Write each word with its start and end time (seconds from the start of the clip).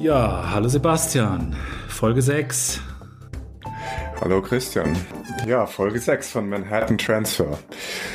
Ja, 0.00 0.50
hallo 0.54 0.66
Sebastian, 0.66 1.54
Folge 1.88 2.22
6. 2.22 2.80
Hallo 4.18 4.40
Christian. 4.40 4.96
Ja, 5.46 5.66
Folge 5.66 5.98
6 5.98 6.30
von 6.30 6.48
Manhattan 6.48 6.96
Transfer. 6.96 7.58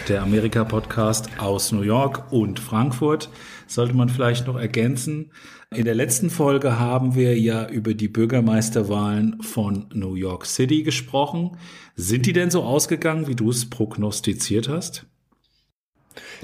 Der 0.10 0.24
Amerika-Podcast 0.24 1.30
aus 1.38 1.72
New 1.72 1.84
York 1.84 2.32
und 2.32 2.60
Frankfurt. 2.60 3.30
Sollte 3.68 3.94
man 3.94 4.10
vielleicht 4.10 4.48
noch 4.48 4.58
ergänzen. 4.58 5.32
In 5.70 5.86
der 5.86 5.94
letzten 5.94 6.32
Folge 6.32 6.80
haben 6.80 7.14
wir 7.14 7.38
ja 7.40 7.70
über 7.70 7.94
die 7.94 8.08
Bürgermeisterwahlen 8.08 9.44
von 9.44 9.86
New 9.94 10.16
York 10.16 10.48
City 10.48 10.82
gesprochen. 10.82 11.56
Sind 11.96 12.26
die 12.26 12.34
denn 12.34 12.50
so 12.50 12.64
ausgegangen, 12.64 13.28
wie 13.28 13.36
du 13.36 13.52
es 13.52 13.70
prognostiziert 13.70 14.70
hast? 14.70 15.06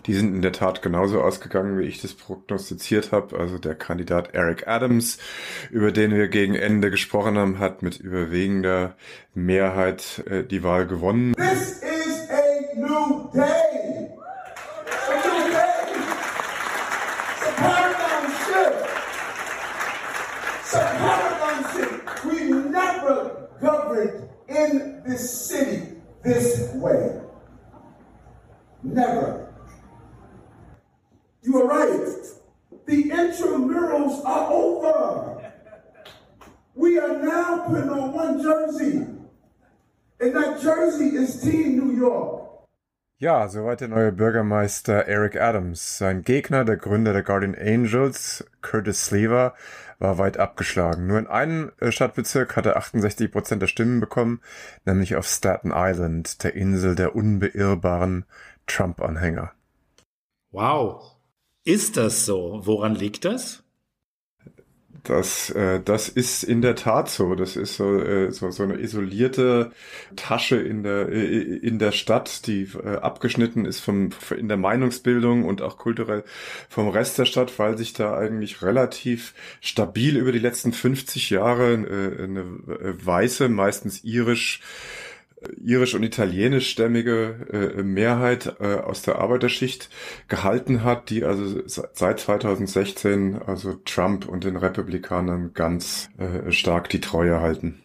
Die 0.05 0.13
sind 0.13 0.34
in 0.35 0.41
der 0.41 0.52
Tat 0.52 0.81
genauso 0.81 1.21
ausgegangen, 1.21 1.80
wie 1.80 1.85
ich 1.85 2.02
das 2.02 2.13
prognostiziert 2.13 3.11
habe. 3.11 3.38
Also 3.38 3.57
der 3.57 3.75
Kandidat 3.75 4.34
Eric 4.34 4.67
Adams, 4.67 5.17
über 5.70 5.91
den 5.91 6.11
wir 6.11 6.27
gegen 6.27 6.55
Ende 6.55 6.91
gesprochen 6.91 7.38
haben, 7.38 7.59
hat 7.59 7.81
mit 7.81 7.99
überwiegender 7.99 8.95
Mehrheit 9.34 10.23
äh, 10.30 10.44
die 10.44 10.63
Wahl 10.63 10.88
gewonnen. 10.88 11.34
This 11.34 11.81
is 11.81 12.30
a 12.30 12.75
new 12.75 13.30
day. 13.34 14.09
A 15.07 15.16
new 15.25 15.49
day. 15.52 16.02
A 17.41 17.52
paradigm 17.58 18.31
shift. 18.45 18.89
A 20.73 20.77
paradigm 20.97 21.63
shift. 21.73 22.25
We 22.25 22.39
never 22.69 23.49
governed 23.61 24.30
in 24.47 25.02
this 25.05 25.47
city 25.47 25.97
this 26.23 26.69
way. 26.75 27.19
Never. 28.83 29.50
You 31.44 31.61
are 31.61 31.67
right. 31.67 32.17
The 32.86 33.09
intramurals 33.09 34.23
are 34.25 34.52
over. 34.52 35.52
We 36.75 37.00
are 37.00 37.17
now 37.17 37.66
putting 37.67 37.89
on 37.89 38.14
one 38.14 38.42
jersey. 38.42 39.08
And 40.20 40.36
that 40.36 40.61
jersey 40.61 41.16
is 41.16 41.42
Team 41.42 41.78
New 41.78 41.98
York. 41.98 42.42
Ja, 43.17 43.48
soweit 43.48 43.81
der 43.81 43.88
neue 43.88 44.11
Bürgermeister 44.11 45.08
Eric 45.08 45.39
Adams. 45.39 45.98
Sein 45.98 46.23
Gegner, 46.23 46.66
der 46.66 46.78
Gründer 46.78 47.14
der 47.14 47.22
Guardian 47.23 47.55
Angels, 47.55 48.44
Curtis 48.61 49.05
Sleever, 49.05 49.53
war 50.00 50.17
weit 50.17 50.38
abgeschlagen. 50.38 51.05
Nur 51.05 51.20
in 51.20 51.28
einem 51.28 51.72
äh, 51.80 51.92
Stadtbezirk 51.92 52.55
hat 52.55 52.66
er 52.66 52.78
68 52.78 53.31
Prozent 53.31 53.61
der 53.61 53.67
Stimmen 53.67 54.00
bekommen, 54.00 54.42
nämlich 54.86 55.16
auf 55.16 55.28
Staten 55.28 55.72
Island, 55.73 56.44
der 56.44 56.55
Insel 56.55 56.95
der 56.95 57.16
unbeirrbaren 57.16 58.26
Trump-Anhänger. 58.66 59.52
Wow, 60.52 61.20
ist 61.64 61.98
das 61.98 62.26
so? 62.26 62.62
Woran 62.64 62.95
liegt 62.95 63.26
das? 63.26 63.64
Das, 65.04 65.50
äh, 65.50 65.81
das 65.84 66.09
ist 66.09 66.44
in 66.44 66.62
der 66.62 66.76
Tat 66.76 67.09
so. 67.09 67.34
Das 67.34 67.56
ist 67.56 67.76
so, 67.76 68.00
äh, 68.00 68.31
so, 68.31 68.52
so 68.52 68.64
eine 68.64 68.80
isolierte 68.80 69.72
Tasche 70.16 70.58
in 70.58 70.84
der, 70.84 71.09
äh, 71.09 71.58
in 71.58 71.80
der 71.80 71.92
Stadt, 71.92 72.45
die 72.45 72.70
äh, 72.84 72.98
abgeschnitten 72.98 73.66
ist 73.66 73.80
vom, 73.80 74.12
in 74.38 74.48
der 74.48 74.58
Meinungsbildung 74.58 75.44
und 75.45 75.64
auch 75.64 75.78
kulturell 75.78 76.23
vom 76.70 76.88
Rest 76.89 77.17
der 77.17 77.26
Stadt, 77.26 77.58
weil 77.58 77.78
sich 77.78 77.94
da 77.94 78.16
eigentlich 78.16 78.62
relativ 78.62 79.34
stabil 79.59 80.17
über 80.17 80.32
die 80.32 80.39
letzten 80.39 80.72
50 80.72 81.32
Jahre 81.32 81.73
äh, 81.73 82.23
eine 82.23 82.42
äh, 82.42 83.06
weiße, 83.06 83.50
meistens 83.50 84.04
irisch 84.04 84.62
irisch- 85.64 85.95
und 85.95 86.03
italienischstämmige 86.03 87.76
äh, 87.77 87.83
Mehrheit 87.83 88.55
äh, 88.60 88.76
aus 88.76 89.02
der 89.02 89.20
Arbeiterschicht 89.20 89.89
gehalten 90.27 90.83
hat, 90.83 91.10
die 91.10 91.23
also 91.23 91.61
seit 91.65 92.20
2016 92.20 93.42
also 93.45 93.73
Trump 93.86 94.27
und 94.27 94.43
den 94.43 94.55
Republikanern 94.55 95.52
ganz 95.54 96.10
äh, 96.17 96.52
stark 96.52 96.89
die 96.89 97.02
Treue 97.02 97.42
halten. 97.42 97.80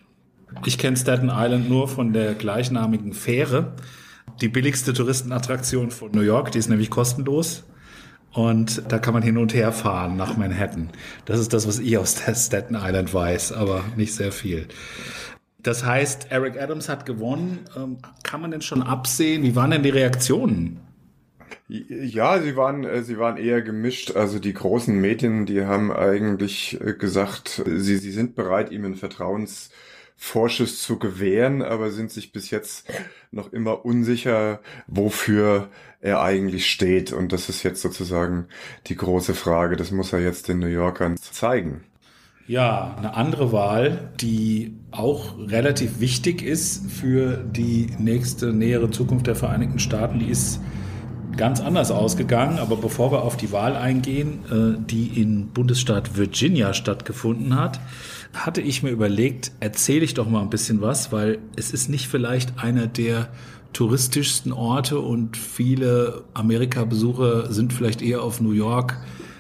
Ich 0.64 0.78
kenne 0.78 0.97
Staten 0.97 1.30
Island 1.30 1.69
nur 1.69 1.88
von 1.88 2.12
der 2.12 2.34
gleichnamigen 2.34 3.12
Fähre, 3.12 3.75
die 4.41 4.48
billigste 4.48 4.92
Touristenattraktion 4.92 5.91
von 5.91 6.12
New 6.12 6.20
York, 6.20 6.53
die 6.53 6.59
ist 6.59 6.69
nämlich 6.69 6.91
kostenlos. 6.91 7.64
Und 8.32 8.82
da 8.92 8.98
kann 8.98 9.14
man 9.14 9.22
hin 9.22 9.38
und 9.38 9.54
her 9.54 9.72
fahren 9.72 10.16
nach 10.16 10.36
Manhattan. 10.36 10.91
Das 11.25 11.41
ist 11.41 11.54
das, 11.54 11.66
was 11.66 11.78
ich 11.78 11.97
aus 11.97 12.20
Staten 12.34 12.75
Island 12.75 13.14
weiß, 13.14 13.53
aber 13.53 13.82
nicht 13.97 14.14
sehr 14.14 14.30
viel. 14.30 14.69
Das 15.66 15.84
heißt, 15.84 16.28
Eric 16.31 16.60
Adams 16.62 16.88
hat 16.88 17.06
gewonnen. 17.06 17.65
Ähm, 17.77 17.99
kann 18.22 18.41
man 18.41 18.53
denn 18.53 18.62
schon 18.62 18.84
absehen? 18.84 19.43
Wie 19.43 19.56
waren 19.56 19.72
denn 19.72 19.82
die 19.82 19.91
Reaktionen? 19.91 20.78
Ja, 21.66 22.41
sie 22.41 22.54
waren, 22.54 22.84
äh, 22.84 23.03
sie 23.03 23.19
waren 23.19 23.37
eher 23.37 23.62
gemischt. 23.62 24.15
Also 24.15 24.38
die 24.38 24.53
großen 24.53 24.94
Medien, 24.94 25.44
die 25.44 25.65
haben 25.65 25.91
eigentlich 25.91 26.81
äh, 26.81 26.93
gesagt, 26.93 27.65
sie, 27.66 27.97
sie 27.97 28.12
sind 28.12 28.37
bereit, 28.37 28.71
ihm 28.71 28.84
einen 28.84 28.94
Vertrauensvorschuss 28.94 30.81
zu 30.81 31.00
gewähren, 31.00 31.62
aber 31.62 31.91
sind 31.91 32.12
sich 32.12 32.31
bis 32.31 32.50
jetzt 32.50 32.88
noch 33.33 33.53
immer 33.53 33.84
unsicher, 33.84 34.60
wofür 34.87 35.69
er 36.00 36.22
eigentlich 36.22 36.71
steht. 36.71 37.12
Und 37.12 37.33
das 37.33 37.48
ist 37.48 37.65
jetzt 37.65 37.83
sozusagen 37.83 38.47
die 38.87 38.94
große 38.94 39.34
Frage. 39.34 39.75
Das 39.75 39.91
muss 39.91 40.12
er 40.12 40.21
jetzt 40.21 40.47
den 40.47 40.60
New 40.60 40.69
Yorkern 40.69 41.16
zeigen. 41.16 41.83
Ja, 42.48 42.94
eine 42.96 43.14
andere 43.14 43.50
Wahl, 43.50 44.12
die 44.20 44.76
auch 44.92 45.36
relativ 45.36 45.98
wichtig 45.98 46.42
ist 46.42 46.88
für 46.88 47.38
die 47.38 47.88
nächste 47.98 48.52
nähere 48.52 48.88
Zukunft 48.90 49.26
der 49.26 49.34
Vereinigten 49.34 49.80
Staaten, 49.80 50.20
die 50.20 50.26
ist 50.26 50.60
ganz 51.36 51.60
anders 51.60 51.90
ausgegangen. 51.90 52.60
Aber 52.60 52.76
bevor 52.76 53.10
wir 53.10 53.22
auf 53.22 53.36
die 53.36 53.50
Wahl 53.50 53.74
eingehen, 53.74 54.44
äh, 54.48 54.80
die 54.80 55.20
in 55.20 55.48
Bundesstaat 55.48 56.16
Virginia 56.16 56.72
stattgefunden 56.72 57.56
hat, 57.56 57.80
hatte 58.32 58.60
ich 58.60 58.84
mir 58.84 58.90
überlegt, 58.90 59.50
erzähle 59.58 60.04
ich 60.04 60.14
doch 60.14 60.28
mal 60.28 60.42
ein 60.42 60.50
bisschen 60.50 60.80
was, 60.80 61.10
weil 61.10 61.38
es 61.56 61.72
ist 61.72 61.88
nicht 61.88 62.06
vielleicht 62.06 62.62
einer 62.62 62.86
der 62.86 63.28
touristischsten 63.72 64.52
Orte 64.52 65.00
und 65.00 65.36
viele 65.36 66.22
Amerika-Besucher 66.32 67.52
sind 67.52 67.72
vielleicht 67.72 68.02
eher 68.02 68.22
auf 68.22 68.40
New 68.40 68.52
York, 68.52 68.98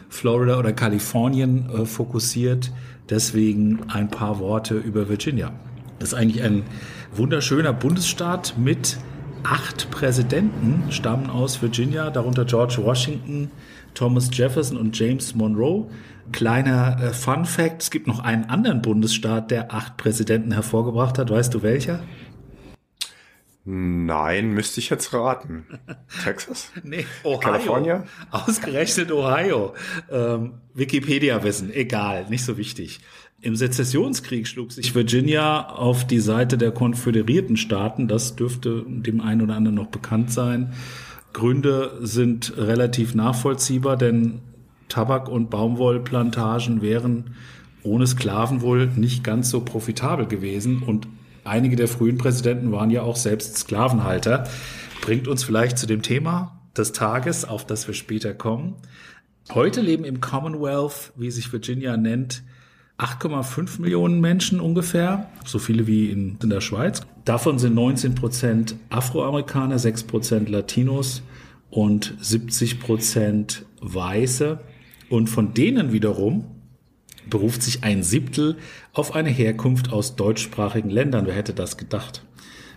Florida 0.08 0.58
oder 0.58 0.72
Kalifornien 0.72 1.70
äh, 1.70 1.84
fokussiert. 1.86 2.72
Deswegen 3.10 3.80
ein 3.88 4.08
paar 4.08 4.38
Worte 4.38 4.76
über 4.76 5.08
Virginia. 5.08 5.52
Das 5.98 6.12
ist 6.12 6.14
eigentlich 6.14 6.42
ein 6.42 6.64
wunderschöner 7.14 7.72
Bundesstaat 7.72 8.54
mit 8.58 8.98
acht 9.42 9.90
Präsidenten, 9.90 10.90
stammen 10.90 11.30
aus 11.30 11.62
Virginia, 11.62 12.10
darunter 12.10 12.44
George 12.44 12.78
Washington, 12.82 13.50
Thomas 13.94 14.28
Jefferson 14.32 14.76
und 14.76 14.98
James 14.98 15.34
Monroe. 15.34 15.86
Kleiner 16.32 17.00
äh, 17.00 17.12
Fun 17.12 17.44
Fact, 17.44 17.82
es 17.82 17.90
gibt 17.90 18.08
noch 18.08 18.18
einen 18.18 18.46
anderen 18.46 18.82
Bundesstaat, 18.82 19.50
der 19.52 19.72
acht 19.72 19.96
Präsidenten 19.96 20.52
hervorgebracht 20.52 21.18
hat. 21.18 21.30
Weißt 21.30 21.54
du 21.54 21.62
welcher? 21.62 22.00
Nein, 23.68 24.52
müsste 24.52 24.78
ich 24.78 24.90
jetzt 24.90 25.12
raten. 25.12 25.66
Texas? 26.22 26.70
nee, 26.84 27.04
Ohio. 27.24 27.40
California? 27.40 28.04
Ausgerechnet 28.30 29.10
Ohio. 29.10 29.74
Ähm, 30.08 30.54
Wikipedia-Wissen, 30.74 31.74
egal, 31.74 32.26
nicht 32.30 32.44
so 32.44 32.56
wichtig. 32.58 33.00
Im 33.40 33.56
Sezessionskrieg 33.56 34.46
schlug 34.46 34.70
sich 34.70 34.94
Virginia 34.94 35.68
auf 35.68 36.06
die 36.06 36.20
Seite 36.20 36.56
der 36.56 36.70
konföderierten 36.70 37.56
Staaten. 37.56 38.06
Das 38.06 38.36
dürfte 38.36 38.84
dem 38.86 39.20
einen 39.20 39.42
oder 39.42 39.56
anderen 39.56 39.74
noch 39.74 39.88
bekannt 39.88 40.32
sein. 40.32 40.72
Gründe 41.32 41.98
sind 42.00 42.56
relativ 42.56 43.16
nachvollziehbar, 43.16 43.96
denn 43.96 44.42
Tabak- 44.88 45.28
und 45.28 45.50
Baumwollplantagen 45.50 46.82
wären 46.82 47.34
ohne 47.82 48.06
Sklaven 48.06 48.62
wohl 48.62 48.86
nicht 48.94 49.24
ganz 49.24 49.50
so 49.50 49.60
profitabel 49.60 50.26
gewesen 50.26 50.82
und 50.84 51.08
einige 51.46 51.76
der 51.76 51.88
frühen 51.88 52.18
Präsidenten 52.18 52.72
waren 52.72 52.90
ja 52.90 53.02
auch 53.02 53.16
selbst 53.16 53.56
Sklavenhalter. 53.56 54.48
Bringt 55.00 55.28
uns 55.28 55.44
vielleicht 55.44 55.78
zu 55.78 55.86
dem 55.86 56.02
Thema 56.02 56.60
des 56.76 56.92
Tages, 56.92 57.44
auf 57.44 57.66
das 57.66 57.86
wir 57.86 57.94
später 57.94 58.34
kommen. 58.34 58.74
Heute 59.54 59.80
leben 59.80 60.04
im 60.04 60.20
Commonwealth, 60.20 61.12
wie 61.16 61.30
sich 61.30 61.52
Virginia 61.52 61.96
nennt, 61.96 62.42
8,5 62.98 63.80
Millionen 63.80 64.20
Menschen 64.20 64.58
ungefähr, 64.58 65.28
so 65.44 65.58
viele 65.58 65.86
wie 65.86 66.10
in, 66.10 66.38
in 66.42 66.50
der 66.50 66.62
Schweiz. 66.62 67.02
Davon 67.24 67.58
sind 67.58 67.74
19 67.74 68.14
Prozent 68.14 68.74
Afroamerikaner, 68.88 69.78
6 69.78 70.04
Prozent 70.04 70.48
Latinos 70.48 71.22
und 71.70 72.14
70 72.20 72.80
Prozent 72.80 73.66
Weiße. 73.80 74.58
Und 75.10 75.28
von 75.28 75.54
denen 75.54 75.92
wiederum 75.92 76.55
beruft 77.30 77.62
sich 77.62 77.84
ein 77.84 78.02
Siebtel 78.02 78.56
auf 78.92 79.14
eine 79.14 79.30
Herkunft 79.30 79.92
aus 79.92 80.16
deutschsprachigen 80.16 80.90
Ländern. 80.90 81.26
Wer 81.26 81.34
hätte 81.34 81.54
das 81.54 81.76
gedacht? 81.76 82.22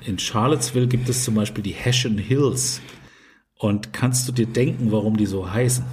In 0.06 0.18
Charlottesville 0.18 0.88
gibt 0.88 1.10
es 1.10 1.24
zum 1.24 1.36
Beispiel 1.36 1.64
die 1.64 1.74
Hessian 1.74 2.18
Hills. 2.18 2.82
Und 3.56 3.92
kannst 3.92 4.28
du 4.28 4.32
dir 4.32 4.46
denken, 4.46 4.92
warum 4.92 5.18
die 5.18 5.26
so 5.26 5.52
heißen? 5.52 5.84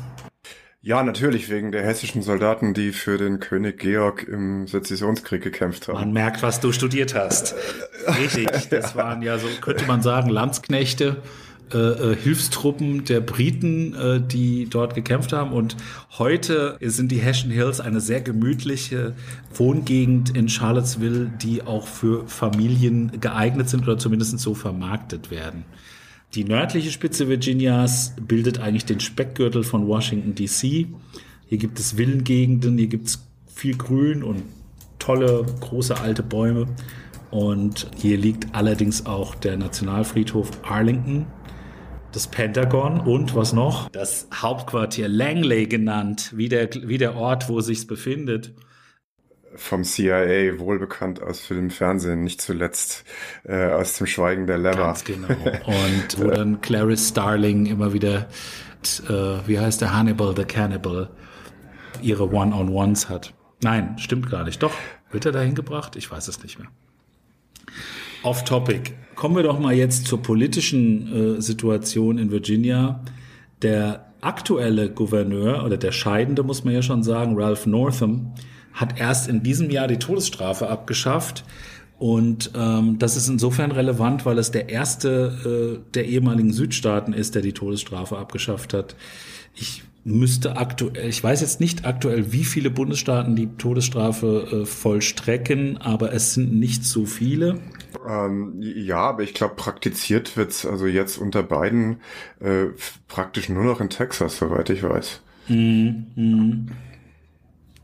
Ja, 0.81 1.03
natürlich, 1.03 1.51
wegen 1.51 1.73
der 1.73 1.83
hessischen 1.83 2.23
Soldaten, 2.23 2.73
die 2.73 2.93
für 2.93 3.19
den 3.19 3.41
König 3.41 3.81
Georg 3.81 4.23
im 4.23 4.69
Sezessionskrieg 4.69 5.43
gekämpft 5.43 5.89
haben. 5.89 5.95
Man 5.95 6.13
merkt, 6.13 6.43
was 6.43 6.61
du 6.61 6.71
studiert 6.71 7.13
hast. 7.13 7.57
Richtig, 8.07 8.47
das 8.71 8.95
waren 8.95 9.21
ja 9.21 9.37
so, 9.39 9.49
könnte 9.61 9.85
man 9.87 10.01
sagen, 10.01 10.31
Landsknechte 10.31 11.23
äh, 11.73 11.79
äh, 11.79 12.17
Hilfstruppen 12.17 13.05
der 13.05 13.21
Briten, 13.21 13.93
äh, 13.95 14.21
die 14.21 14.69
dort 14.71 14.95
gekämpft 14.95 15.33
haben. 15.33 15.53
Und 15.53 15.77
heute 16.17 16.79
sind 16.81 17.11
die 17.11 17.19
Hessian 17.19 17.51
Hills 17.51 17.81
eine 17.81 18.01
sehr 18.01 18.21
gemütliche 18.21 19.15
Wohngegend 19.53 20.37
in 20.37 20.49
Charlottesville, 20.49 21.31
die 21.43 21.63
auch 21.63 21.89
für 21.89 22.29
Familien 22.29 23.21
geeignet 23.21 23.69
sind 23.69 23.83
oder 23.83 23.99
zumindest 23.99 24.39
so 24.39 24.55
vermarktet 24.55 25.31
werden. 25.33 25.65
Die 26.35 26.45
nördliche 26.45 26.91
Spitze 26.93 27.29
Virginias 27.29 28.15
bildet 28.21 28.61
eigentlich 28.61 28.85
den 28.85 29.01
Speckgürtel 29.01 29.65
von 29.65 29.89
Washington 29.89 30.35
DC. 30.35 30.87
Hier 31.47 31.59
gibt 31.59 31.81
es 31.81 31.97
Villengegenden, 31.97 32.79
hier 32.79 32.89
gibt 32.89 33.09
es 33.09 33.27
viel 33.53 33.77
Grün 33.77 34.23
und 34.23 34.43
tolle 34.99 35.45
große 35.61 35.99
alte 35.99 36.23
Bäume. 36.23 36.67
Und 37.31 37.91
hier 37.97 38.19
liegt 38.19 38.55
allerdings 38.55 39.07
auch 39.07 39.35
der 39.35 39.57
Nationalfriedhof 39.57 40.51
Arlington, 40.63 41.27
das 42.17 42.29
Pentagon 42.29 42.99
und 42.99 43.35
was 43.35 43.53
noch? 43.53 43.91
Das 43.91 44.27
Hauptquartier 44.35 45.07
Langley 45.07 45.67
genannt, 45.67 46.33
wie 46.35 46.49
der, 46.49 46.71
wie 46.73 46.97
der 46.97 47.15
Ort, 47.15 47.51
wo 47.51 47.61
sich's 47.61 47.87
befindet. 47.87 48.55
Vom 49.55 49.85
CIA 49.85 50.59
wohlbekannt 50.59 51.21
aus 51.21 51.41
Film, 51.41 51.69
Fernsehen, 51.71 52.25
nicht 52.25 52.41
zuletzt 52.41 53.05
äh, 53.45 53.67
aus 53.67 53.99
dem 53.99 54.07
Schweigen 54.07 54.47
der 54.47 54.57
Lämmer. 54.57 54.77
Ganz 54.79 55.05
genau. 55.05 55.29
Und 55.67 56.19
wo 56.19 56.31
dann 56.31 56.61
Clarice 56.63 57.09
Starling 57.09 57.67
immer 57.67 57.93
wieder, 57.93 58.29
äh, 59.09 59.47
wie 59.47 59.59
heißt 59.59 59.83
der 59.83 59.95
Hannibal 59.95 60.35
the 60.35 60.45
Cannibal, 60.45 61.11
ihre 62.01 62.33
One-on-Ones 62.33 63.11
hat. 63.11 63.35
Nein, 63.63 63.99
stimmt 63.99 64.31
gar 64.31 64.45
nicht. 64.45 64.63
Doch, 64.63 64.73
wird 65.11 65.27
er 65.27 65.33
dahin 65.33 65.55
gebracht? 65.55 65.97
Ich 65.97 66.11
weiß 66.11 66.29
es 66.29 66.43
nicht 66.43 66.59
mehr. 66.59 66.69
Off 68.27 68.43
Topic. 68.43 68.91
Kommen 69.15 69.37
wir 69.37 69.45
doch 69.45 69.61
mal 69.61 69.73
jetzt 69.73 70.09
zur 70.09 70.21
politischen 70.21 71.37
äh, 71.37 71.41
Situation 71.41 72.19
in 72.19 72.33
Virginia. 72.33 73.05
Der 73.63 74.07
aktuelle 74.21 74.91
Gouverneur 74.91 75.65
oder 75.65 75.77
der 75.77 75.93
Scheidende, 75.93 76.43
muss 76.43 76.65
man 76.65 76.75
ja 76.75 76.83
schon 76.83 77.05
sagen, 77.05 77.41
Ralph 77.41 77.67
Northam, 77.67 78.33
hat 78.73 78.99
erst 78.99 79.29
in 79.29 79.45
diesem 79.45 79.71
Jahr 79.71 79.87
die 79.87 79.99
Todesstrafe 79.99 80.69
abgeschafft. 80.69 81.45
Und 82.01 82.51
ähm, 82.57 82.99
das 82.99 83.17
ist 83.17 83.29
insofern 83.29 83.71
relevant, 83.71 84.27
weil 84.27 84.39
es 84.39 84.51
der 84.51 84.71
erste 84.71 85.79
äh, 85.87 85.93
der 85.95 86.07
ehemaligen 86.07 86.53
Südstaaten 86.53 87.13
ist, 87.13 87.37
der 87.37 87.43
die 87.43 87.53
Todesstrafe 87.53 88.19
abgeschafft 88.19 88.75
hat. 88.75 88.97
Ich 89.55 89.85
müsste 90.03 90.57
aktuell, 90.57 91.09
ich 91.09 91.23
weiß 91.23 91.41
jetzt 91.41 91.61
nicht 91.61 91.85
aktuell, 91.85 92.33
wie 92.33 92.45
viele 92.45 92.71
Bundesstaaten 92.71 93.35
die 93.35 93.49
Todesstrafe 93.57 94.63
äh, 94.63 94.67
vollstrecken, 94.67 95.79
aber 95.79 96.13
es 96.13 96.35
sind 96.35 96.55
nicht 96.59 96.85
so 96.85 97.07
viele. 97.07 97.61
Ähm, 98.09 98.55
ja, 98.61 98.99
aber 98.99 99.23
ich 99.23 99.35
glaube, 99.35 99.55
praktiziert 99.57 100.37
wird's 100.37 100.65
also 100.67 100.87
jetzt 100.87 101.19
unter 101.19 101.43
beiden 101.43 102.01
äh, 102.41 102.67
praktisch 103.09 103.49
nur 103.49 103.65
noch 103.65 103.81
in 103.81 103.91
Texas, 103.91 104.39
soweit 104.39 104.71
ich 104.71 104.83
weiß. 104.83 105.21
Mm, 105.49 105.89
mm. 106.15 106.67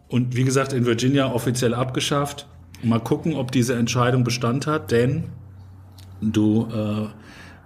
Und 0.08 0.36
wie 0.36 0.44
gesagt, 0.44 0.72
in 0.72 0.84
Virginia 0.84 1.32
offiziell 1.32 1.74
abgeschafft. 1.74 2.46
Mal 2.82 3.00
gucken, 3.00 3.34
ob 3.34 3.52
diese 3.52 3.74
Entscheidung 3.74 4.24
Bestand 4.24 4.66
hat, 4.66 4.90
denn 4.90 5.24
du 6.20 6.68
äh, 6.70 7.08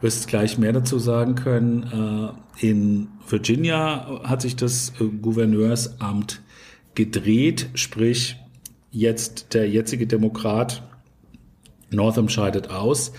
wirst 0.00 0.28
gleich 0.28 0.58
mehr 0.58 0.72
dazu 0.72 0.98
sagen 0.98 1.34
können. 1.34 2.34
Äh, 2.60 2.66
in 2.66 3.08
Virginia 3.28 4.20
hat 4.24 4.42
sich 4.42 4.56
das 4.56 4.92
äh, 5.00 5.04
Gouverneursamt 5.04 6.42
gedreht, 6.94 7.70
sprich 7.74 8.36
jetzt 8.90 9.54
der 9.54 9.68
jetzige 9.68 10.06
Demokrat 10.06 10.82
Northam 11.96 12.28
scheidet 12.28 12.70
aus. 12.70 13.12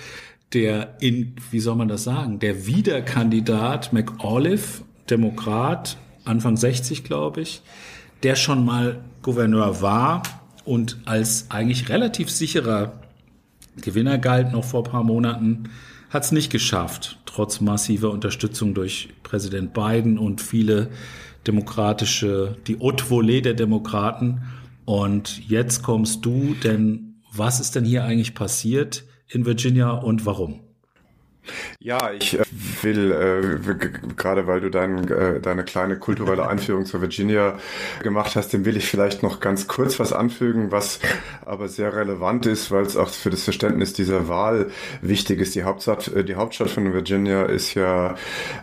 Der 0.53 0.95
in, 1.01 1.35
wie 1.51 1.59
soll 1.59 1.75
man 1.75 1.89
das 1.89 2.05
sagen, 2.05 2.39
der 2.39 2.65
Wiederkandidat 2.65 3.91
McAuliffe, 3.91 4.83
Demokrat, 5.09 5.97
Anfang 6.23 6.55
60, 6.55 7.03
glaube 7.03 7.41
ich, 7.41 7.61
der 8.23 8.35
schon 8.35 8.63
mal 8.63 9.01
Gouverneur 9.21 9.81
war 9.81 10.23
und 10.63 10.97
als 11.05 11.47
eigentlich 11.49 11.89
relativ 11.89 12.29
sicherer 12.29 12.93
Gewinner 13.81 14.17
galt 14.17 14.51
noch 14.51 14.63
vor 14.63 14.83
paar 14.83 15.03
Monaten, 15.03 15.69
hat 16.09 16.23
es 16.23 16.31
nicht 16.31 16.51
geschafft, 16.51 17.19
trotz 17.25 17.59
massiver 17.59 18.11
Unterstützung 18.11 18.73
durch 18.73 19.09
Präsident 19.23 19.73
Biden 19.73 20.17
und 20.17 20.41
viele 20.41 20.89
demokratische, 21.45 22.57
die 22.67 22.79
Haute 22.79 23.05
Volée 23.05 23.41
der 23.41 23.53
Demokraten. 23.53 24.43
Und 24.85 25.47
jetzt 25.49 25.83
kommst 25.83 26.25
du, 26.25 26.55
denn 26.63 27.06
was 27.37 27.59
ist 27.59 27.75
denn 27.75 27.85
hier 27.85 28.03
eigentlich 28.03 28.35
passiert 28.35 29.05
in 29.27 29.45
Virginia 29.45 29.91
und 29.91 30.25
warum? 30.25 30.61
Ja, 31.79 32.11
ich 32.11 32.37
äh, 32.79 32.83
will, 32.83 33.11
äh, 33.11 34.13
gerade 34.15 34.47
weil 34.47 34.61
du 34.61 34.69
dein, 34.69 35.07
äh, 35.09 35.39
deine 35.39 35.63
kleine 35.63 35.97
kulturelle 35.97 36.47
Einführung 36.49 36.85
zur 36.85 37.01
Virginia 37.01 37.57
gemacht 38.01 38.35
hast, 38.35 38.53
dem 38.53 38.65
will 38.65 38.77
ich 38.77 38.87
vielleicht 38.87 39.23
noch 39.23 39.39
ganz 39.39 39.67
kurz 39.67 39.99
was 39.99 40.13
anfügen, 40.13 40.71
was 40.71 40.99
aber 41.45 41.67
sehr 41.67 41.95
relevant 41.95 42.45
ist, 42.45 42.71
weil 42.71 42.83
es 42.83 42.97
auch 42.97 43.09
für 43.09 43.29
das 43.29 43.43
Verständnis 43.43 43.93
dieser 43.93 44.27
Wahl 44.27 44.67
wichtig 45.01 45.39
ist. 45.39 45.55
Die 45.55 45.63
Hauptstadt, 45.63 46.07
äh, 46.09 46.23
die 46.23 46.35
Hauptstadt 46.35 46.69
von 46.69 46.93
Virginia 46.93 47.43
ist 47.43 47.73
ja 47.73 48.11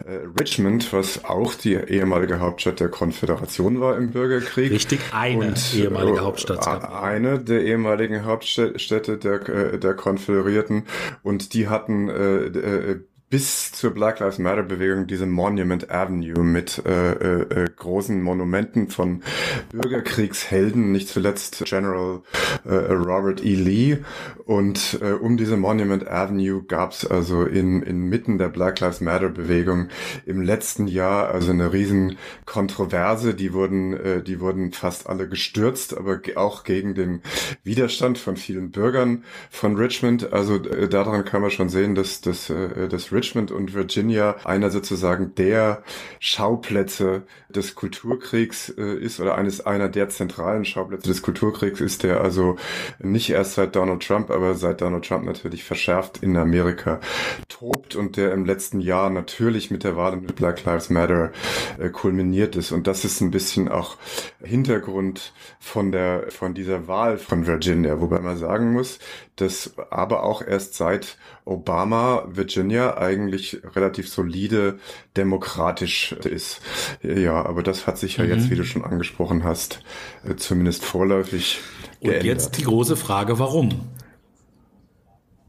äh, 0.06 0.20
Richmond, 0.38 0.93
was 0.93 1.25
auch 1.25 1.55
die 1.55 1.75
ehemalige 1.75 2.40
Hauptstadt 2.40 2.81
der 2.81 2.88
Konföderation 2.88 3.81
war 3.81 3.96
im 3.96 4.10
Bürgerkrieg. 4.10 4.72
Richtig, 4.72 5.00
eine 5.12 5.49
Und, 5.49 5.75
ehemalige 5.75 6.20
Hauptstadt. 6.20 6.64
Eine 6.93 7.38
der 7.38 7.62
ehemaligen 7.62 8.25
Hauptstädte 8.25 9.19
der, 9.19 9.49
äh, 9.49 9.78
der 9.78 9.94
Konföderierten. 9.94 10.84
Und 11.22 11.55
die 11.55 11.69
hatten 11.69 12.08
äh, 12.08 12.46
äh, 12.46 13.00
bis 13.34 13.72
zur 13.72 13.90
Black 13.90 14.20
Lives 14.20 14.38
Matter 14.38 14.62
Bewegung 14.62 15.08
diese 15.08 15.26
Monument 15.26 15.90
Avenue 15.90 16.44
mit 16.44 16.81
äh, 16.86 17.14
äh, 17.14 17.64
äh, 17.64 17.69
großen 17.69 18.22
Monumenten 18.22 18.90
von 18.90 19.25
Bürgerkriegshelden, 19.72 20.92
nicht 20.92 21.08
zuletzt 21.08 21.64
General 21.64 22.22
äh, 22.64 22.72
Robert 22.72 23.44
E. 23.44 23.56
Lee. 23.56 23.98
Und 24.44 25.00
äh, 25.02 25.14
um 25.14 25.36
diese 25.36 25.56
Monument 25.56 26.06
Avenue 26.06 26.62
gab 26.62 26.92
es 26.92 27.04
also 27.04 27.42
in 27.42 27.82
inmitten 27.82 28.38
der 28.38 28.50
Black 28.50 28.78
Lives 28.78 29.00
Matter 29.00 29.31
Bewegung 29.31 29.88
im 30.26 30.40
letzten 30.40 30.86
Jahr 30.86 31.31
also 31.31 31.50
eine 31.50 31.72
riesen 31.72 32.19
Kontroverse. 32.44 33.34
Die 33.34 33.52
wurden, 33.52 33.94
äh, 33.94 34.22
die 34.22 34.38
wurden 34.38 34.70
fast 34.70 35.08
alle 35.08 35.28
gestürzt, 35.28 35.96
aber 35.96 36.20
auch 36.36 36.62
gegen 36.62 36.94
den 36.94 37.20
Widerstand 37.64 38.17
von 38.17 38.36
vielen 38.36 38.70
Bürgern 38.70 39.24
von 39.50 39.74
Richmond. 39.74 40.32
Also 40.32 40.62
äh, 40.62 40.88
daran 40.88 41.24
kann 41.24 41.43
man 41.43 41.50
schon 41.50 41.69
sehen, 41.69 41.96
dass, 41.96 42.20
dass, 42.20 42.48
äh, 42.48 42.86
dass 42.86 43.10
Richmond 43.10 43.23
und 43.50 43.74
Virginia 43.74 44.36
einer 44.44 44.70
sozusagen 44.70 45.34
der 45.34 45.82
Schauplätze 46.20 47.22
des 47.48 47.74
Kulturkriegs 47.74 48.69
äh, 48.70 48.96
ist 48.96 49.20
oder 49.20 49.36
eines 49.36 49.64
einer 49.64 49.88
der 49.88 50.08
zentralen 50.08 50.64
Schauplätze 50.64 51.08
des 51.08 51.22
Kulturkriegs 51.22 51.81
ist, 51.81 52.02
der 52.02 52.20
also 52.20 52.56
nicht 52.98 53.31
erst 53.31 53.54
seit 53.54 53.76
Donald 53.76 54.06
Trump, 54.06 54.31
aber 54.31 54.54
seit 54.54 54.81
Donald 54.81 55.06
Trump 55.06 55.24
natürlich 55.24 55.64
verschärft 55.64 56.22
in 56.22 56.36
Amerika 56.36 57.00
tobt 57.48 57.96
und 57.96 58.16
der 58.16 58.32
im 58.32 58.44
letzten 58.44 58.81
Jahr 58.81 59.10
natürlich 59.10 59.70
mit 59.70 59.84
der 59.84 59.96
Wahl 59.96 60.16
mit 60.16 60.36
Black 60.36 60.64
Lives 60.64 60.90
Matter 60.90 61.32
äh, 61.78 61.88
kulminiert 61.88 62.56
ist. 62.56 62.72
Und 62.72 62.86
das 62.86 63.04
ist 63.04 63.20
ein 63.20 63.31
bisschen 63.31 63.69
auch 63.69 63.96
Hintergrund 64.43 65.32
von 65.60 65.93
der 65.93 66.31
von 66.31 66.54
dieser 66.54 66.88
Wahl 66.88 67.19
von 67.19 67.46
Virginia, 67.46 68.00
wobei 68.00 68.19
man 68.20 68.36
sagen 68.36 68.72
muss, 68.72 68.98
dass 69.36 69.74
aber 69.90 70.22
auch 70.22 70.43
erst 70.43 70.74
seit 70.74 71.19
Obama 71.44 72.24
Virginia 72.28 72.96
eigentlich 73.05 73.58
relativ 73.75 74.08
solide 74.08 74.79
demokratisch 75.17 76.13
ist. 76.13 76.61
Ja, 77.03 77.44
aber 77.44 77.63
das 77.63 77.87
hat 77.87 77.99
sich 77.99 78.17
ja 78.17 78.25
mhm. 78.25 78.31
jetzt, 78.31 78.51
wie 78.51 78.56
du 78.56 78.65
schon 78.65 78.84
angesprochen 78.84 79.44
hast, 79.44 79.81
äh, 80.29 80.37
zumindest 80.37 80.84
vorläufig 80.84 81.61
geändert. 82.01 82.23
Und 82.23 82.27
jetzt 82.27 82.58
die 82.58 82.65
große 82.65 82.96
Frage, 82.96 83.39
warum? 83.39 83.70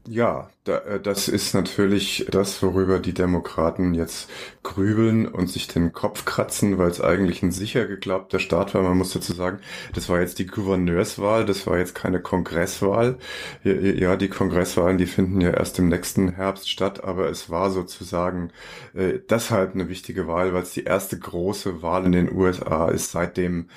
Ja, 0.08 0.48
äh, 0.66 1.00
das 1.00 1.26
ist 1.26 1.52
natürlich 1.54 2.26
das, 2.30 2.62
worüber 2.62 3.00
die 3.00 3.12
Demokraten 3.12 3.92
jetzt 3.92 4.30
grübeln 4.62 5.26
und 5.26 5.48
sich 5.48 5.66
den 5.66 5.92
Kopf 5.92 6.24
kratzen, 6.24 6.78
weil 6.78 6.90
es 6.90 7.00
eigentlich 7.00 7.42
ein 7.42 7.50
sicher 7.50 7.86
geglaubter 7.86 8.38
Staat 8.38 8.74
war. 8.74 8.82
Man 8.82 8.98
muss 8.98 9.12
dazu 9.12 9.32
sagen, 9.32 9.58
das 9.94 10.08
war 10.08 10.20
jetzt 10.20 10.38
die 10.38 10.46
Gouverneurswahl, 10.46 11.44
das 11.44 11.66
war 11.66 11.78
jetzt 11.78 11.96
keine 11.96 12.20
Kongresswahl. 12.20 13.18
Ja, 13.64 14.14
die 14.16 14.28
Kongresswahlen, 14.28 14.96
die 14.98 15.06
finden 15.06 15.40
ja 15.40 15.50
erst 15.50 15.78
im 15.80 15.88
nächsten 15.88 16.28
Herbst 16.34 16.70
statt, 16.70 17.02
aber 17.02 17.28
es 17.28 17.50
war 17.50 17.70
sozusagen 17.72 18.52
äh, 18.94 19.18
deshalb 19.28 19.74
eine 19.74 19.88
wichtige 19.88 20.28
Wahl, 20.28 20.54
weil 20.54 20.62
es 20.62 20.72
die 20.72 20.84
erste 20.84 21.18
große 21.18 21.82
Wahl 21.82 22.06
in 22.06 22.12
den 22.12 22.32
USA 22.32 22.88
ist, 22.88 23.10
seitdem 23.10 23.68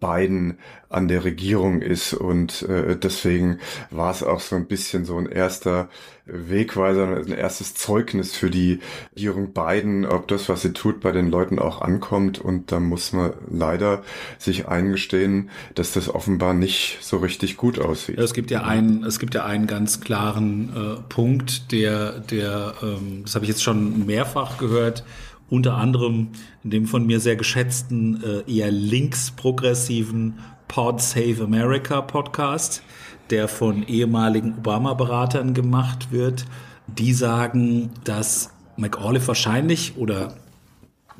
Biden 0.00 0.58
an 0.88 1.08
der 1.08 1.24
Regierung 1.24 1.80
ist 1.80 2.14
und 2.14 2.62
äh, 2.62 2.96
deswegen 2.96 3.58
war 3.90 4.10
es 4.10 4.22
auch 4.22 4.40
so 4.40 4.54
ein 4.56 4.66
bisschen 4.66 5.04
so 5.04 5.16
ein 5.16 5.26
erster 5.26 5.88
Wegweiser, 6.26 7.16
ein 7.16 7.32
erstes 7.32 7.74
Zeugnis 7.74 8.34
für 8.34 8.50
die 8.50 8.80
Regierung 9.14 9.52
Biden, 9.52 10.04
ob 10.04 10.28
das, 10.28 10.48
was 10.48 10.62
sie 10.62 10.72
tut, 10.72 11.00
bei 11.00 11.12
den 11.12 11.30
Leuten 11.30 11.58
auch 11.58 11.80
ankommt 11.80 12.38
und 12.38 12.72
da 12.72 12.80
muss 12.80 13.12
man 13.12 13.32
leider 13.50 14.02
sich 14.38 14.68
eingestehen, 14.68 15.50
dass 15.74 15.92
das 15.92 16.08
offenbar 16.08 16.52
nicht 16.52 16.98
so 17.00 17.18
richtig 17.18 17.56
gut 17.56 17.78
aussieht. 17.78 18.18
Es 18.18 18.34
gibt 18.34 18.50
ja 18.50 18.64
einen, 18.64 19.04
es 19.04 19.18
gibt 19.18 19.34
ja 19.34 19.44
einen 19.44 19.66
ganz 19.66 20.00
klaren 20.00 20.70
äh, 20.76 21.00
Punkt, 21.08 21.72
der, 21.72 22.20
der, 22.20 22.74
ähm, 22.82 23.22
das 23.24 23.34
habe 23.34 23.44
ich 23.44 23.48
jetzt 23.48 23.62
schon 23.62 24.04
mehrfach 24.06 24.58
gehört, 24.58 25.04
unter 25.48 25.76
anderem 25.76 26.28
in 26.64 26.70
dem 26.70 26.86
von 26.86 27.06
mir 27.06 27.20
sehr 27.20 27.36
geschätzten, 27.36 28.22
äh, 28.22 28.50
eher 28.50 28.70
linksprogressiven 28.70 30.38
Pod 30.68 31.00
Save 31.00 31.44
America 31.44 32.00
Podcast, 32.00 32.82
der 33.30 33.48
von 33.48 33.86
ehemaligen 33.86 34.58
Obama-Beratern 34.58 35.54
gemacht 35.54 36.10
wird. 36.10 36.44
Die 36.88 37.12
sagen, 37.12 37.90
dass 38.04 38.50
McAuliffe 38.76 39.28
wahrscheinlich 39.28 39.96
oder 39.96 40.36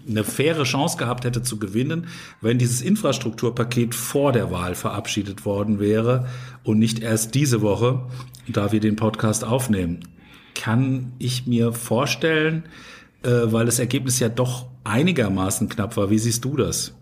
eine 0.08 0.24
faire 0.24 0.64
Chance 0.64 0.96
gehabt 0.98 1.24
hätte 1.24 1.42
zu 1.42 1.58
gewinnen, 1.58 2.06
wenn 2.40 2.58
dieses 2.58 2.80
Infrastrukturpaket 2.80 3.94
vor 3.94 4.32
der 4.32 4.50
Wahl 4.50 4.74
verabschiedet 4.74 5.44
worden 5.44 5.80
wäre 5.80 6.28
und 6.62 6.78
nicht 6.78 7.00
erst 7.00 7.34
diese 7.34 7.62
Woche, 7.62 8.06
da 8.48 8.72
wir 8.72 8.80
den 8.80 8.96
Podcast 8.96 9.44
aufnehmen. 9.44 10.00
Kann 10.54 11.12
ich 11.18 11.46
mir 11.46 11.72
vorstellen, 11.72 12.64
weil 13.52 13.66
das 13.66 13.78
Ergebnis 13.78 14.20
ja 14.20 14.28
doch 14.28 14.68
einigermaßen 14.84 15.68
knapp 15.68 15.96
war. 15.96 16.10
Wie 16.10 16.18
siehst 16.18 16.44
du 16.44 16.56
das? 16.56 16.94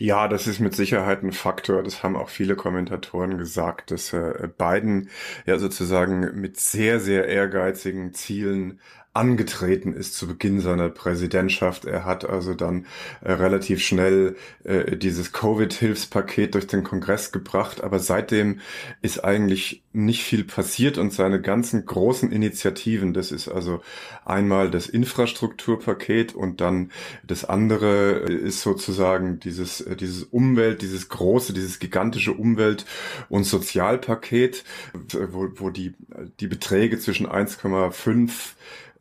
Ja, 0.00 0.28
das 0.28 0.46
ist 0.46 0.60
mit 0.60 0.76
Sicherheit 0.76 1.24
ein 1.24 1.32
Faktor. 1.32 1.82
Das 1.82 2.04
haben 2.04 2.16
auch 2.16 2.28
viele 2.28 2.54
Kommentatoren 2.54 3.36
gesagt, 3.36 3.90
dass 3.90 4.12
äh, 4.12 4.48
Biden 4.56 5.10
ja 5.44 5.58
sozusagen 5.58 6.40
mit 6.40 6.58
sehr, 6.60 7.00
sehr 7.00 7.26
ehrgeizigen 7.26 8.14
Zielen 8.14 8.80
angetreten 9.18 9.92
ist 9.92 10.14
zu 10.14 10.28
Beginn 10.28 10.60
seiner 10.60 10.88
Präsidentschaft. 10.88 11.84
Er 11.84 12.04
hat 12.04 12.24
also 12.24 12.54
dann 12.54 12.86
äh, 13.20 13.32
relativ 13.32 13.82
schnell 13.82 14.36
äh, 14.62 14.96
dieses 14.96 15.32
Covid-Hilfspaket 15.32 16.54
durch 16.54 16.68
den 16.68 16.84
Kongress 16.84 17.32
gebracht, 17.32 17.82
aber 17.82 17.98
seitdem 17.98 18.60
ist 19.02 19.24
eigentlich 19.24 19.82
nicht 19.92 20.22
viel 20.22 20.44
passiert 20.44 20.98
und 20.98 21.12
seine 21.12 21.40
ganzen 21.40 21.84
großen 21.84 22.30
Initiativen, 22.30 23.12
das 23.12 23.32
ist 23.32 23.48
also 23.48 23.80
einmal 24.24 24.70
das 24.70 24.86
Infrastrukturpaket 24.88 26.34
und 26.34 26.60
dann 26.60 26.92
das 27.26 27.44
andere 27.44 28.20
ist 28.20 28.60
sozusagen 28.62 29.40
dieses, 29.40 29.80
äh, 29.80 29.96
dieses 29.96 30.22
Umwelt, 30.22 30.80
dieses 30.82 31.08
große, 31.08 31.52
dieses 31.52 31.80
gigantische 31.80 32.32
Umwelt- 32.32 32.86
und 33.28 33.44
Sozialpaket, 33.44 34.62
wo, 34.92 35.48
wo 35.56 35.70
die, 35.70 35.94
die 36.38 36.46
Beträge 36.46 37.00
zwischen 37.00 37.26
1,5 37.26 38.54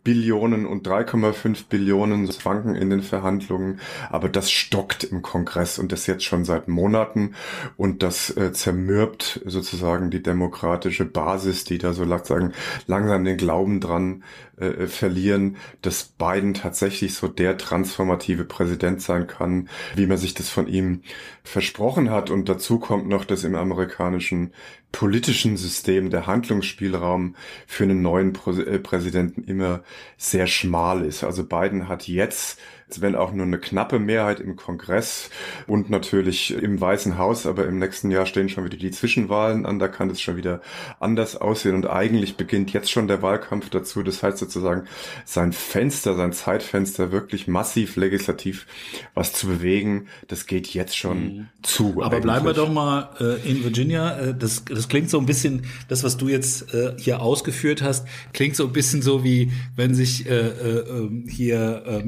Billionen 0.07 0.65
und 0.65 0.87
3,5 0.87 1.65
Billionen 1.67 2.31
schwanken 2.31 2.75
in 2.75 2.89
den 2.89 3.01
Verhandlungen, 3.01 3.81
aber 4.09 4.29
das 4.29 4.49
stockt 4.49 5.03
im 5.03 5.21
Kongress 5.21 5.79
und 5.79 5.91
das 5.91 6.07
jetzt 6.07 6.23
schon 6.23 6.45
seit 6.45 6.69
Monaten 6.69 7.35
und 7.75 8.03
das 8.03 8.29
äh, 8.37 8.53
zermürbt 8.53 9.41
sozusagen 9.43 10.09
die 10.09 10.23
demokratische 10.23 11.03
Basis, 11.03 11.65
die 11.65 11.77
da 11.77 11.91
so 11.91 12.05
sagen, 12.23 12.53
langsam 12.85 13.25
den 13.25 13.35
Glauben 13.35 13.81
dran 13.81 14.23
äh, 14.55 14.87
verlieren, 14.87 15.57
dass 15.81 16.05
Biden 16.05 16.53
tatsächlich 16.53 17.13
so 17.13 17.27
der 17.27 17.57
transformative 17.57 18.45
Präsident 18.45 19.01
sein 19.01 19.27
kann, 19.27 19.67
wie 19.95 20.07
man 20.07 20.17
sich 20.17 20.33
das 20.33 20.47
von 20.49 20.69
ihm 20.69 21.01
versprochen 21.43 22.11
hat. 22.11 22.29
Und 22.29 22.47
dazu 22.47 22.79
kommt 22.79 23.09
noch, 23.09 23.25
dass 23.25 23.43
im 23.43 23.55
amerikanischen 23.55 24.53
politischen 24.97 25.57
System 25.57 26.09
der 26.09 26.25
Handlungsspielraum 26.25 27.35
für 27.67 27.83
einen 27.83 28.01
neuen 28.01 28.33
äh, 28.47 28.79
Präsidenten 28.79 29.43
immer 29.43 29.83
sehr 30.17 30.47
schmal 30.47 31.05
ist. 31.05 31.23
Also 31.23 31.43
Biden 31.43 31.87
hat 31.87 32.07
jetzt 32.07 32.59
wenn 32.99 33.15
auch 33.15 33.33
nur 33.33 33.45
eine 33.45 33.59
knappe 33.59 33.99
Mehrheit 33.99 34.39
im 34.39 34.55
Kongress 34.55 35.29
und 35.67 35.89
natürlich 35.89 36.53
im 36.53 36.79
Weißen 36.79 37.17
Haus, 37.17 37.45
aber 37.45 37.65
im 37.65 37.79
nächsten 37.79 38.11
Jahr 38.11 38.25
stehen 38.25 38.49
schon 38.49 38.63
wieder 38.63 38.77
die 38.77 38.91
Zwischenwahlen 38.91 39.65
an, 39.65 39.77
da 39.79 39.87
kann 39.87 40.09
es 40.09 40.21
schon 40.21 40.37
wieder 40.37 40.61
anders 40.99 41.35
aussehen 41.35 41.75
und 41.75 41.87
eigentlich 41.87 42.37
beginnt 42.37 42.71
jetzt 42.71 42.89
schon 42.89 43.07
der 43.07 43.21
Wahlkampf 43.21 43.69
dazu. 43.69 44.03
Das 44.03 44.23
heißt 44.23 44.37
sozusagen, 44.37 44.87
sein 45.25 45.51
Fenster, 45.51 46.15
sein 46.15 46.31
Zeitfenster 46.31 47.11
wirklich 47.11 47.47
massiv 47.47 47.97
legislativ 47.97 48.65
was 49.13 49.33
zu 49.33 49.47
bewegen, 49.47 50.07
das 50.27 50.45
geht 50.45 50.67
jetzt 50.67 50.97
schon 50.97 51.17
mhm. 51.17 51.47
zu. 51.63 52.01
Aber 52.01 52.05
eigentlich. 52.05 52.21
bleiben 52.21 52.45
wir 52.45 52.53
doch 52.53 52.71
mal 52.71 53.09
äh, 53.19 53.49
in 53.49 53.63
Virginia. 53.63 54.17
Äh, 54.17 54.35
das, 54.37 54.63
das 54.65 54.87
klingt 54.87 55.09
so 55.09 55.19
ein 55.19 55.25
bisschen, 55.25 55.65
das, 55.89 56.03
was 56.03 56.17
du 56.17 56.29
jetzt 56.29 56.73
äh, 56.73 56.93
hier 56.97 57.21
ausgeführt 57.21 57.81
hast, 57.81 58.07
klingt 58.33 58.55
so 58.55 58.65
ein 58.65 58.73
bisschen 58.73 59.01
so 59.01 59.23
wie, 59.23 59.51
wenn 59.75 59.93
sich 59.93 60.25
äh, 60.25 60.37
äh, 60.37 60.79
ähm, 60.89 61.25
hier 61.27 61.83
äh, 61.85 62.03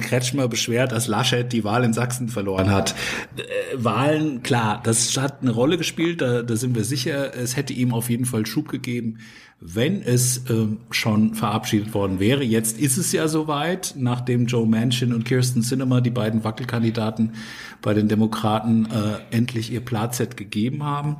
Kretschmer 0.00 0.48
beschwert, 0.48 0.92
dass 0.92 1.06
Laschet 1.06 1.52
die 1.52 1.64
Wahl 1.64 1.84
in 1.84 1.92
Sachsen 1.92 2.28
verloren 2.28 2.70
hat. 2.70 2.94
Äh, 3.36 3.42
Wahlen, 3.74 4.42
klar, 4.42 4.80
das 4.82 5.16
hat 5.16 5.42
eine 5.42 5.50
Rolle 5.50 5.78
gespielt, 5.78 6.20
da, 6.20 6.42
da 6.42 6.56
sind 6.56 6.74
wir 6.74 6.84
sicher. 6.84 7.34
Es 7.36 7.56
hätte 7.56 7.72
ihm 7.72 7.94
auf 7.94 8.10
jeden 8.10 8.24
Fall 8.24 8.46
Schub 8.46 8.68
gegeben, 8.68 9.18
wenn 9.60 10.02
es 10.02 10.44
ähm, 10.48 10.78
schon 10.90 11.34
verabschiedet 11.34 11.92
worden 11.92 12.18
wäre. 12.18 12.42
Jetzt 12.42 12.78
ist 12.78 12.96
es 12.96 13.12
ja 13.12 13.28
soweit, 13.28 13.94
nachdem 13.96 14.46
Joe 14.46 14.66
Manchin 14.66 15.12
und 15.12 15.24
Kirsten 15.24 15.62
Sinema, 15.62 16.00
die 16.00 16.10
beiden 16.10 16.44
Wackelkandidaten 16.44 17.34
bei 17.82 17.94
den 17.94 18.08
Demokraten, 18.08 18.86
äh, 18.86 19.36
endlich 19.36 19.72
ihr 19.72 19.80
Platzett 19.80 20.36
gegeben 20.36 20.84
haben. 20.84 21.16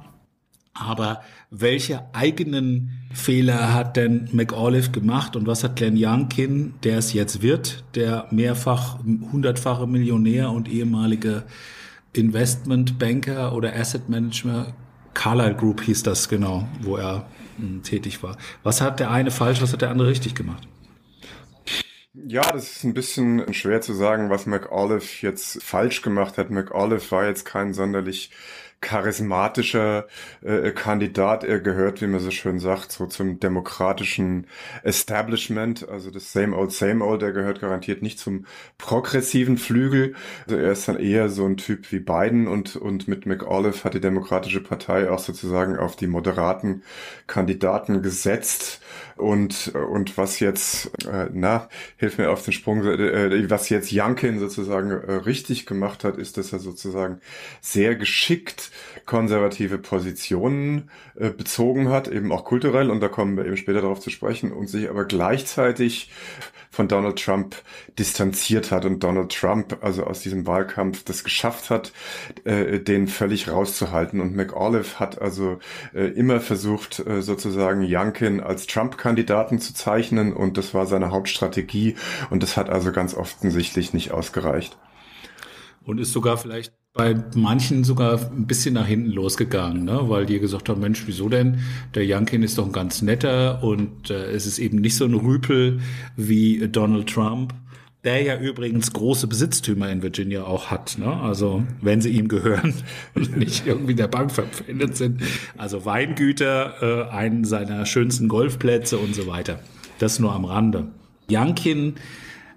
Aber 0.81 1.21
welche 1.51 2.03
eigenen 2.15 3.03
Fehler 3.13 3.75
hat 3.75 3.97
denn 3.97 4.29
McAuliffe 4.33 4.91
gemacht 4.91 5.37
und 5.37 5.47
was 5.47 5.63
hat 5.63 5.77
Glenn 5.77 5.97
Youngkin, 5.97 6.75
der 6.83 6.99
es 6.99 7.13
jetzt 7.13 7.43
wird, 7.43 7.85
der 7.95 8.27
mehrfach 8.31 8.99
hundertfache 9.33 9.87
Millionär 9.87 10.51
und 10.51 10.69
ehemalige 10.69 11.45
Investmentbanker 12.15 13.55
oder 13.55 13.77
Asset 13.77 14.09
Manager, 14.09 14.75
Carlyle 15.13 15.55
Group 15.55 15.83
hieß 15.83 16.03
das 16.03 16.29
genau, 16.29 16.67
wo 16.81 16.97
er 16.97 17.29
mh, 17.59 17.67
hm, 17.67 17.83
tätig 17.83 18.23
war. 18.23 18.39
Was 18.63 18.81
hat 18.81 19.01
der 19.01 19.11
eine 19.11 19.31
falsch, 19.31 19.61
was 19.61 19.73
hat 19.73 19.83
der 19.83 19.91
andere 19.91 20.09
richtig 20.09 20.35
gemacht? 20.35 20.67
Ja, 22.13 22.43
das 22.43 22.77
ist 22.77 22.85
ein 22.85 22.95
bisschen 22.95 23.53
schwer 23.55 23.81
zu 23.81 23.95
sagen, 23.95 24.31
was 24.31 24.47
McAuliffe 24.47 25.25
jetzt 25.25 25.63
falsch 25.63 26.03
gemacht 26.03 26.39
hat. 26.39 26.51
McAuliffe 26.51 27.11
war 27.13 27.27
jetzt 27.27 27.45
kein 27.45 27.73
sonderlich 27.73 28.31
charismatischer 28.81 30.07
äh, 30.43 30.71
Kandidat. 30.71 31.45
Er 31.45 31.61
gehört, 31.61 32.01
wie 32.01 32.07
man 32.07 32.21
so 32.21 32.31
schön 32.31 32.59
sagt, 32.59 32.93
so 32.93 33.07
zum 33.07 33.39
demokratischen 33.39 34.47
Establishment. 34.83 35.89
Also 35.89 36.11
das 36.11 36.33
Same 36.33 36.57
Old, 36.57 36.73
Same 36.73 37.05
Old. 37.05 37.23
Er 37.23 37.33
gehört 37.33 37.61
garantiert 37.61 38.03
nicht 38.03 38.19
zum 38.19 38.47
progressiven 38.79 39.59
Flügel. 39.59 40.15
Also 40.47 40.57
er 40.57 40.73
ist 40.73 40.89
dann 40.89 40.99
eher 40.99 41.29
so 41.29 41.47
ein 41.47 41.57
Typ 41.57 41.93
wie 41.93 42.01
Biden 42.01 42.49
und, 42.49 42.77
und 42.77 43.07
mit 43.07 43.27
McAuliffe 43.27 43.85
hat 43.85 43.95
die 43.95 44.01
Demokratische 44.01 44.63
Partei 44.63 45.11
auch 45.11 45.19
sozusagen 45.19 45.77
auf 45.77 45.97
die 45.97 46.07
moderaten 46.07 46.83
Kandidaten 47.27 48.03
gesetzt. 48.03 48.81
Und, 49.17 49.75
und 49.75 50.17
was 50.17 50.41
jetzt, 50.41 50.91
äh, 51.07 51.29
na, 51.33 51.69
hilf 51.99 52.17
mir 52.17 52.31
auf 52.31 52.43
den 52.43 52.53
Sprung, 52.55 52.83
äh, 52.85 53.51
was 53.51 53.69
jetzt 53.69 53.91
Youngkin 53.93 54.39
sozusagen 54.39 54.91
äh, 54.91 55.13
richtig 55.13 55.67
gemacht 55.67 56.05
hat, 56.05 56.17
ist, 56.17 56.39
dass 56.39 56.55
er 56.55 56.59
sozusagen 56.59 57.21
sehr 57.61 57.97
geschickt 57.97 58.70
konservative 59.07 59.79
Positionen 59.79 60.91
äh, 61.17 61.31
bezogen 61.31 61.89
hat, 61.89 62.09
eben 62.09 62.33
auch 62.33 62.45
kulturell, 62.45 62.91
und 62.91 63.01
da 63.01 63.09
kommen 63.09 63.37
wir 63.37 63.47
eben 63.47 63.57
später 63.57 63.81
darauf 63.81 64.01
zu 64.01 64.11
sprechen, 64.11 64.53
und 64.53 64.69
sich 64.69 64.89
aber 64.89 65.05
gleichzeitig 65.05 66.11
von 66.71 66.87
Donald 66.87 67.23
Trump 67.23 67.57
distanziert 67.99 68.71
hat 68.71 68.85
und 68.85 69.03
Donald 69.03 69.33
Trump 69.33 69.79
also 69.83 70.05
aus 70.05 70.21
diesem 70.21 70.47
Wahlkampf 70.47 71.05
das 71.05 71.25
geschafft 71.25 71.69
hat, 71.69 71.93
äh, 72.45 72.79
den 72.79 73.09
völlig 73.09 73.51
rauszuhalten. 73.51 74.21
Und 74.21 74.37
McAuliffe 74.37 75.01
hat 75.01 75.21
also 75.21 75.59
äh, 75.93 76.07
immer 76.07 76.41
versucht, 76.41 77.01
äh, 77.01 77.23
sozusagen 77.23 77.85
Youngkin 77.85 78.41
als 78.41 78.67
Trump-Kandidaten 78.67 79.59
zu 79.59 79.75
zeichnen 79.75 80.33
und 80.33 80.57
das 80.57 80.73
war 80.73 80.87
seine 80.87 81.11
Hauptstrategie 81.11 81.97
und 82.31 82.43
das 82.43 82.57
hat 82.57 82.71
also 82.71 82.93
ganz 82.93 83.15
offensichtlich 83.15 83.93
nicht 83.93 84.13
ausgereicht. 84.13 84.79
Und 85.85 85.99
ist 85.99 86.13
sogar 86.13 86.37
vielleicht 86.37 86.73
bei 86.93 87.15
manchen 87.37 87.85
sogar 87.85 88.19
ein 88.33 88.47
bisschen 88.47 88.75
nach 88.75 88.87
hinten 88.87 89.11
losgegangen, 89.11 89.85
ne? 89.85 90.09
weil 90.09 90.27
die 90.27 90.41
gesagt 90.41 90.69
haben, 90.69 90.81
Mensch, 90.81 91.05
wieso 91.07 91.29
denn? 91.29 91.61
Der 91.95 92.05
Youngkin 92.05 92.43
ist 92.43 92.59
doch 92.59 92.67
ein 92.67 92.73
ganz 92.73 93.01
netter 93.01 93.63
und 93.63 94.11
äh, 94.11 94.31
es 94.33 94.47
ist 94.47 94.59
eben 94.59 94.79
nicht 94.79 94.97
so 94.97 95.05
ein 95.05 95.15
Rüpel 95.15 95.81
wie 96.17 96.67
Donald 96.69 97.09
Trump, 97.09 97.55
der 98.03 98.23
ja 98.23 98.39
übrigens 98.39 98.93
große 98.93 99.29
Besitztümer 99.29 99.89
in 99.91 100.03
Virginia 100.03 100.45
auch 100.45 100.73
hat. 100.73 100.99
Ne? 100.99 101.07
Also 101.07 101.63
wenn 101.81 102.01
sie 102.01 102.11
ihm 102.11 102.27
gehören 102.27 102.75
und 103.15 103.37
nicht 103.37 103.69
irgendwie 103.69 103.95
der 103.95 104.09
Bank 104.09 104.33
verpfändet 104.33 104.97
sind. 104.97 105.23
Also 105.57 105.85
Weingüter, 105.85 107.09
äh, 107.09 107.11
einen 107.11 107.45
seiner 107.45 107.87
schönsten 107.87 108.27
Golfplätze 108.27 108.99
und 108.99 109.15
so 109.15 109.29
weiter. 109.29 109.61
Das 110.01 110.19
nur 110.19 110.33
am 110.33 110.45
Rande. 110.45 110.89
Youngkin, 111.31 111.95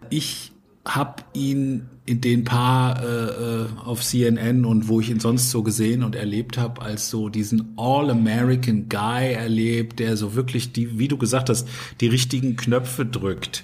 ich 0.09 0.52
habe 0.85 1.23
ihn 1.33 1.89
in 2.05 2.19
den 2.19 2.43
paar 2.43 3.01
äh, 3.01 3.07
äh 3.07 3.67
auf 3.85 4.03
CNN 4.03 4.65
und 4.65 4.89
wo 4.89 4.99
ich 4.99 5.09
ihn 5.09 5.21
sonst 5.21 5.51
so 5.51 5.63
gesehen 5.63 6.03
und 6.03 6.15
erlebt 6.15 6.57
habe, 6.57 6.81
als 6.81 7.09
so 7.09 7.29
diesen 7.29 7.73
All-American 7.77 8.89
Guy 8.89 9.33
erlebt, 9.33 9.99
der 9.99 10.17
so 10.17 10.35
wirklich 10.35 10.73
die, 10.73 10.99
wie 10.99 11.07
du 11.07 11.17
gesagt 11.17 11.49
hast, 11.49 11.67
die 12.01 12.07
richtigen 12.07 12.57
Knöpfe 12.57 13.05
drückt. 13.05 13.63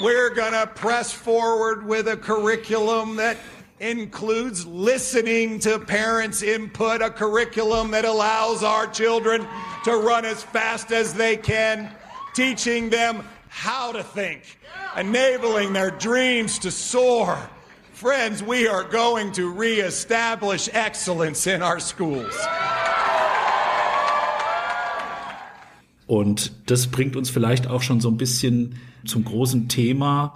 We're 0.00 0.34
gonna 0.34 0.66
press 0.66 1.10
forward 1.10 1.88
with 1.88 2.06
a 2.06 2.16
curriculum 2.16 3.16
that 3.16 3.36
includes 3.78 4.66
listening 4.66 5.58
to 5.60 5.78
parents' 5.78 6.42
input, 6.42 7.02
a 7.02 7.10
curriculum 7.10 7.90
that 7.90 8.04
allows 8.04 8.62
our 8.62 8.86
children 8.92 9.46
to 9.84 9.92
run 9.92 10.24
as 10.24 10.42
fast 10.42 10.92
as 10.92 11.14
they 11.14 11.36
can, 11.36 11.90
teaching 12.34 12.90
them 12.90 13.24
how 13.56 13.90
to 13.92 14.02
think, 14.02 14.42
enabling 14.96 15.72
their 15.72 15.90
dreams 15.90 16.58
to 16.58 16.70
soar. 16.70 17.38
Friends, 17.94 18.42
we 18.42 18.68
are 18.68 18.84
going 18.84 19.32
to 19.32 19.50
reestablish 19.50 20.68
excellence 20.74 21.46
in 21.46 21.62
our 21.62 21.80
schools. 21.80 22.36
Und 26.06 26.52
das 26.66 26.86
bringt 26.86 27.16
uns 27.16 27.30
vielleicht 27.30 27.66
auch 27.66 27.82
schon 27.82 28.00
so 28.00 28.10
ein 28.10 28.18
bisschen 28.18 28.78
zum 29.06 29.24
großen 29.24 29.68
Thema. 29.68 30.34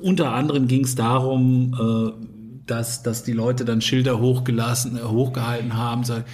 Unter 0.00 0.32
anderem 0.32 0.66
ging 0.66 0.84
es 0.84 0.94
darum, 0.94 1.74
äh, 1.78 2.26
dass, 2.66 3.02
dass 3.02 3.24
die 3.24 3.32
Leute 3.32 3.64
dann 3.64 3.80
Schilder 3.80 4.18
hochgelassen, 4.20 4.96
äh, 4.96 5.02
hochgehalten 5.02 5.76
haben, 5.76 6.04
sagen, 6.04 6.24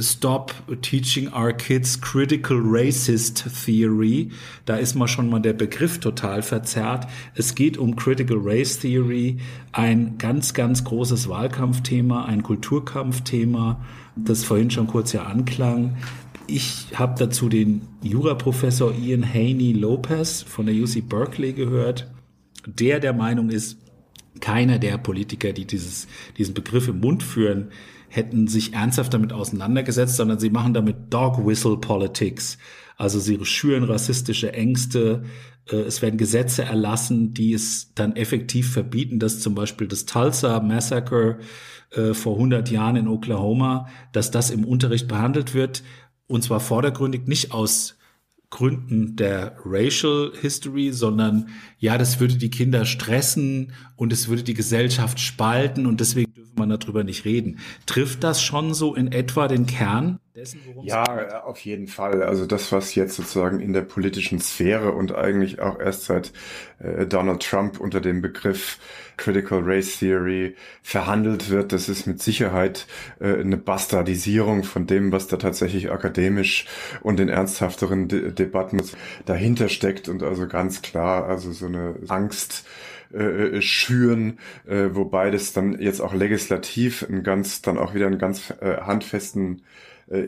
Stop 0.00 0.54
teaching 0.80 1.30
our 1.34 1.52
kids 1.52 2.00
critical 2.00 2.56
racist 2.56 3.44
theory. 3.66 4.30
Da 4.64 4.76
ist 4.76 4.94
mal 4.94 5.08
schon 5.08 5.28
mal 5.28 5.40
der 5.40 5.52
Begriff 5.52 6.00
total 6.00 6.40
verzerrt. 6.40 7.06
Es 7.34 7.54
geht 7.54 7.76
um 7.76 7.94
critical 7.94 8.38
race 8.40 8.78
theory, 8.78 9.36
ein 9.72 10.16
ganz, 10.16 10.54
ganz 10.54 10.84
großes 10.84 11.28
Wahlkampfthema, 11.28 12.24
ein 12.24 12.42
Kulturkampfthema, 12.42 13.84
das 14.16 14.42
vorhin 14.42 14.70
schon 14.70 14.86
kurz 14.86 15.12
ja 15.12 15.24
anklang. 15.24 15.98
Ich 16.46 16.86
habe 16.94 17.16
dazu 17.18 17.50
den 17.50 17.82
Juraprofessor 18.02 18.94
Ian 18.94 19.22
Haney 19.34 19.72
Lopez 19.72 20.40
von 20.42 20.64
der 20.64 20.74
UC 20.74 21.06
Berkeley 21.06 21.52
gehört, 21.52 22.10
der 22.66 23.00
der 23.00 23.12
Meinung 23.12 23.50
ist, 23.50 23.78
keiner 24.40 24.78
der 24.78 24.96
Politiker, 24.96 25.52
die 25.52 25.66
dieses, 25.66 26.08
diesen 26.38 26.54
Begriff 26.54 26.88
im 26.88 27.00
Mund 27.00 27.22
führen, 27.22 27.70
hätten 28.14 28.46
sich 28.46 28.74
ernsthaft 28.74 29.12
damit 29.12 29.32
auseinandergesetzt, 29.32 30.16
sondern 30.16 30.38
sie 30.38 30.50
machen 30.50 30.72
damit 30.72 31.12
Dog 31.12 31.44
Whistle 31.44 31.76
Politics. 31.76 32.58
Also 32.96 33.18
sie 33.18 33.44
schüren 33.44 33.82
rassistische 33.84 34.52
Ängste. 34.52 35.24
Äh, 35.68 35.76
es 35.76 36.00
werden 36.00 36.16
Gesetze 36.16 36.62
erlassen, 36.62 37.34
die 37.34 37.52
es 37.52 37.92
dann 37.94 38.14
effektiv 38.14 38.72
verbieten, 38.72 39.18
dass 39.18 39.40
zum 39.40 39.54
Beispiel 39.54 39.88
das 39.88 40.06
Tulsa 40.06 40.60
Massacre 40.60 41.38
äh, 41.90 42.14
vor 42.14 42.34
100 42.34 42.70
Jahren 42.70 42.96
in 42.96 43.08
Oklahoma, 43.08 43.88
dass 44.12 44.30
das 44.30 44.50
im 44.50 44.64
Unterricht 44.64 45.08
behandelt 45.08 45.54
wird. 45.54 45.82
Und 46.26 46.44
zwar 46.44 46.60
vordergründig 46.60 47.26
nicht 47.26 47.52
aus 47.52 47.96
Gründen 48.54 49.16
der 49.16 49.56
Racial 49.64 50.30
History, 50.40 50.92
sondern 50.92 51.48
ja, 51.80 51.98
das 51.98 52.20
würde 52.20 52.36
die 52.36 52.50
Kinder 52.50 52.84
stressen 52.84 53.72
und 53.96 54.12
es 54.12 54.28
würde 54.28 54.44
die 54.44 54.54
Gesellschaft 54.54 55.18
spalten 55.18 55.86
und 55.86 55.98
deswegen 55.98 56.32
dürfe 56.32 56.52
man 56.54 56.68
darüber 56.68 57.02
nicht 57.02 57.24
reden. 57.24 57.58
Trifft 57.86 58.22
das 58.22 58.40
schon 58.40 58.72
so 58.72 58.94
in 58.94 59.10
etwa 59.10 59.48
den 59.48 59.66
Kern 59.66 60.20
dessen, 60.44 60.60
worum 60.66 60.86
Ja, 60.86 61.04
geht? 61.04 61.34
auf 61.34 61.58
jeden 61.60 61.86
Fall. 61.86 62.22
Also 62.22 62.46
das, 62.46 62.70
was 62.72 62.94
jetzt 62.94 63.16
sozusagen 63.16 63.60
in 63.60 63.72
der 63.72 63.82
politischen 63.82 64.40
Sphäre 64.40 64.92
und 64.92 65.14
eigentlich 65.14 65.60
auch 65.60 65.78
erst 65.80 66.04
seit 66.04 66.32
äh, 66.78 67.06
Donald 67.06 67.42
Trump 67.42 67.80
unter 67.80 68.00
dem 68.00 68.20
Begriff 68.22 68.78
Critical 69.16 69.60
Race 69.62 69.98
Theory 69.98 70.56
verhandelt 70.82 71.50
wird, 71.50 71.72
das 71.72 71.88
ist 71.88 72.06
mit 72.06 72.20
Sicherheit 72.22 72.86
äh, 73.20 73.40
eine 73.40 73.56
Bastardisierung 73.56 74.64
von 74.64 74.86
dem, 74.86 75.12
was 75.12 75.26
da 75.28 75.36
tatsächlich 75.36 75.90
akademisch 75.90 76.66
und 77.02 77.20
in 77.20 77.28
ernsthafteren 77.28 78.08
De 78.08 78.32
Debatten 78.32 78.82
dahinter 79.24 79.68
steckt 79.68 80.08
und 80.08 80.22
also 80.22 80.46
ganz 80.48 80.82
klar, 80.82 81.26
also 81.26 81.52
so 81.52 81.66
eine 81.66 81.96
Angst 82.08 82.66
äh, 83.12 83.60
schüren, 83.62 84.38
äh, 84.66 84.88
wobei 84.92 85.30
das 85.30 85.52
dann 85.52 85.80
jetzt 85.80 86.00
auch 86.00 86.14
legislativ 86.14 87.06
ein 87.08 87.22
ganz, 87.22 87.62
dann 87.62 87.78
auch 87.78 87.94
wieder 87.94 88.06
einen 88.06 88.18
ganz 88.18 88.50
äh, 88.60 88.78
handfesten 88.80 89.58
äh, 89.58 89.62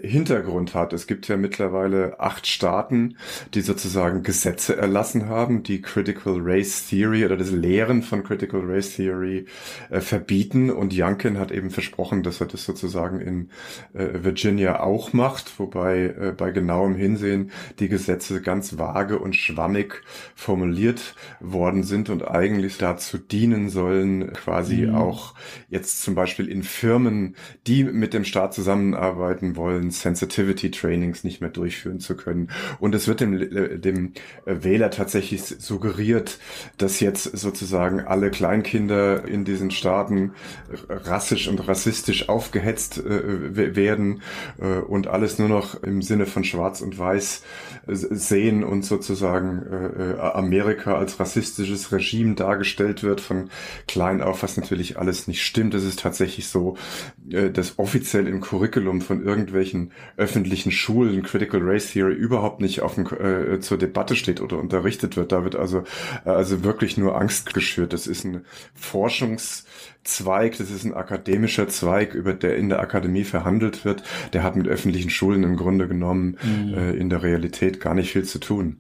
Hintergrund 0.03 0.75
hat. 0.75 0.93
Es 0.93 1.07
gibt 1.07 1.29
ja 1.29 1.37
mittlerweile 1.37 2.21
acht 2.21 2.47
Staaten, 2.47 3.17
die 3.55 3.61
sozusagen 3.61 4.23
Gesetze 4.23 4.77
erlassen 4.77 5.29
haben, 5.29 5.63
die 5.63 5.83
Critical 5.83 6.39
Race 6.41 6.89
Theory 6.89 7.25
oder 7.25 7.37
das 7.37 7.51
Lehren 7.51 8.03
von 8.03 8.23
Critical 8.25 8.63
Race 8.65 8.97
Theory 8.97 9.47
äh, 9.91 10.01
verbieten. 10.01 10.71
Und 10.71 10.93
Youngkin 10.97 11.39
hat 11.39 11.53
eben 11.53 11.71
versprochen, 11.71 12.23
dass 12.23 12.41
er 12.41 12.47
das 12.47 12.65
sozusagen 12.65 13.21
in 13.21 13.51
äh, 13.95 14.25
Virginia 14.25 14.81
auch 14.81 15.13
macht, 15.13 15.59
wobei 15.59 16.07
äh, 16.07 16.35
bei 16.37 16.51
genauem 16.51 16.97
Hinsehen 16.97 17.51
die 17.79 17.89
Gesetze 17.89 18.41
ganz 18.43 18.79
vage 18.79 19.19
und 19.19 19.37
schwammig 19.37 20.03
formuliert 20.35 21.15
worden 21.41 21.83
sind 21.83 22.11
und 22.11 22.27
eigentlich 22.27 22.79
dazu 22.79 23.19
dienen 23.19 23.69
sollen, 23.69 24.33
quasi 24.33 24.87
mhm. 24.87 24.95
auch 24.95 25.35
jetzt 25.69 26.03
zum 26.03 26.15
Beispiel 26.15 26.49
in 26.49 26.63
Firmen, 26.63 27.37
die 27.67 27.85
mit 27.85 28.15
dem 28.15 28.25
Staat 28.25 28.55
zusammenarbeiten 28.55 29.57
wollen, 29.57 29.76
wollen, 29.77 29.91
Sensitivity 29.91 30.71
Trainings 30.71 31.25
nicht 31.25 31.41
mehr 31.41 31.51
durchführen 31.51 32.01
zu 32.01 32.17
können. 32.17 32.49
Und 32.81 32.95
es 32.95 33.09
wird 33.09 33.21
dem, 33.21 33.35
äh, 33.35 33.79
dem 33.79 34.13
Wähler 34.45 34.91
tatsächlich 34.91 35.43
suggeriert, 35.43 36.39
dass 36.79 37.01
jetzt 37.01 37.25
sozusagen 37.37 38.01
alle 38.01 38.31
Kleinkinder 38.31 39.27
in 39.27 39.45
diesen 39.45 39.71
Staaten 39.71 40.33
rassisch 40.89 41.49
und 41.49 41.67
rassistisch 41.67 42.29
aufgehetzt 42.29 42.99
äh, 42.99 43.77
werden 43.77 44.23
äh, 44.59 44.79
und 44.79 45.07
alles 45.07 45.39
nur 45.39 45.49
noch 45.49 45.83
im 45.83 46.03
Sinne 46.03 46.27
von 46.27 46.45
Schwarz 46.45 46.81
und 46.81 46.99
Weiß 46.99 47.43
äh, 47.87 47.95
sehen 47.95 48.65
und 48.65 48.85
sozusagen 48.85 49.63
äh, 49.71 50.13
äh, 50.13 50.21
Amerika 50.21 50.97
als 50.97 51.21
rassistisches 51.21 51.93
Regime 51.93 52.35
dargestellt 52.35 53.03
wird 53.03 53.21
von 53.21 53.51
klein 53.87 54.23
auf, 54.23 54.43
was 54.43 54.57
natürlich 54.57 54.99
alles 54.99 55.29
nicht 55.29 55.45
stimmt. 55.45 55.75
Es 55.75 55.85
ist 55.85 56.01
tatsächlich 56.01 56.49
so, 56.49 56.77
äh, 57.31 57.51
dass 57.51 57.79
offiziell 57.79 58.27
im 58.27 58.41
Curriculum 58.41 59.01
von 59.01 59.25
irgendwelchen 59.25 59.56
irgendwelchen 59.57 59.93
öffentlichen 60.17 60.71
Schulen 60.71 61.23
Critical 61.23 61.61
Race 61.63 61.93
Theory 61.93 62.15
überhaupt 62.15 62.61
nicht 62.61 62.83
auf 62.83 62.95
dem, 62.95 63.07
äh, 63.07 63.61
zur 63.61 63.79
Debatte 63.79 64.17
steht 64.17 64.41
oder 64.41 64.59
unterrichtet 64.59 65.17
wird. 65.17 65.33
Da 65.33 65.45
wird 65.45 65.57
also, 65.57 65.85
äh, 66.25 66.31
also 66.31 66.63
wirklich 66.65 66.97
nur 66.97 67.19
Angst 67.19 67.55
geschürt. 67.55 67.93
Das 67.93 68.07
ist 68.07 68.25
ein 68.25 68.45
Forschungszweig, 68.75 70.59
das 70.59 70.71
ist 70.71 70.85
ein 70.85 70.95
akademischer 70.95 71.69
Zweig, 71.69 72.15
über 72.15 72.35
der 72.35 72.57
in 72.57 72.69
der 72.69 72.81
Akademie 72.81 73.25
verhandelt 73.25 73.85
wird. 73.85 74.03
Der 74.33 74.43
hat 74.43 74.57
mit 74.57 74.69
öffentlichen 74.69 75.11
Schulen 75.11 75.43
im 75.43 75.57
Grunde 75.57 75.89
genommen 75.89 76.37
mhm. 76.43 76.75
äh, 76.75 76.93
in 76.93 77.11
der 77.11 77.23
Realität 77.23 77.81
gar 77.81 77.95
nicht 77.95 78.13
viel 78.13 78.25
zu 78.25 78.39
tun. 78.39 78.79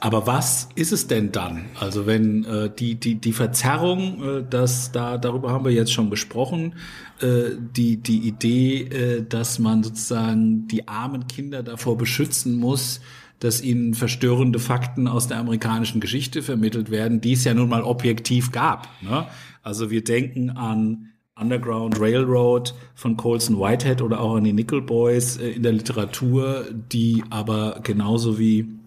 Aber 0.00 0.28
was 0.28 0.68
ist 0.76 0.92
es 0.92 1.08
denn 1.08 1.32
dann? 1.32 1.64
Also 1.78 2.06
wenn 2.06 2.44
äh, 2.44 2.70
die 2.70 2.94
die 2.94 3.16
die 3.16 3.32
Verzerrung, 3.32 4.22
äh, 4.22 4.44
das 4.48 4.92
da 4.92 5.18
darüber 5.18 5.50
haben 5.50 5.64
wir 5.64 5.72
jetzt 5.72 5.92
schon 5.92 6.08
gesprochen, 6.08 6.74
äh, 7.20 7.50
die 7.58 7.96
die 7.96 8.28
Idee, 8.28 8.82
äh, 8.82 9.24
dass 9.28 9.58
man 9.58 9.82
sozusagen 9.82 10.68
die 10.68 10.86
armen 10.86 11.26
Kinder 11.26 11.64
davor 11.64 11.98
beschützen 11.98 12.56
muss, 12.56 13.00
dass 13.40 13.60
ihnen 13.60 13.94
verstörende 13.94 14.60
Fakten 14.60 15.08
aus 15.08 15.26
der 15.26 15.38
amerikanischen 15.38 16.00
Geschichte 16.00 16.42
vermittelt 16.42 16.90
werden, 16.90 17.20
die 17.20 17.32
es 17.32 17.44
ja 17.44 17.54
nun 17.54 17.68
mal 17.68 17.82
objektiv 17.82 18.52
gab. 18.52 18.88
Ne? 19.02 19.26
Also 19.62 19.90
wir 19.90 20.04
denken 20.04 20.50
an 20.50 21.08
Underground 21.34 22.00
Railroad 22.00 22.74
von 22.94 23.16
Colson 23.16 23.58
Whitehead 23.58 24.02
oder 24.02 24.20
auch 24.20 24.36
an 24.36 24.44
die 24.44 24.52
Nickel 24.52 24.80
Boys 24.80 25.38
äh, 25.38 25.50
in 25.50 25.64
der 25.64 25.72
Literatur, 25.72 26.66
die 26.72 27.24
aber 27.30 27.80
genauso 27.82 28.38
wie 28.38 28.77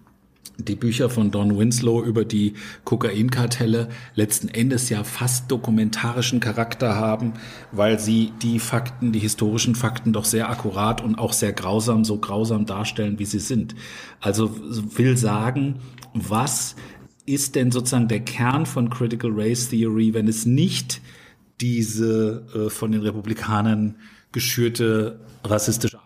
die 0.57 0.75
Bücher 0.75 1.09
von 1.09 1.31
Don 1.31 1.57
Winslow 1.57 2.03
über 2.03 2.25
die 2.25 2.53
Kokainkartelle 2.83 3.89
letzten 4.15 4.47
Endes 4.47 4.89
ja 4.89 5.03
fast 5.03 5.51
dokumentarischen 5.51 6.39
Charakter 6.39 6.95
haben, 6.95 7.33
weil 7.71 7.99
sie 7.99 8.31
die 8.41 8.59
Fakten, 8.59 9.11
die 9.11 9.19
historischen 9.19 9.75
Fakten 9.75 10.13
doch 10.13 10.25
sehr 10.25 10.49
akkurat 10.49 11.01
und 11.01 11.15
auch 11.15 11.33
sehr 11.33 11.53
grausam, 11.53 12.05
so 12.05 12.17
grausam 12.17 12.65
darstellen, 12.65 13.19
wie 13.19 13.25
sie 13.25 13.39
sind. 13.39 13.75
Also 14.19 14.55
will 14.95 15.17
sagen, 15.17 15.79
was 16.13 16.75
ist 17.25 17.55
denn 17.55 17.71
sozusagen 17.71 18.07
der 18.07 18.21
Kern 18.21 18.65
von 18.65 18.89
Critical 18.89 19.31
Race 19.33 19.69
Theory, 19.69 20.13
wenn 20.13 20.27
es 20.27 20.45
nicht 20.45 21.01
diese 21.59 22.45
äh, 22.53 22.69
von 22.69 22.91
den 22.91 23.01
Republikanern 23.01 23.95
geschürte 24.31 25.19
rassistische? 25.43 25.99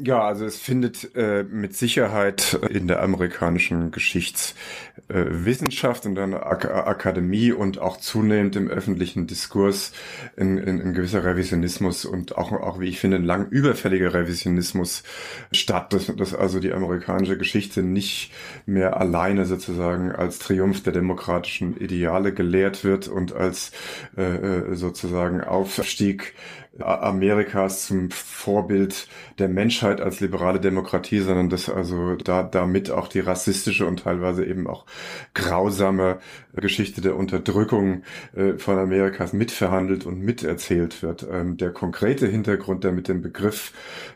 Ja, 0.00 0.22
also 0.22 0.44
es 0.44 0.58
findet 0.58 1.16
äh, 1.16 1.42
mit 1.42 1.74
Sicherheit 1.74 2.56
in 2.70 2.86
der 2.86 3.02
amerikanischen 3.02 3.90
Geschichtswissenschaft 3.90 6.04
äh, 6.04 6.08
und 6.08 6.14
der 6.14 6.46
Ak 6.46 6.66
Akademie 6.66 7.50
und 7.50 7.80
auch 7.80 7.96
zunehmend 7.96 8.54
im 8.54 8.68
öffentlichen 8.68 9.26
Diskurs 9.26 9.90
ein, 10.36 10.56
ein, 10.56 10.80
ein 10.80 10.94
gewisser 10.94 11.24
Revisionismus 11.24 12.04
und 12.04 12.38
auch, 12.38 12.52
auch, 12.52 12.78
wie 12.78 12.88
ich 12.88 13.00
finde, 13.00 13.16
ein 13.16 13.24
lang 13.24 13.48
überfälliger 13.48 14.14
Revisionismus 14.14 15.02
statt, 15.50 15.92
dass, 15.92 16.14
dass 16.14 16.32
also 16.32 16.60
die 16.60 16.72
amerikanische 16.72 17.36
Geschichte 17.36 17.82
nicht 17.82 18.32
mehr 18.66 19.00
alleine 19.00 19.46
sozusagen 19.46 20.12
als 20.12 20.38
Triumph 20.38 20.84
der 20.84 20.92
demokratischen 20.92 21.76
Ideale 21.76 22.32
gelehrt 22.32 22.84
wird 22.84 23.08
und 23.08 23.32
als 23.32 23.72
äh, 24.16 24.22
äh 24.22 24.76
sozusagen 24.76 25.40
Aufstieg 25.40 26.34
Amerikas 26.80 27.86
zum 27.86 28.10
Vorbild 28.10 29.08
der 29.38 29.48
Menschheit 29.48 30.00
als 30.00 30.20
liberale 30.20 30.60
Demokratie, 30.60 31.20
sondern 31.20 31.48
dass 31.48 31.68
also 31.68 32.14
da 32.16 32.42
damit 32.42 32.90
auch 32.90 33.08
die 33.08 33.20
rassistische 33.20 33.86
und 33.86 34.00
teilweise 34.04 34.44
eben 34.44 34.66
auch 34.66 34.86
grausame 35.34 36.18
Geschichte 36.54 37.00
der 37.00 37.16
Unterdrückung 37.16 38.02
äh, 38.34 38.54
von 38.54 38.78
Amerikas 38.78 39.32
mitverhandelt 39.32 40.06
und 40.06 40.20
miterzählt 40.20 41.02
wird. 41.02 41.26
Ähm, 41.30 41.56
der 41.56 41.70
konkrete 41.70 42.26
Hintergrund, 42.26 42.84
der 42.84 42.92
mit 42.92 43.08
dem 43.08 43.22
Begriff 43.22 43.72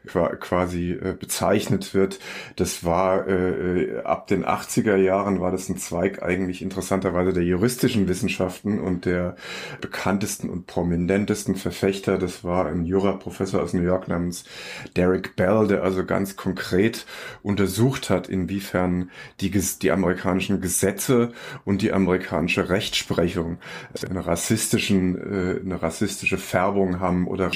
quasi 0.06 0.92
äh, 0.92 1.14
bezeichnet 1.18 1.94
wird, 1.94 2.18
das 2.56 2.84
war 2.84 3.26
äh, 3.28 4.02
ab 4.04 4.26
den 4.26 4.44
80er 4.44 4.96
Jahren 4.96 5.40
war 5.40 5.50
das 5.50 5.68
ein 5.68 5.78
Zweig 5.78 6.22
eigentlich 6.22 6.62
interessanterweise 6.62 7.32
der 7.32 7.44
juristischen 7.44 8.08
Wissenschaften 8.08 8.80
und 8.80 9.04
der 9.04 9.36
bekanntesten 9.80 10.50
und 10.50 10.66
prominentesten 10.66 11.56
Verfechter, 11.56 12.18
das 12.18 12.44
war 12.44 12.51
ein 12.60 12.84
Juraprofessor 12.84 13.62
aus 13.62 13.72
New 13.72 13.82
York 13.82 14.08
namens 14.08 14.44
Derek 14.96 15.36
Bell, 15.36 15.66
der 15.66 15.82
also 15.82 16.04
ganz 16.04 16.36
konkret 16.36 17.06
untersucht 17.42 18.10
hat, 18.10 18.28
inwiefern 18.28 19.10
die, 19.40 19.50
die 19.50 19.90
amerikanischen 19.90 20.60
Gesetze 20.60 21.32
und 21.64 21.82
die 21.82 21.92
amerikanische 21.92 22.68
Rechtsprechung 22.68 23.58
eine 24.08 24.26
rassistischen, 24.26 25.16
äh, 25.16 25.60
eine 25.60 25.82
rassistische 25.82 26.38
Färbung 26.38 27.00
haben 27.00 27.26
oder 27.26 27.50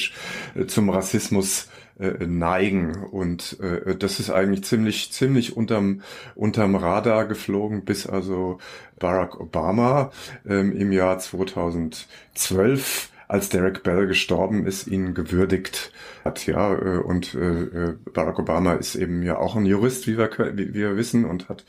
zum 0.66 0.90
Rassismus 0.90 1.68
äh, 1.98 2.26
neigen. 2.26 3.04
Und 3.04 3.58
äh, 3.60 3.96
das 3.96 4.20
ist 4.20 4.28
eigentlich 4.28 4.64
ziemlich, 4.64 5.12
ziemlich 5.12 5.56
unterm, 5.56 6.02
unterm 6.34 6.74
Radar 6.74 7.26
geflogen, 7.26 7.86
bis 7.86 8.06
also 8.06 8.58
Barack 8.98 9.40
Obama 9.40 10.10
ähm, 10.46 10.76
im 10.76 10.92
Jahr 10.92 11.18
2012 11.18 13.10
als 13.28 13.48
Derek 13.48 13.82
Bell 13.82 14.06
gestorben 14.06 14.66
ist, 14.66 14.86
ihn 14.86 15.14
gewürdigt 15.14 15.92
hat. 16.24 16.46
Ja, 16.46 16.74
äh, 16.74 16.98
und 16.98 17.34
äh, 17.34 17.62
äh, 17.62 17.94
Barack 18.12 18.38
Obama 18.38 18.74
ist 18.74 18.94
eben 18.94 19.22
ja 19.22 19.38
auch 19.38 19.56
ein 19.56 19.66
Jurist, 19.66 20.06
wie 20.06 20.18
wir, 20.18 20.30
wie 20.54 20.74
wir 20.74 20.96
wissen, 20.96 21.24
und 21.24 21.48
hat 21.48 21.64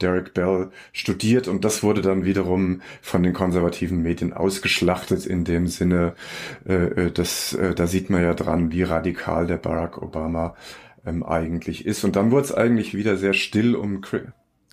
Derek 0.00 0.34
Bell 0.34 0.70
studiert. 0.92 1.48
Und 1.48 1.64
das 1.64 1.82
wurde 1.82 2.02
dann 2.02 2.24
wiederum 2.24 2.82
von 3.02 3.22
den 3.22 3.32
konservativen 3.32 4.02
Medien 4.02 4.32
ausgeschlachtet 4.32 5.26
in 5.26 5.44
dem 5.44 5.66
Sinne, 5.66 6.14
dass 7.14 7.56
da 7.76 7.86
sieht 7.86 8.10
man 8.10 8.22
ja 8.22 8.34
dran, 8.34 8.72
wie 8.72 8.82
radikal 8.82 9.46
der 9.46 9.56
Barack 9.56 10.00
Obama 10.00 10.54
ähm, 11.04 11.22
eigentlich 11.22 11.86
ist. 11.86 12.04
Und 12.04 12.16
dann 12.16 12.30
wurde 12.30 12.44
es 12.44 12.54
eigentlich 12.54 12.94
wieder 12.94 13.16
sehr 13.16 13.34
still 13.34 13.74
um 13.74 14.02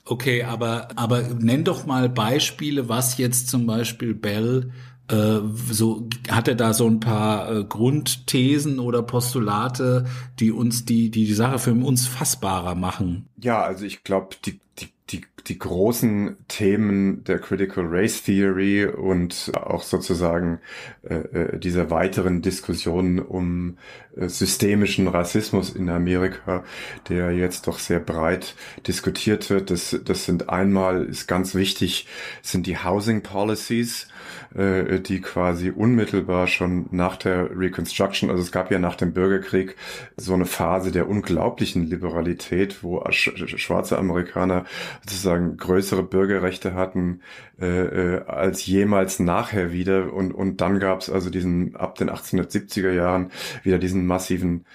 Okay, 0.06 0.44
aber, 0.44 0.88
aber 0.96 1.22
nenn 1.22 1.64
doch 1.64 1.86
mal 1.86 2.08
Beispiele, 2.08 2.88
was 2.88 3.18
jetzt 3.18 3.50
zum 3.50 3.68
Beispiel 3.68 4.14
Bell 4.14 4.72
so 5.10 6.08
hat 6.30 6.48
er 6.48 6.56
da 6.56 6.74
so 6.74 6.88
ein 6.88 7.00
paar 7.00 7.52
äh, 7.52 7.64
Grundthesen 7.64 8.80
oder 8.80 9.02
Postulate, 9.02 10.06
die 10.40 10.52
uns 10.52 10.86
die 10.86 11.10
die 11.10 11.26
die 11.26 11.34
Sache 11.34 11.60
für 11.60 11.72
uns 11.72 12.08
fassbarer 12.08 12.76
machen. 12.76 13.28
Ja, 13.38 13.62
also 13.62 13.86
ich 13.86 14.04
glaube, 14.04 14.36
die 14.46 14.60
die 14.80 14.90
die 15.10 15.22
die 15.48 15.58
großen 15.58 16.36
Themen 16.50 17.24
der 17.24 17.40
Critical 17.40 17.86
Race 17.88 18.22
Theory 18.24 18.86
und 18.86 19.52
auch 19.56 19.84
sozusagen 19.84 20.60
äh, 21.04 21.16
äh 21.16 21.60
dieser 21.60 21.90
weiteren 21.90 22.42
Diskussion 22.42 23.20
um 23.20 23.78
äh, 24.18 24.28
systemischen 24.28 25.08
Rassismus 25.08 25.70
in 25.70 25.90
Amerika, 25.90 26.66
der 27.08 27.32
jetzt 27.32 27.68
doch 27.68 27.80
sehr 27.80 28.00
breit 28.00 28.56
diskutiert 28.88 29.50
wird. 29.50 29.72
Das, 29.72 29.98
das 30.04 30.26
sind 30.26 30.50
einmal, 30.50 31.06
ist 31.06 31.28
ganz 31.28 31.56
wichtig, 31.56 32.08
sind 32.42 32.68
die 32.68 32.78
Housing 32.78 33.24
Policies, 33.24 34.08
äh, 34.56 35.00
die 35.00 35.22
quasi 35.22 35.72
unmittelbar 35.72 36.48
schon 36.48 36.88
nach 36.92 37.18
der 37.18 37.50
Reconstruction, 37.58 38.30
also 38.30 38.42
es 38.42 38.52
gab 38.52 38.72
ja 38.72 38.80
nach 38.80 38.96
dem 38.96 39.14
Bürgerkrieg 39.14 39.76
so 40.16 40.34
eine 40.34 40.46
Phase 40.46 40.92
der 40.92 41.10
unglaublichen 41.10 41.86
Liberalität, 41.86 42.84
wo 42.84 43.04
schwarze 43.12 43.98
Amerikaner 43.98 44.66
sozusagen 45.02 45.58
größere 45.58 46.04
Bürgerrechte 46.04 46.74
hatten 46.74 47.22
äh, 47.60 47.66
äh, 47.66 48.26
als 48.26 48.66
jemals 48.66 49.20
nachher 49.20 49.72
wieder. 49.72 50.14
Und, 50.14 50.32
und 50.32 50.62
dann 50.62 50.80
gab 50.80 51.02
es 51.02 51.10
also 51.10 51.30
diesen 51.30 51.76
ab 51.76 51.96
den 51.96 52.10
1870er 52.10 52.92
Jahren 52.92 53.32
wieder 53.64 53.80
diesen 53.80 54.06
massiven 54.06 54.66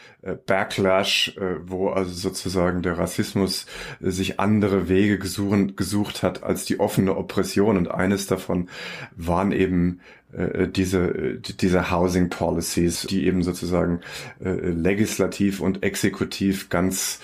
Backlash, 0.46 1.37
äh, 1.37 1.56
wo 1.68 1.90
also 1.90 2.12
sozusagen 2.12 2.82
der 2.82 2.98
Rassismus 2.98 3.66
äh, 4.00 4.11
sich 4.11 4.38
andere 4.38 4.88
Wege 4.88 5.18
gesuchen, 5.18 5.74
gesucht 5.74 6.22
hat 6.22 6.42
als 6.42 6.64
die 6.64 6.78
offene 6.78 7.16
Oppression. 7.16 7.76
Und 7.76 7.90
eines 7.90 8.26
davon 8.26 8.68
waren 9.16 9.52
eben 9.52 10.00
äh, 10.33 10.68
diese, 10.68 10.99
äh, 10.99 11.38
diese 11.40 11.90
Housing 11.90 12.31
Policies, 12.31 13.07
die 13.09 13.27
eben 13.27 13.42
sozusagen 13.42 14.01
äh, 14.42 14.51
legislativ 14.51 15.61
und 15.61 15.83
exekutiv 15.83 16.68
ganz 16.68 17.21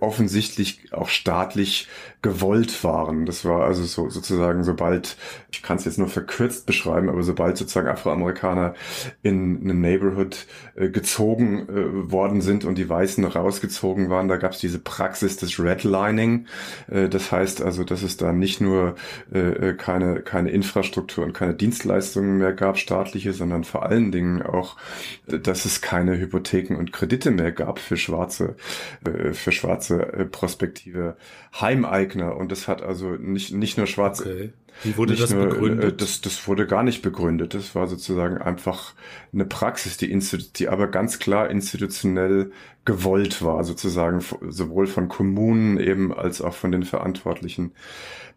offensichtlich 0.00 0.92
auch 0.92 1.08
staatlich 1.08 1.88
gewollt 2.22 2.84
waren. 2.84 3.26
Das 3.26 3.44
war 3.44 3.64
also 3.64 3.82
so 3.84 4.08
sozusagen, 4.08 4.62
sobald, 4.62 5.16
ich 5.50 5.62
kann 5.62 5.76
es 5.76 5.84
jetzt 5.84 5.98
nur 5.98 6.08
verkürzt 6.08 6.66
beschreiben, 6.66 7.08
aber 7.08 7.22
sobald 7.22 7.56
sozusagen 7.56 7.88
Afroamerikaner 7.88 8.74
in 9.22 9.60
eine 9.62 9.74
Neighborhood 9.74 10.46
äh, 10.76 10.88
gezogen 10.88 11.68
äh, 11.68 12.12
worden 12.12 12.40
sind 12.40 12.64
und 12.64 12.78
die 12.78 12.88
Weißen 12.88 13.24
rausgezogen 13.24 14.08
waren, 14.08 14.28
da 14.28 14.36
gab 14.36 14.52
es 14.52 14.58
diese 14.58 14.78
Praxis 14.78 15.36
des 15.36 15.58
Redlining. 15.58 16.46
Äh, 16.88 17.08
das 17.08 17.32
heißt 17.32 17.60
also, 17.60 17.82
dass 17.82 18.02
es 18.02 18.16
da 18.16 18.32
nicht 18.32 18.60
nur 18.60 18.94
äh, 19.32 19.72
keine, 19.74 20.20
keine 20.20 20.50
Infrastruktur 20.50 21.24
und 21.24 21.32
keine 21.32 21.54
Dienstleistungen 21.54 22.38
mehr 22.38 22.51
gab, 22.52 22.78
staatliche, 22.78 23.32
sondern 23.32 23.64
vor 23.64 23.84
allen 23.84 24.12
Dingen 24.12 24.42
auch, 24.42 24.76
dass 25.26 25.64
es 25.64 25.80
keine 25.80 26.18
Hypotheken 26.18 26.76
und 26.76 26.92
Kredite 26.92 27.30
mehr 27.30 27.52
gab 27.52 27.78
für 27.78 27.96
schwarze, 27.96 28.56
äh, 29.04 29.32
für 29.32 29.52
schwarze 29.52 30.12
äh, 30.12 30.24
prospektive 30.24 31.16
Heimeigner 31.60 32.36
und 32.36 32.52
das 32.52 32.68
hat 32.68 32.82
also 32.82 33.10
nicht, 33.10 33.52
nicht 33.52 33.76
nur 33.76 33.86
schwarze. 33.86 34.24
Okay. 34.24 34.52
Wie 34.82 34.96
wurde 34.96 35.14
das 35.14 35.32
nur, 35.32 35.46
begründet? 35.46 35.92
Äh, 35.92 35.96
das, 35.96 36.20
das 36.20 36.46
wurde 36.48 36.66
gar 36.66 36.82
nicht 36.82 37.02
begründet. 37.02 37.54
Das 37.54 37.74
war 37.74 37.86
sozusagen 37.86 38.38
einfach 38.38 38.94
eine 39.32 39.44
Praxis, 39.44 39.96
die, 39.96 40.18
die 40.56 40.68
aber 40.68 40.88
ganz 40.88 41.18
klar 41.18 41.50
institutionell 41.50 42.52
gewollt 42.84 43.42
war, 43.42 43.62
sozusagen 43.64 44.24
sowohl 44.48 44.86
von 44.86 45.08
Kommunen 45.08 45.78
eben 45.78 46.12
als 46.12 46.40
auch 46.40 46.54
von 46.54 46.72
den 46.72 46.84
Verantwortlichen 46.84 47.72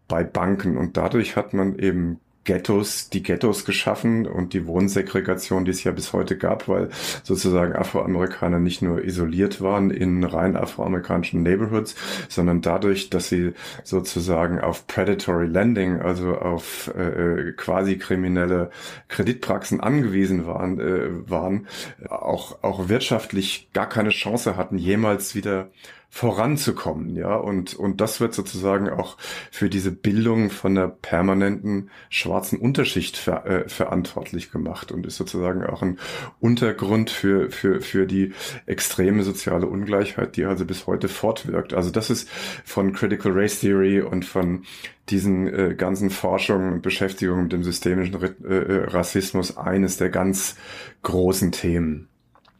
bei 0.08 0.23
Banken. 0.23 0.78
Und 0.78 0.97
dadurch 0.97 1.36
hat 1.36 1.54
man 1.54 1.80
eben 1.80 2.19
Ghettos, 2.45 3.10
die 3.10 3.23
Ghettos 3.23 3.65
geschaffen 3.65 4.25
und 4.27 4.53
die 4.53 4.67
Wohnsegregation, 4.67 5.65
die 5.65 5.71
es 5.71 5.84
ja 5.84 5.91
bis 5.91 6.13
heute 6.13 6.38
gab, 6.38 6.67
weil 6.69 6.89
sozusagen 7.23 7.73
Afroamerikaner 7.73 8.60
nicht 8.60 8.81
nur 8.81 9.03
isoliert 9.03 9.62
waren 9.62 9.89
in 9.89 10.23
rein 10.23 10.55
afroamerikanischen 10.55 11.43
Neighborhoods, 11.43 11.95
sondern 12.29 12.62
dadurch, 12.62 13.10
dass 13.10 13.29
sie 13.29 13.53
sozusagen 13.84 14.62
auf 14.62 14.88
predatory 14.88 15.47
lending, 15.47 15.99
also 15.99 16.38
auf 16.38 16.93
äh, 16.95 17.51
quasi 17.58 17.97
kriminelle 17.97 18.69
Kreditpraxen 19.08 19.81
angewiesen 19.81 20.45
waren, 20.45 20.79
äh, 20.79 21.29
waren 21.29 21.67
auch, 22.08 22.63
auch 22.63 22.88
wirtschaftlich 22.89 23.69
gar 23.73 23.89
keine 23.89 24.10
Chance 24.10 24.55
hatten, 24.55 24.77
jemals 24.77 25.34
wieder 25.34 25.69
voranzukommen, 26.15 27.13
ja, 27.17 27.36
und, 27.36 27.73
und 27.73 27.99
das 27.99 28.21
wird 28.21 28.34
sozusagen 28.34 28.88
auch 28.88 29.17
für 29.51 29.69
diese 29.69 29.91
Bildung 29.91 30.49
von 30.49 30.73
der 30.73 30.88
permanenten 30.88 31.89
schwarzen 32.10 32.58
Unterschicht 32.58 33.17
ver, 33.17 33.45
äh, 33.45 33.67
verantwortlich 33.67 34.49
gemacht 34.49 34.93
und 34.93 35.06
ist 35.06 35.17
sozusagen 35.17 35.65
auch 35.65 35.82
ein 35.82 35.99
Untergrund 36.39 37.10
für, 37.10 37.51
für, 37.51 37.82
für 37.82 38.08
die 38.08 38.32
extreme 38.65 39.23
soziale 39.23 39.67
Ungleichheit, 39.67 40.38
die 40.38 40.45
also 40.45 40.63
bis 40.63 40.88
heute 40.88 41.10
fortwirkt. 41.10 41.73
Also 41.73 41.91
das 41.91 42.10
ist 42.10 42.30
von 42.63 42.93
Critical 42.93 43.34
Race 43.34 43.60
Theory 43.60 43.99
und 43.99 44.23
von 44.23 44.63
diesen 45.10 45.54
äh, 45.54 45.75
ganzen 45.75 46.12
Forschungen 46.12 46.75
und 46.75 46.82
Beschäftigungen 46.82 47.43
mit 47.43 47.51
dem 47.51 47.63
systemischen 47.65 48.15
äh, 48.23 48.28
äh, 48.47 48.86
Rassismus 48.86 49.58
eines 49.58 49.97
der 49.97 50.12
ganz 50.12 50.56
großen 51.01 51.51
Themen. 51.51 52.08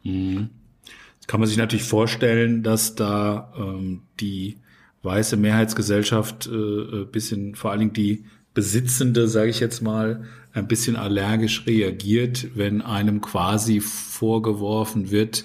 Mhm 0.04 0.50
kann 1.26 1.40
man 1.40 1.48
sich 1.48 1.58
natürlich 1.58 1.84
vorstellen, 1.84 2.62
dass 2.62 2.94
da 2.94 3.52
ähm, 3.58 4.02
die 4.20 4.56
weiße 5.02 5.36
Mehrheitsgesellschaft 5.36 6.46
äh, 6.46 6.50
äh 6.50 7.04
bisschen, 7.04 7.54
vor 7.54 7.70
allen 7.70 7.80
Dingen 7.80 7.92
die 7.92 8.24
Besitzende, 8.54 9.28
sage 9.28 9.50
ich 9.50 9.60
jetzt 9.60 9.82
mal, 9.82 10.24
ein 10.52 10.66
bisschen 10.66 10.96
allergisch 10.96 11.66
reagiert, 11.66 12.48
wenn 12.54 12.80
einem 12.80 13.20
quasi 13.20 13.80
vorgeworfen 13.80 15.10
wird, 15.10 15.44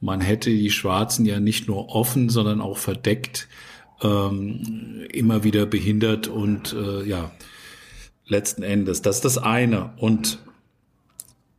man 0.00 0.20
hätte 0.20 0.50
die 0.50 0.70
Schwarzen 0.70 1.26
ja 1.26 1.40
nicht 1.40 1.68
nur 1.68 1.90
offen, 1.90 2.30
sondern 2.30 2.60
auch 2.60 2.78
verdeckt 2.78 3.48
ähm, 4.02 5.06
immer 5.12 5.44
wieder 5.44 5.66
behindert 5.66 6.26
und 6.28 6.72
äh, 6.72 7.04
ja, 7.04 7.30
letzten 8.26 8.62
Endes. 8.62 9.02
Das 9.02 9.16
ist 9.16 9.24
das 9.24 9.38
eine. 9.38 9.92
Und 9.98 10.38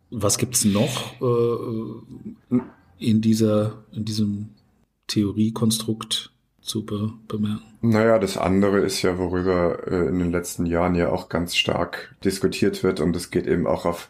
was 0.10 0.38
gibt's 0.38 0.66
noch 0.66 1.22
äh, 1.22 2.58
in 3.02 3.22
dieser, 3.22 3.84
in 3.92 4.06
diesem 4.06 4.50
Theoriekonstrukt 5.08 6.32
zu 6.62 6.86
be 6.86 7.12
bemerken? 7.28 7.64
Naja, 7.82 8.20
das 8.20 8.38
andere 8.38 8.80
ist 8.80 9.02
ja, 9.02 9.18
worüber 9.18 9.88
äh, 9.88 10.08
in 10.08 10.20
den 10.20 10.32
letzten 10.32 10.68
Jahren 10.68 10.94
ja 10.94 11.10
auch 11.10 11.30
ganz 11.30 11.56
stark 11.56 12.16
diskutiert 12.24 12.84
wird 12.84 13.00
und 13.00 13.16
es 13.16 13.32
geht 13.32 13.48
eben 13.48 13.66
auch 13.66 13.86
auf 13.86 14.08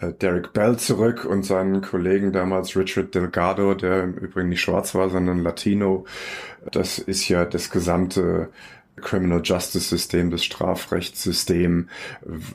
äh, 0.00 0.12
Derek 0.12 0.52
Bell 0.52 0.76
zurück 0.76 1.24
und 1.24 1.44
seinen 1.44 1.82
Kollegen 1.82 2.32
damals 2.32 2.76
Richard 2.76 3.14
Delgado, 3.14 3.74
der 3.74 4.02
im 4.02 4.14
Übrigen 4.14 4.48
nicht 4.48 4.60
schwarz 4.60 4.94
war, 4.96 5.08
sondern 5.08 5.42
Latino. 5.42 6.04
Das 6.72 6.98
ist 6.98 7.28
ja 7.28 7.44
das 7.44 7.70
gesamte 7.70 8.48
Criminal 8.96 9.40
Justice 9.42 9.88
System, 9.88 10.30
das 10.30 10.44
Strafrechtssystem 10.44 11.88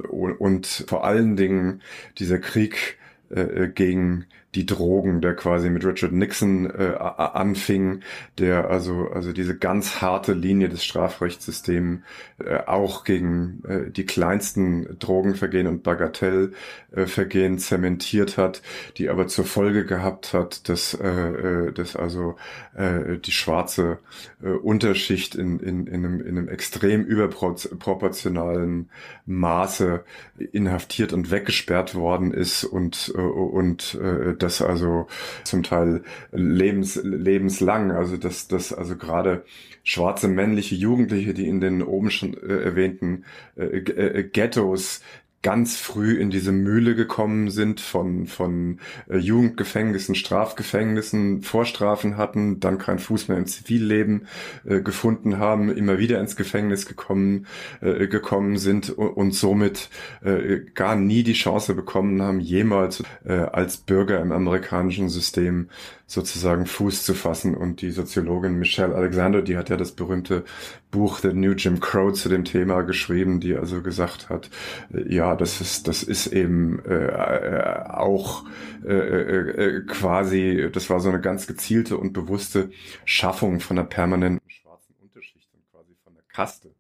und 0.10 0.66
vor 0.88 1.06
allen 1.06 1.38
Dingen 1.38 1.82
dieser 2.20 2.40
Krieg 2.40 2.98
äh, 3.30 3.70
gegen 3.70 4.26
die 4.58 4.66
Drogen, 4.66 5.22
der 5.22 5.36
quasi 5.36 5.70
mit 5.70 5.86
Richard 5.86 6.12
Nixon 6.12 6.66
äh, 6.66 6.96
anfing, 6.98 8.02
der 8.40 8.72
also 8.72 9.08
also 9.14 9.32
diese 9.32 9.56
ganz 9.56 10.02
harte 10.02 10.34
Linie 10.34 10.68
des 10.68 10.84
Strafrechtssystems 10.84 12.02
äh, 12.44 12.58
auch 12.66 13.04
gegen 13.04 13.62
äh, 13.68 13.92
die 13.92 14.08
kleinsten 14.08 14.98
Drogenvergehen 14.98 15.68
und 15.68 15.84
Bagatellvergehen 15.84 17.60
zementiert 17.60 18.38
hat, 18.38 18.64
die 18.98 19.10
aber 19.10 19.28
zur 19.28 19.46
Folge 19.46 19.86
gehabt 19.86 20.34
hat, 20.34 20.68
dass 20.70 20.96
äh, 20.96 21.08
äh 21.08 21.72
dass 21.72 21.96
also 21.96 22.36
äh, 22.74 23.20
die 23.20 23.32
schwarze 23.32 24.00
äh, 24.42 24.50
Unterschicht 24.50 25.36
in, 25.36 25.60
in, 25.60 25.86
in, 25.86 26.04
einem, 26.04 26.20
in 26.22 26.36
einem 26.36 26.50
extrem 26.50 27.04
überproportionalen 27.06 28.90
Maße 29.28 30.04
inhaftiert 30.52 31.14
und 31.14 31.30
weggesperrt 31.30 31.94
worden 31.94 32.34
ist 32.34 32.64
und 32.64 33.14
äh, 33.16 33.22
und 33.22 33.94
äh, 34.02 34.36
das 34.48 34.62
also 34.62 35.08
zum 35.44 35.64
Teil 35.64 36.04
lebens, 36.32 36.96
lebenslang, 37.04 37.92
also 37.92 38.18
dass 38.18 38.48
das 38.48 38.74
also 38.74 38.96
gerade 38.96 39.44
schwarze 39.84 40.28
männliche 40.28 40.76
Jugendliche, 40.76 41.34
die 41.34 41.48
in 41.48 41.62
den 41.62 41.84
oben 41.84 42.10
schon 42.10 42.34
äh, 42.34 42.64
erwähnten 42.64 43.26
äh, 43.56 43.66
äh, 43.66 44.24
Ghettos 44.24 45.02
ganz 45.48 45.78
früh 45.78 46.20
in 46.20 46.30
diese 46.30 46.52
Mühle 46.52 46.94
gekommen 46.94 47.50
sind 47.52 47.80
von, 47.80 48.28
von 48.28 48.80
äh, 49.10 49.18
Jugendgefängnissen, 49.18 50.14
Strafgefängnissen, 50.14 51.42
Vorstrafen 51.42 52.18
hatten, 52.18 52.60
dann 52.60 52.78
keinen 52.78 53.00
Fuß 53.00 53.30
mehr 53.30 53.38
im 53.38 53.46
Zivilleben 53.46 54.28
äh, 54.66 54.82
gefunden 54.82 55.38
haben, 55.38 55.72
immer 55.72 56.00
wieder 56.00 56.20
ins 56.20 56.36
Gefängnis 56.36 56.86
gekommen, 56.86 57.48
äh, 57.80 58.08
gekommen 58.08 58.58
sind 58.58 58.90
und, 58.90 59.08
und 59.08 59.32
somit 59.32 59.90
äh, 60.22 60.60
gar 60.74 60.98
nie 60.98 61.24
die 61.24 61.32
Chance 61.32 61.76
bekommen 61.76 62.22
haben, 62.22 62.42
jemals 62.42 63.02
äh, 63.24 63.32
als 63.32 63.78
Bürger 63.78 64.20
im 64.20 64.34
amerikanischen 64.34 65.08
System 65.08 65.70
sozusagen 66.08 66.66
Fuß 66.66 67.04
zu 67.04 67.14
fassen. 67.14 67.56
Und 67.56 67.82
die 67.82 67.92
Soziologin 67.92 68.58
Michelle 68.58 68.96
Alexander, 68.96 69.42
die 69.42 69.58
hat 69.58 69.70
ja 69.70 69.78
das 69.78 69.92
berühmte 69.92 70.46
Buch 70.90 71.20
The 71.20 71.34
New 71.34 71.52
Jim 71.52 71.82
Crow 71.82 72.14
zu 72.14 72.30
dem 72.30 72.46
Thema 72.46 72.82
geschrieben, 72.82 73.42
die 73.42 73.56
also 73.56 73.82
gesagt 73.82 74.30
hat, 74.30 74.50
äh, 74.94 75.14
ja, 75.14 75.36
das 75.38 75.62
ist, 75.62 75.88
das 75.88 76.04
ist 76.04 76.28
eben 76.28 76.84
äh, 76.86 77.06
äh 77.06 77.84
auch 77.90 78.46
äh, 78.86 78.92
äh, 78.92 79.82
quasi, 79.86 80.70
das 80.72 80.90
war 80.90 81.00
so 81.00 81.10
eine 81.10 81.22
ganz 81.22 81.48
gezielte 81.48 81.98
und 81.98 82.14
bewusste 82.14 82.72
Schaffung 83.06 83.60
von 83.60 83.78
einer 83.78 83.88
permanenten 83.88 84.50
schwarzen 84.50 84.96
Unterschicht 85.02 85.50
und 85.54 85.62
quasi 85.72 85.96
von 86.04 86.14
der 86.14 86.24
Kaste. 86.28 86.72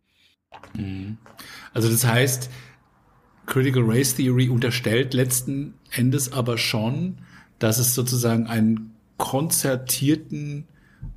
Mhm. 0.76 1.18
Also 1.74 1.90
das 1.90 2.06
heißt, 2.06 2.50
Critical 3.46 3.84
Race 3.86 4.16
Theory 4.16 4.50
unterstellt 4.50 5.14
letzten 5.14 5.76
Endes 5.92 6.34
aber 6.34 6.58
schon, 6.58 7.20
dass 7.60 7.78
es 7.78 7.96
sozusagen 7.96 8.48
ein 8.48 8.92
konzertierten 9.18 10.68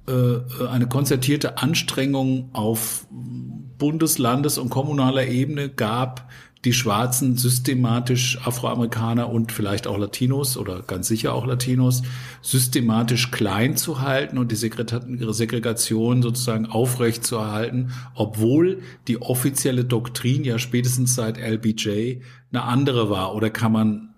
äh, 0.09 0.13
äh, 0.13 0.69
eine 0.71 0.89
konzertierte 0.89 1.59
Anstrengung 1.59 2.51
auf 2.53 3.07
Bundes-, 3.11 4.19
Landes- 4.19 4.59
und 4.59 4.71
kommunaler 4.71 5.27
Ebene 5.27 5.69
gab, 5.69 6.29
die 6.65 6.75
Schwarzen 6.75 7.39
systematisch 7.39 8.39
Afroamerikaner 8.47 9.31
und 9.31 9.51
vielleicht 9.51 9.87
auch 9.87 9.97
Latinos 9.97 10.59
oder 10.59 10.83
ganz 10.83 11.09
sicher 11.09 11.33
auch 11.35 11.47
Latinos 11.47 12.03
systematisch 12.43 13.31
klein 13.31 13.79
zu 13.79 14.01
halten 14.03 14.37
und 14.37 14.53
die 14.53 14.57
Segregation 14.57 16.23
sozusagen 16.23 16.67
aufrecht 16.67 17.25
zu 17.25 17.37
erhalten, 17.37 17.93
obwohl 18.15 18.83
die 19.09 19.23
offizielle 19.23 19.87
Doktrin 19.87 20.45
ja 20.45 20.59
spätestens 20.59 21.15
seit 21.15 21.39
LBJ 21.39 22.21
eine 22.53 22.63
andere 22.63 23.09
war. 23.09 23.35
Oder 23.35 23.49
kann 23.49 23.73
man, 23.73 24.15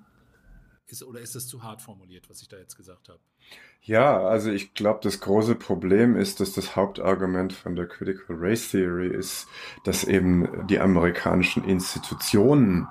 ist, 0.86 1.04
oder 1.04 1.20
ist 1.20 1.36
das 1.36 1.46
zu 1.46 1.62
hart 1.62 1.80
formuliert, 1.80 2.28
was 2.28 2.42
ich 2.42 2.48
da 2.48 2.56
jetzt 2.56 2.76
gesagt 2.76 3.08
habe? 3.08 3.20
Ja, 3.84 4.20
also 4.20 4.52
ich 4.52 4.74
glaube, 4.74 5.00
das 5.02 5.18
große 5.18 5.56
Problem 5.56 6.14
ist, 6.14 6.38
dass 6.38 6.52
das 6.52 6.76
Hauptargument 6.76 7.52
von 7.52 7.74
der 7.74 7.86
Critical 7.86 8.36
Race 8.38 8.70
Theory 8.70 9.08
ist, 9.08 9.48
dass 9.82 10.04
eben 10.04 10.66
die 10.68 10.78
amerikanischen 10.78 11.64
Institutionen 11.64 12.86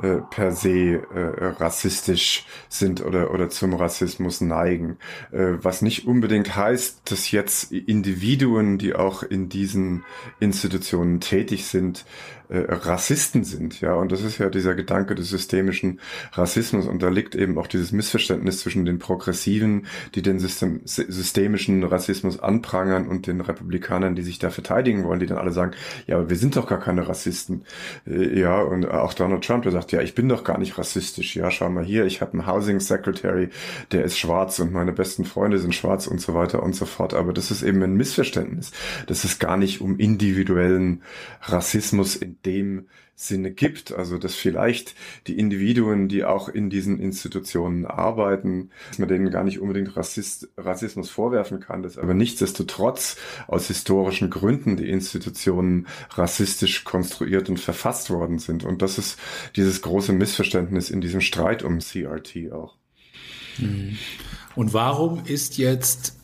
äh, 0.00 0.18
per 0.30 0.52
se 0.52 1.02
äh, 1.12 1.46
rassistisch 1.58 2.46
sind 2.68 3.04
oder, 3.04 3.32
oder 3.32 3.50
zum 3.50 3.74
Rassismus 3.74 4.40
neigen. 4.40 4.98
Äh, 5.32 5.54
was 5.60 5.82
nicht 5.82 6.06
unbedingt 6.06 6.54
heißt, 6.54 7.10
dass 7.10 7.32
jetzt 7.32 7.72
Individuen, 7.72 8.78
die 8.78 8.94
auch 8.94 9.24
in 9.24 9.48
diesen 9.48 10.04
Institutionen 10.38 11.18
tätig 11.18 11.66
sind, 11.66 12.04
äh, 12.48 12.64
Rassisten 12.68 13.44
sind, 13.44 13.80
ja. 13.80 13.94
Und 13.94 14.10
das 14.10 14.22
ist 14.22 14.38
ja 14.38 14.48
dieser 14.48 14.74
Gedanke 14.74 15.14
des 15.14 15.28
systemischen 15.28 16.00
Rassismus. 16.32 16.86
Und 16.86 17.02
da 17.02 17.08
liegt 17.08 17.34
eben 17.34 17.58
auch 17.58 17.66
dieses 17.66 17.92
Missverständnis 17.92 18.60
zwischen 18.60 18.84
den 18.84 18.98
Progressiven, 18.98 19.86
die 20.14 20.22
den 20.22 20.38
System, 20.38 20.80
systemischen 20.84 21.84
Rassismus 21.84 22.40
anprangern 22.40 23.06
und 23.06 23.26
den 23.26 23.40
Republikanern, 23.40 24.14
die 24.14 24.22
sich 24.22 24.38
da 24.38 24.50
verteidigen 24.50 25.04
wollen, 25.04 25.20
die 25.20 25.26
dann 25.26 25.38
alle 25.38 25.52
sagen, 25.52 25.72
ja, 26.06 26.16
aber 26.16 26.30
wir 26.30 26.36
sind 26.36 26.56
doch 26.56 26.66
gar 26.66 26.80
keine 26.80 27.06
Rassisten. 27.06 27.64
Äh, 28.06 28.40
ja, 28.40 28.60
und 28.60 28.88
auch 28.88 29.12
Donald 29.12 29.44
Trump, 29.44 29.64
der 29.64 29.72
sagt, 29.72 29.92
ja, 29.92 30.00
ich 30.00 30.14
bin 30.14 30.28
doch 30.28 30.42
gar 30.42 30.58
nicht 30.58 30.78
rassistisch. 30.78 31.36
Ja, 31.36 31.50
schau 31.50 31.68
mal 31.68 31.84
hier, 31.84 32.06
ich 32.06 32.20
habe 32.22 32.32
einen 32.32 32.46
Housing 32.46 32.80
Secretary, 32.80 33.50
der 33.92 34.04
ist 34.04 34.18
schwarz 34.18 34.58
und 34.58 34.72
meine 34.72 34.92
besten 34.92 35.24
Freunde 35.24 35.58
sind 35.58 35.74
schwarz 35.74 36.06
und 36.06 36.20
so 36.20 36.34
weiter 36.34 36.62
und 36.62 36.74
so 36.74 36.86
fort. 36.86 37.12
Aber 37.12 37.34
das 37.34 37.50
ist 37.50 37.62
eben 37.62 37.82
ein 37.82 37.94
Missverständnis. 37.94 38.72
Das 39.06 39.24
ist 39.24 39.38
gar 39.38 39.58
nicht 39.58 39.82
um 39.82 39.98
individuellen 39.98 41.02
Rassismus 41.42 42.16
in 42.16 42.37
dem 42.44 42.86
Sinne 43.14 43.50
gibt. 43.50 43.92
Also 43.92 44.16
dass 44.16 44.34
vielleicht 44.34 44.94
die 45.26 45.38
Individuen, 45.38 46.08
die 46.08 46.24
auch 46.24 46.48
in 46.48 46.70
diesen 46.70 47.00
Institutionen 47.00 47.84
arbeiten, 47.84 48.70
dass 48.90 48.98
man 48.98 49.08
denen 49.08 49.30
gar 49.30 49.44
nicht 49.44 49.58
unbedingt 49.58 49.96
Rassist, 49.96 50.48
Rassismus 50.56 51.10
vorwerfen 51.10 51.60
kann, 51.60 51.82
dass 51.82 51.98
aber 51.98 52.14
nichtsdestotrotz 52.14 53.16
aus 53.48 53.66
historischen 53.66 54.30
Gründen 54.30 54.76
die 54.76 54.88
Institutionen 54.88 55.88
rassistisch 56.10 56.84
konstruiert 56.84 57.48
und 57.48 57.58
verfasst 57.58 58.10
worden 58.10 58.38
sind. 58.38 58.64
Und 58.64 58.82
das 58.82 58.98
ist 58.98 59.18
dieses 59.56 59.82
große 59.82 60.12
Missverständnis 60.12 60.90
in 60.90 61.00
diesem 61.00 61.20
Streit 61.20 61.64
um 61.64 61.80
CRT 61.80 62.52
auch. 62.52 62.76
Mhm. 63.58 63.98
Und 64.54 64.74
warum 64.74 65.24
ist 65.24 65.58
jetzt, 65.58 66.16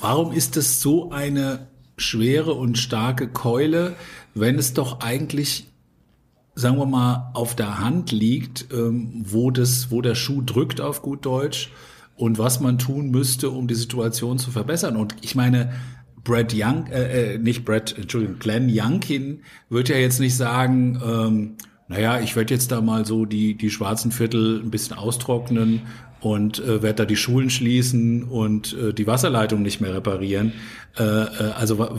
warum 0.00 0.32
ist 0.32 0.56
es 0.56 0.80
so 0.80 1.10
eine 1.10 1.68
schwere 1.96 2.54
und 2.54 2.78
starke 2.78 3.28
Keule, 3.28 3.94
wenn 4.34 4.58
es 4.58 4.74
doch 4.74 5.00
eigentlich, 5.00 5.68
sagen 6.54 6.76
wir 6.76 6.86
mal, 6.86 7.30
auf 7.34 7.54
der 7.54 7.78
Hand 7.78 8.12
liegt, 8.12 8.66
ähm, 8.72 9.24
wo, 9.26 9.50
das, 9.50 9.90
wo 9.90 10.02
der 10.02 10.14
Schuh 10.14 10.42
drückt 10.42 10.80
auf 10.80 11.02
gut 11.02 11.24
Deutsch 11.24 11.70
und 12.16 12.38
was 12.38 12.60
man 12.60 12.78
tun 12.78 13.10
müsste, 13.10 13.50
um 13.50 13.68
die 13.68 13.74
Situation 13.74 14.38
zu 14.38 14.50
verbessern. 14.50 14.96
Und 14.96 15.14
ich 15.22 15.34
meine, 15.34 15.72
Brad 16.22 16.52
Young, 16.54 16.86
äh, 16.86 17.34
äh 17.34 17.38
nicht 17.38 17.64
Brad, 17.64 17.96
Entschuldigung, 17.96 18.38
Glenn 18.38 18.70
Youngkin 18.70 19.42
wird 19.68 19.88
ja 19.88 19.96
jetzt 19.96 20.20
nicht 20.20 20.36
sagen, 20.36 21.00
ähm, 21.04 21.56
naja, 21.86 22.20
ich 22.20 22.34
werde 22.34 22.54
jetzt 22.54 22.72
da 22.72 22.80
mal 22.80 23.04
so 23.04 23.26
die, 23.26 23.56
die 23.56 23.70
schwarzen 23.70 24.10
Viertel 24.10 24.60
ein 24.62 24.70
bisschen 24.70 24.96
austrocknen 24.96 25.82
und 26.24 26.58
äh, 26.58 26.82
werde 26.82 26.94
da 26.94 27.04
die 27.04 27.16
Schulen 27.16 27.50
schließen 27.50 28.24
und 28.24 28.72
äh, 28.72 28.94
die 28.94 29.06
Wasserleitung 29.06 29.60
nicht 29.60 29.82
mehr 29.82 29.92
reparieren. 29.92 30.54
Äh, 30.98 31.02
äh, 31.02 31.52
also 31.54 31.98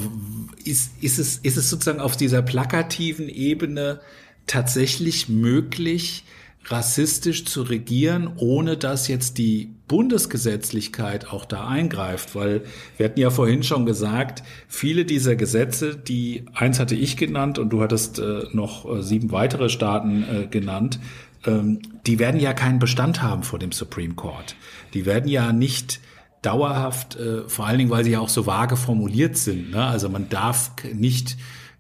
ist, 0.64 0.92
ist, 1.00 1.20
es, 1.20 1.38
ist 1.38 1.58
es 1.58 1.70
sozusagen 1.70 2.00
auf 2.00 2.18
dieser 2.18 2.42
plakativen 2.42 3.30
Ebene 3.30 4.00
tatsächlich 4.48 5.30
möglich, 5.30 6.24
rassistisch 6.66 7.46
zu 7.46 7.62
regieren, 7.62 8.32
ohne 8.38 8.78
dass 8.78 9.08
jetzt 9.08 9.38
die 9.38 9.70
Bundesgesetzlichkeit 9.88 11.32
auch 11.32 11.46
da 11.46 11.68
eingreift, 11.68 12.34
weil 12.34 12.64
wir 12.98 13.06
hatten 13.06 13.20
ja 13.20 13.30
vorhin 13.30 13.62
schon 13.62 13.86
gesagt, 13.86 14.42
viele 14.68 15.06
dieser 15.06 15.36
Gesetze, 15.36 15.96
die 15.96 16.46
eins 16.56 16.80
hatte 16.80 16.96
ich 16.96 17.18
genannt 17.18 17.60
und 17.60 17.70
du 17.70 17.84
hattest 17.84 18.18
äh, 18.18 18.46
noch 18.54 18.92
äh, 18.92 19.04
sieben 19.04 19.32
weitere 19.32 19.70
Staaten 19.70 20.24
äh, 20.24 20.48
genannt, 20.48 21.00
die 21.46 22.20
werden 22.20 22.40
ja 22.40 22.54
keinen 22.54 22.80
Bestand 22.80 23.22
haben 23.22 23.44
vor 23.44 23.60
dem 23.60 23.72
Supreme 23.72 24.16
Court. 24.16 24.56
Die 24.94 25.06
werden 25.06 25.30
ja 25.30 25.52
nicht 25.52 26.00
dauerhaft, 26.42 27.16
äh, 27.16 27.48
vor 27.48 27.66
allen 27.66 27.80
Dingen, 27.80 27.90
weil 27.90 28.04
sie 28.04 28.12
ja 28.12 28.20
auch 28.20 28.30
so 28.30 28.46
vage 28.46 28.78
formuliert 28.78 29.38
sind. 29.38 29.72
Ne? 29.72 29.84
Also 29.84 30.10
man 30.10 30.30
darf 30.30 30.72
nicht 30.94 31.38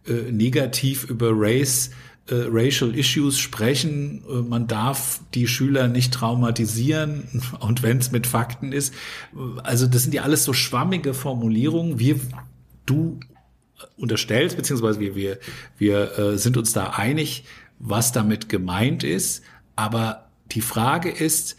äh, 0.07 0.31
negativ 0.31 1.03
über 1.05 1.29
Race 1.31 1.91
äh, 2.27 2.45
Racial 2.49 2.95
Issues 2.95 3.37
sprechen. 3.37 4.23
Äh, 4.27 4.41
man 4.41 4.67
darf 4.67 5.21
die 5.33 5.47
Schüler 5.47 5.87
nicht 5.87 6.13
traumatisieren 6.13 7.41
und 7.59 7.83
wenn 7.83 7.99
es 7.99 8.11
mit 8.11 8.27
Fakten 8.27 8.71
ist. 8.71 8.93
Also 9.63 9.87
das 9.87 10.03
sind 10.03 10.13
ja 10.13 10.23
alles 10.23 10.43
so 10.43 10.53
schwammige 10.53 11.13
Formulierungen. 11.13 11.99
Wir, 11.99 12.19
du 12.85 13.19
unterstellst, 13.97 14.57
beziehungsweise 14.57 14.99
wir, 14.99 15.15
wir, 15.15 15.39
wir 15.77 16.17
äh, 16.17 16.37
sind 16.37 16.57
uns 16.57 16.73
da 16.73 16.91
einig, 16.91 17.45
was 17.77 18.11
damit 18.11 18.49
gemeint 18.49 19.03
ist. 19.03 19.43
Aber 19.75 20.29
die 20.51 20.61
Frage 20.61 21.09
ist, 21.09 21.57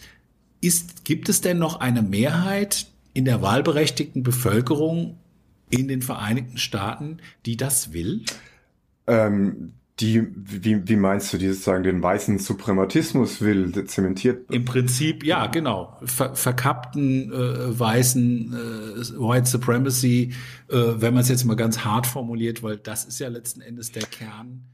ist, 0.60 1.04
gibt 1.04 1.28
es 1.28 1.40
denn 1.40 1.58
noch 1.58 1.80
eine 1.80 2.02
Mehrheit 2.02 2.86
in 3.12 3.24
der 3.24 3.42
wahlberechtigten 3.42 4.22
Bevölkerung 4.22 5.18
in 5.70 5.88
den 5.88 6.02
Vereinigten 6.02 6.58
Staaten, 6.58 7.18
die 7.44 7.56
das 7.56 7.92
will? 7.92 8.24
Ähm, 9.06 9.72
die, 10.00 10.26
wie, 10.34 10.86
wie 10.86 10.96
meinst 10.96 11.32
du, 11.32 11.38
die 11.38 11.48
sozusagen 11.48 11.82
den 11.82 12.02
weißen 12.02 12.38
Suprematismus 12.38 13.40
will, 13.40 13.86
zementiert? 13.86 14.50
Im 14.50 14.64
Prinzip, 14.66 15.24
ja, 15.24 15.46
genau. 15.46 15.96
Ver, 16.04 16.34
verkappten 16.34 17.32
äh, 17.32 17.78
weißen 17.78 18.52
äh, 18.52 19.18
White 19.18 19.46
Supremacy, 19.46 20.34
äh, 20.68 20.76
wenn 20.76 21.14
man 21.14 21.22
es 21.22 21.30
jetzt 21.30 21.44
mal 21.44 21.56
ganz 21.56 21.78
hart 21.78 22.06
formuliert, 22.06 22.62
weil 22.62 22.76
das 22.76 23.06
ist 23.06 23.18
ja 23.18 23.28
letzten 23.28 23.62
Endes 23.62 23.92
der 23.92 24.02
Kern 24.02 24.64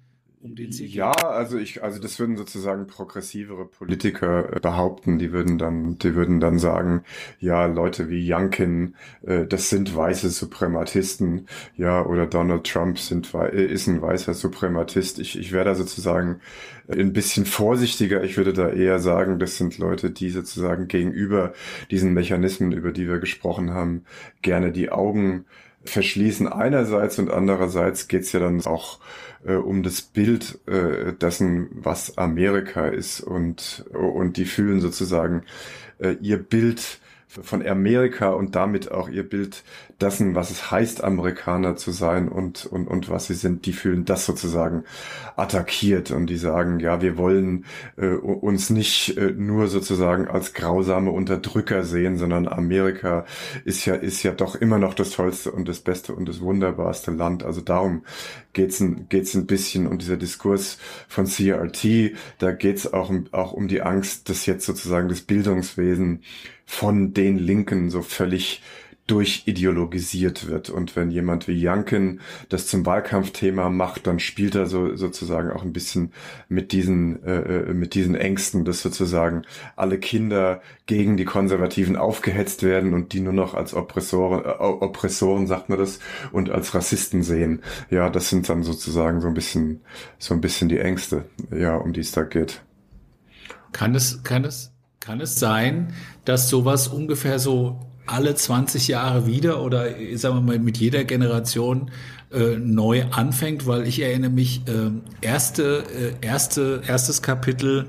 um 0.43 0.57
den 0.57 0.73
sie 0.73 0.87
Ja, 0.87 1.13
also 1.13 1.57
ich, 1.57 1.83
also 1.83 2.01
das 2.01 2.19
würden 2.19 2.37
sozusagen 2.37 2.87
progressivere 2.87 3.65
Politiker 3.67 4.57
äh, 4.57 4.61
behaupten. 4.61 5.19
Die 5.19 5.33
würden 5.33 5.57
dann, 5.57 5.99
die 5.99 6.15
würden 6.15 6.41
dann 6.41 6.59
sagen, 6.59 7.05
ja, 7.39 7.67
Leute 7.67 8.11
wie 8.11 8.33
Youngkin, 8.33 8.97
äh, 9.23 9.47
das 9.47 9.71
sind 9.71 9.95
weiße 9.95 10.31
Suprematisten, 10.31 11.47
ja, 11.77 12.05
oder 12.05 12.27
Donald 12.27 12.67
Trump 12.67 12.99
sind, 12.99 13.33
äh, 13.35 13.65
ist 13.65 13.87
ein 13.87 14.03
weißer 14.03 14.35
Suprematist. 14.35 15.21
Ich, 15.21 15.39
ich 15.39 15.53
wäre 15.53 15.65
da 15.65 15.75
sozusagen 15.77 16.41
ein 16.89 17.13
bisschen 17.13 17.47
vorsichtiger. 17.47 18.25
Ich 18.25 18.37
würde 18.37 18.53
da 18.53 18.69
eher 18.69 18.99
sagen, 18.99 19.39
das 19.39 19.57
sind 19.57 19.79
Leute, 19.79 20.11
die 20.11 20.31
sozusagen 20.31 20.89
gegenüber 20.89 21.53
diesen 21.91 22.13
Mechanismen, 22.15 22.73
über 22.73 22.91
die 22.91 23.07
wir 23.07 23.19
gesprochen 23.19 23.71
haben, 23.71 24.05
gerne 24.43 24.73
die 24.73 24.91
Augen 24.91 25.47
verschließen 25.85 26.49
einerseits 26.49 27.19
und 27.19 27.31
andererseits 27.31 28.09
geht's 28.09 28.33
ja 28.33 28.41
dann 28.41 28.65
auch 28.65 29.01
äh, 29.45 29.55
um 29.55 29.83
das 29.83 30.03
Bild 30.03 30.59
äh, 30.67 31.13
dessen, 31.13 31.69
was 31.73 32.19
Amerika 32.19 32.87
ist 32.87 33.21
und, 33.21 33.85
und 33.93 34.37
die 34.37 34.45
fühlen 34.45 34.81
sozusagen 34.81 35.45
äh, 35.99 36.17
ihr 36.21 36.39
Bild 36.39 37.01
von 37.41 37.67
Amerika 37.67 38.31
und 38.31 38.55
damit 38.55 38.91
auch 38.91 39.09
ihr 39.09 39.27
Bild 39.27 39.65
dessen, 40.01 40.35
was 40.35 40.51
es 40.51 40.71
heißt, 40.71 41.03
Amerikaner 41.03 41.77
zu 41.77 41.91
sein 41.91 42.29
und, 42.29 42.67
und, 42.67 42.89
und 42.89 43.09
was 43.09 43.27
sie 43.27 43.35
sind, 43.35 43.65
die 43.65 43.73
fühlen 43.73 44.05
das 44.05 44.27
sozusagen 44.27 44.85
attackiert 45.37 46.11
und 46.11 46.27
die 46.27 46.37
sagen, 46.37 46.81
ja, 46.81 47.01
wir 47.01 47.17
wollen 47.17 47.65
äh, 47.97 48.09
uns 48.09 48.69
nicht 48.69 49.17
äh, 49.17 49.31
nur 49.31 49.69
sozusagen 49.69 50.29
als 50.29 50.53
grausame 50.53 51.11
Unterdrücker 51.11 51.85
sehen, 51.85 52.19
sondern 52.19 52.49
Amerika 52.49 53.25
ist 53.65 53.87
ja, 53.87 53.95
ist 53.95 54.23
ja 54.23 54.33
doch 54.33 54.55
immer 54.57 54.79
noch 54.79 54.93
das 54.93 55.11
tollste 55.11 55.53
und 55.53 55.69
das 55.69 55.81
beste 55.81 56.15
und 56.15 56.29
das 56.29 56.41
wunderbarste 56.41 57.13
Land. 57.13 57.45
Also 57.45 57.61
darum 57.61 58.03
geht's 58.53 58.81
ein, 58.81 59.07
geht's 59.09 59.35
ein 59.35 59.47
bisschen 59.47 59.87
um 59.87 59.99
dieser 59.99 60.17
Diskurs 60.17 60.79
von 61.09 61.27
CRT, 61.27 62.13
da 62.39 62.53
geht's 62.53 62.93
auch, 62.93 63.13
auch 63.31 63.53
um 63.53 63.69
die 63.69 63.83
Angst, 63.83 64.29
dass 64.29 64.45
jetzt 64.47 64.67
sozusagen 64.67 65.09
das 65.09 65.23
Bildungswesen 65.23 66.23
von 66.73 67.13
den 67.13 67.37
Linken 67.37 67.91
so 67.91 68.01
völlig 68.01 68.63
durchideologisiert 69.07 70.47
wird. 70.47 70.71
Und 70.71 70.97
wenn 70.97 71.11
jemand 71.11 71.47
wie 71.47 71.61
Janken 71.61 72.21
das 72.49 72.67
zum 72.67 72.87
Wahlkampfthema 72.87 73.69
macht, 73.69 74.07
dann 74.07 74.19
spielt 74.19 74.55
er 74.55 74.65
so 74.65 74.97
sozusagen 74.97 75.51
auch 75.51 75.63
ein 75.65 75.75
bisschen 75.75 76.15
mit 76.49 76.73
diesen 76.73 77.23
äh, 77.25 77.41
äh, 77.41 77.75
mit 77.75 77.93
diesen 77.95 78.15
Ängsten, 78.15 78.65
dass 78.65 78.81
sozusagen 78.81 79.43
alle 79.77 79.99
Kinder 79.99 80.63
gegen 80.87 81.19
die 81.19 81.27
Konservativen 81.27 81.97
aufgehetzt 81.97 82.63
werden 82.63 82.95
und 82.95 83.13
die 83.13 83.21
nur 83.21 83.35
noch 83.35 83.53
als 83.53 83.75
Oppressoren, 83.75 84.43
äh, 84.43 84.49
Oppressoren 84.49 85.47
sagt 85.47 85.69
man 85.69 85.79
das, 85.79 85.99
und 86.33 86.49
als 86.51 86.75
Rassisten 86.75 87.23
sehen. 87.23 87.61
Ja, 87.91 88.09
das 88.09 88.31
sind 88.31 88.49
dann 88.49 88.63
sozusagen 88.63 89.21
so 89.21 89.29
ein 89.29 89.35
bisschen 89.35 89.83
so 90.19 90.33
ein 90.33 90.41
bisschen 90.41 90.71
die 90.71 90.79
Ängste, 90.79 91.27
ja, 91.55 91.77
um 91.77 91.93
die 91.93 92.01
es 92.01 92.13
da 92.13 92.23
geht. 92.23 92.63
Kann 93.73 93.95
es 93.95 94.23
kann 94.23 94.47
es 94.47 94.72
kann 95.03 95.21
es 95.21 95.39
sein, 95.39 95.93
dass 96.25 96.49
sowas 96.49 96.89
ungefähr 96.89 97.39
so 97.39 97.81
alle 98.07 98.35
20 98.35 98.89
Jahre 98.89 99.27
wieder 99.27 99.63
oder 99.63 99.87
sagen 100.15 100.37
wir 100.37 100.41
mal 100.41 100.59
mit 100.59 100.79
jeder 100.79 101.05
Generation 101.05 101.91
äh, 102.33 102.57
neu 102.57 103.05
anfängt, 103.11 103.67
weil 103.67 103.87
ich 103.87 104.01
erinnere 104.01 104.31
mich, 104.31 104.63
äh, 104.67 104.91
erste, 105.21 105.85
äh, 106.23 106.27
erste, 106.27 106.83
erstes 106.87 107.21
Kapitel 107.21 107.87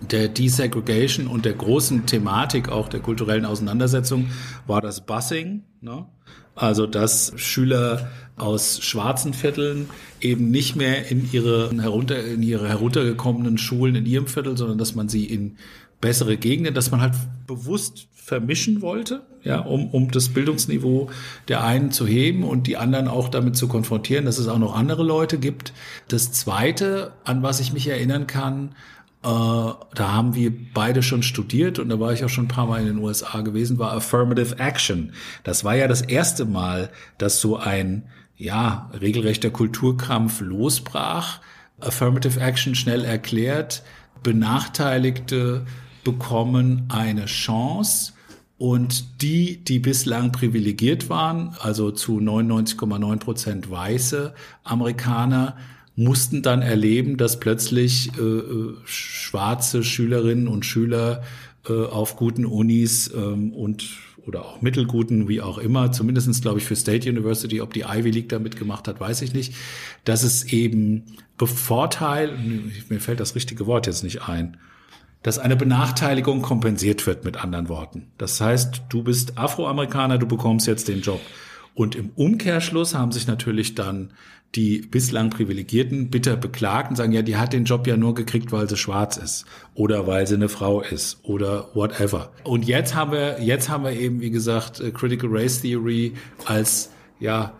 der 0.00 0.28
Desegregation 0.28 1.26
und 1.26 1.44
der 1.44 1.52
großen 1.52 2.06
Thematik 2.06 2.68
auch 2.68 2.88
der 2.88 3.00
kulturellen 3.00 3.44
Auseinandersetzung 3.44 4.30
war 4.66 4.80
das 4.80 5.04
Busing. 5.04 5.62
Ne? 5.82 6.06
Also 6.54 6.86
dass 6.86 7.32
Schüler 7.36 8.10
aus 8.36 8.80
schwarzen 8.82 9.34
Vierteln 9.34 9.88
eben 10.20 10.50
nicht 10.50 10.74
mehr 10.74 11.10
in 11.10 11.28
ihre, 11.32 11.70
herunter, 11.80 12.24
in 12.24 12.42
ihre 12.42 12.68
heruntergekommenen 12.68 13.58
Schulen 13.58 13.94
in 13.94 14.06
ihrem 14.06 14.26
Viertel, 14.26 14.56
sondern 14.56 14.78
dass 14.78 14.94
man 14.94 15.08
sie 15.08 15.24
in 15.24 15.56
bessere 16.04 16.36
Gegenden, 16.36 16.74
dass 16.74 16.90
man 16.90 17.00
halt 17.00 17.14
bewusst 17.46 18.08
vermischen 18.12 18.82
wollte, 18.82 19.22
ja, 19.42 19.60
um, 19.60 19.88
um 19.88 20.10
das 20.10 20.28
Bildungsniveau 20.28 21.08
der 21.48 21.64
einen 21.64 21.92
zu 21.92 22.06
heben 22.06 22.44
und 22.44 22.66
die 22.66 22.76
anderen 22.76 23.08
auch 23.08 23.30
damit 23.30 23.56
zu 23.56 23.68
konfrontieren, 23.68 24.26
dass 24.26 24.36
es 24.36 24.46
auch 24.46 24.58
noch 24.58 24.76
andere 24.76 25.02
Leute 25.02 25.38
gibt. 25.38 25.72
Das 26.08 26.30
zweite, 26.30 27.12
an 27.24 27.42
was 27.42 27.58
ich 27.58 27.72
mich 27.72 27.88
erinnern 27.88 28.26
kann, 28.26 28.74
äh, 29.22 29.24
da 29.24 29.78
haben 29.96 30.34
wir 30.34 30.52
beide 30.74 31.02
schon 31.02 31.22
studiert 31.22 31.78
und 31.78 31.88
da 31.88 31.98
war 31.98 32.12
ich 32.12 32.22
auch 32.22 32.28
schon 32.28 32.44
ein 32.44 32.48
paar 32.48 32.66
Mal 32.66 32.82
in 32.82 32.86
den 32.86 32.98
USA 32.98 33.40
gewesen, 33.40 33.78
war 33.78 33.94
Affirmative 33.94 34.58
Action. 34.58 35.14
Das 35.42 35.64
war 35.64 35.74
ja 35.74 35.88
das 35.88 36.02
erste 36.02 36.44
Mal, 36.44 36.90
dass 37.16 37.40
so 37.40 37.56
ein, 37.56 38.10
ja, 38.36 38.90
regelrechter 39.00 39.48
Kulturkrampf 39.48 40.42
losbrach. 40.42 41.40
Affirmative 41.80 42.40
Action 42.40 42.74
schnell 42.74 43.06
erklärt, 43.06 43.82
Benachteiligte 44.22 45.64
bekommen 46.04 46.84
eine 46.88 47.26
Chance. 47.26 48.12
Und 48.56 49.20
die, 49.20 49.56
die 49.64 49.80
bislang 49.80 50.30
privilegiert 50.30 51.08
waren, 51.08 51.56
also 51.58 51.90
zu 51.90 52.18
99,9 52.18 53.16
Prozent 53.18 53.70
weiße 53.70 54.32
Amerikaner, 54.62 55.56
mussten 55.96 56.42
dann 56.42 56.62
erleben, 56.62 57.16
dass 57.16 57.40
plötzlich 57.40 58.16
äh, 58.18 58.22
äh, 58.22 58.74
schwarze 58.84 59.82
Schülerinnen 59.84 60.48
und 60.48 60.64
Schüler 60.64 61.22
äh, 61.68 61.72
auf 61.72 62.16
guten 62.16 62.44
Unis 62.44 63.12
ähm, 63.14 63.52
und 63.52 63.84
oder 64.26 64.44
auch 64.44 64.62
mittelguten, 64.62 65.28
wie 65.28 65.42
auch 65.42 65.58
immer, 65.58 65.92
zumindestens 65.92 66.40
glaube 66.40 66.58
ich 66.58 66.64
für 66.64 66.76
State 66.76 67.08
University, 67.08 67.60
ob 67.60 67.74
die 67.74 67.82
Ivy 67.82 68.10
League 68.10 68.30
da 68.30 68.38
mitgemacht 68.38 68.88
hat, 68.88 68.98
weiß 68.98 69.20
ich 69.20 69.34
nicht, 69.34 69.54
dass 70.04 70.22
es 70.22 70.44
eben 70.44 71.04
bevorteilt, 71.36 72.32
mir 72.88 73.00
fällt 73.00 73.20
das 73.20 73.34
richtige 73.34 73.66
Wort 73.66 73.86
jetzt 73.86 74.02
nicht 74.02 74.22
ein, 74.22 74.56
dass 75.24 75.38
eine 75.38 75.56
Benachteiligung 75.56 76.42
kompensiert 76.42 77.06
wird, 77.06 77.24
mit 77.24 77.42
anderen 77.42 77.70
Worten. 77.70 78.12
Das 78.18 78.40
heißt, 78.40 78.82
du 78.90 79.02
bist 79.02 79.38
Afroamerikaner, 79.38 80.18
du 80.18 80.26
bekommst 80.26 80.66
jetzt 80.66 80.86
den 80.86 81.00
Job. 81.00 81.20
Und 81.74 81.96
im 81.96 82.10
Umkehrschluss 82.10 82.94
haben 82.94 83.10
sich 83.10 83.26
natürlich 83.26 83.74
dann 83.74 84.12
die 84.54 84.82
bislang 84.82 85.30
Privilegierten 85.30 86.10
bitter 86.10 86.36
beklagt 86.36 86.90
und 86.90 86.96
sagen, 86.96 87.12
ja, 87.12 87.22
die 87.22 87.38
hat 87.38 87.54
den 87.54 87.64
Job 87.64 87.86
ja 87.86 87.96
nur 87.96 88.14
gekriegt, 88.14 88.52
weil 88.52 88.68
sie 88.68 88.76
schwarz 88.76 89.16
ist 89.16 89.46
oder 89.74 90.06
weil 90.06 90.26
sie 90.26 90.34
eine 90.34 90.50
Frau 90.50 90.82
ist 90.82 91.18
oder 91.24 91.74
whatever. 91.74 92.30
Und 92.44 92.66
jetzt 92.66 92.94
haben 92.94 93.12
wir, 93.12 93.40
jetzt 93.42 93.70
haben 93.70 93.82
wir 93.82 93.92
eben, 93.92 94.20
wie 94.20 94.30
gesagt, 94.30 94.78
äh, 94.78 94.90
Critical 94.90 95.30
Race 95.32 95.62
Theory 95.62 96.12
als, 96.44 96.90
ja, 97.18 97.54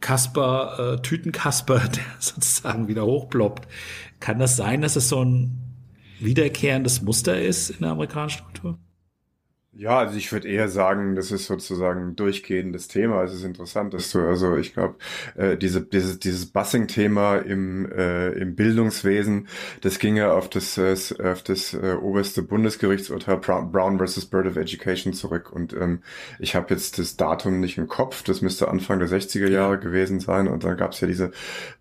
Kasper, 0.00 0.94
äh, 0.94 1.02
Tütenkasper, 1.02 1.78
der 1.94 2.04
sozusagen 2.20 2.86
wieder 2.86 3.04
hochploppt. 3.04 3.66
Kann 4.20 4.38
das 4.38 4.56
sein, 4.56 4.80
dass 4.82 4.94
es 4.94 5.08
so 5.08 5.22
ein 5.22 5.67
wiederkehrendes 6.20 7.02
Muster 7.02 7.40
ist 7.40 7.70
in 7.70 7.80
der 7.80 7.90
amerikanischen 7.90 8.44
Kultur? 8.44 8.78
Ja, 9.78 9.98
also 9.98 10.16
ich 10.16 10.32
würde 10.32 10.48
eher 10.48 10.68
sagen, 10.68 11.14
das 11.14 11.30
ist 11.30 11.46
sozusagen 11.46 12.08
ein 12.08 12.16
durchgehendes 12.16 12.88
Thema. 12.88 13.22
Es 13.22 13.32
ist 13.32 13.44
interessant, 13.44 13.94
dass 13.94 14.10
du, 14.10 14.18
also 14.26 14.56
ich 14.56 14.72
glaube, 14.74 14.96
äh, 15.36 15.56
diese, 15.56 15.82
dieses, 15.82 16.18
dieses 16.18 16.46
Bussing-Thema 16.46 17.36
im, 17.36 17.88
äh, 17.92 18.30
im 18.30 18.56
Bildungswesen, 18.56 19.46
das 19.80 20.00
ging 20.00 20.16
ja 20.16 20.32
auf 20.32 20.50
das, 20.50 20.78
äh, 20.78 20.96
auf 21.22 21.44
das 21.44 21.74
äh, 21.74 21.94
oberste 21.94 22.42
Bundesgerichtsurteil 22.42 23.36
Brown 23.36 23.98
versus 23.98 24.26
Bird 24.26 24.48
of 24.48 24.56
Education 24.56 25.12
zurück. 25.12 25.52
Und 25.52 25.72
ähm, 25.74 26.02
ich 26.40 26.56
habe 26.56 26.74
jetzt 26.74 26.98
das 26.98 27.16
Datum 27.16 27.60
nicht 27.60 27.78
im 27.78 27.86
Kopf, 27.86 28.24
das 28.24 28.42
müsste 28.42 28.66
Anfang 28.66 28.98
der 28.98 29.08
60er 29.08 29.48
Jahre 29.48 29.78
gewesen 29.78 30.18
sein. 30.18 30.48
Und 30.48 30.64
dann 30.64 30.76
gab 30.76 30.90
es 30.90 31.00
ja 31.00 31.06
diese 31.06 31.30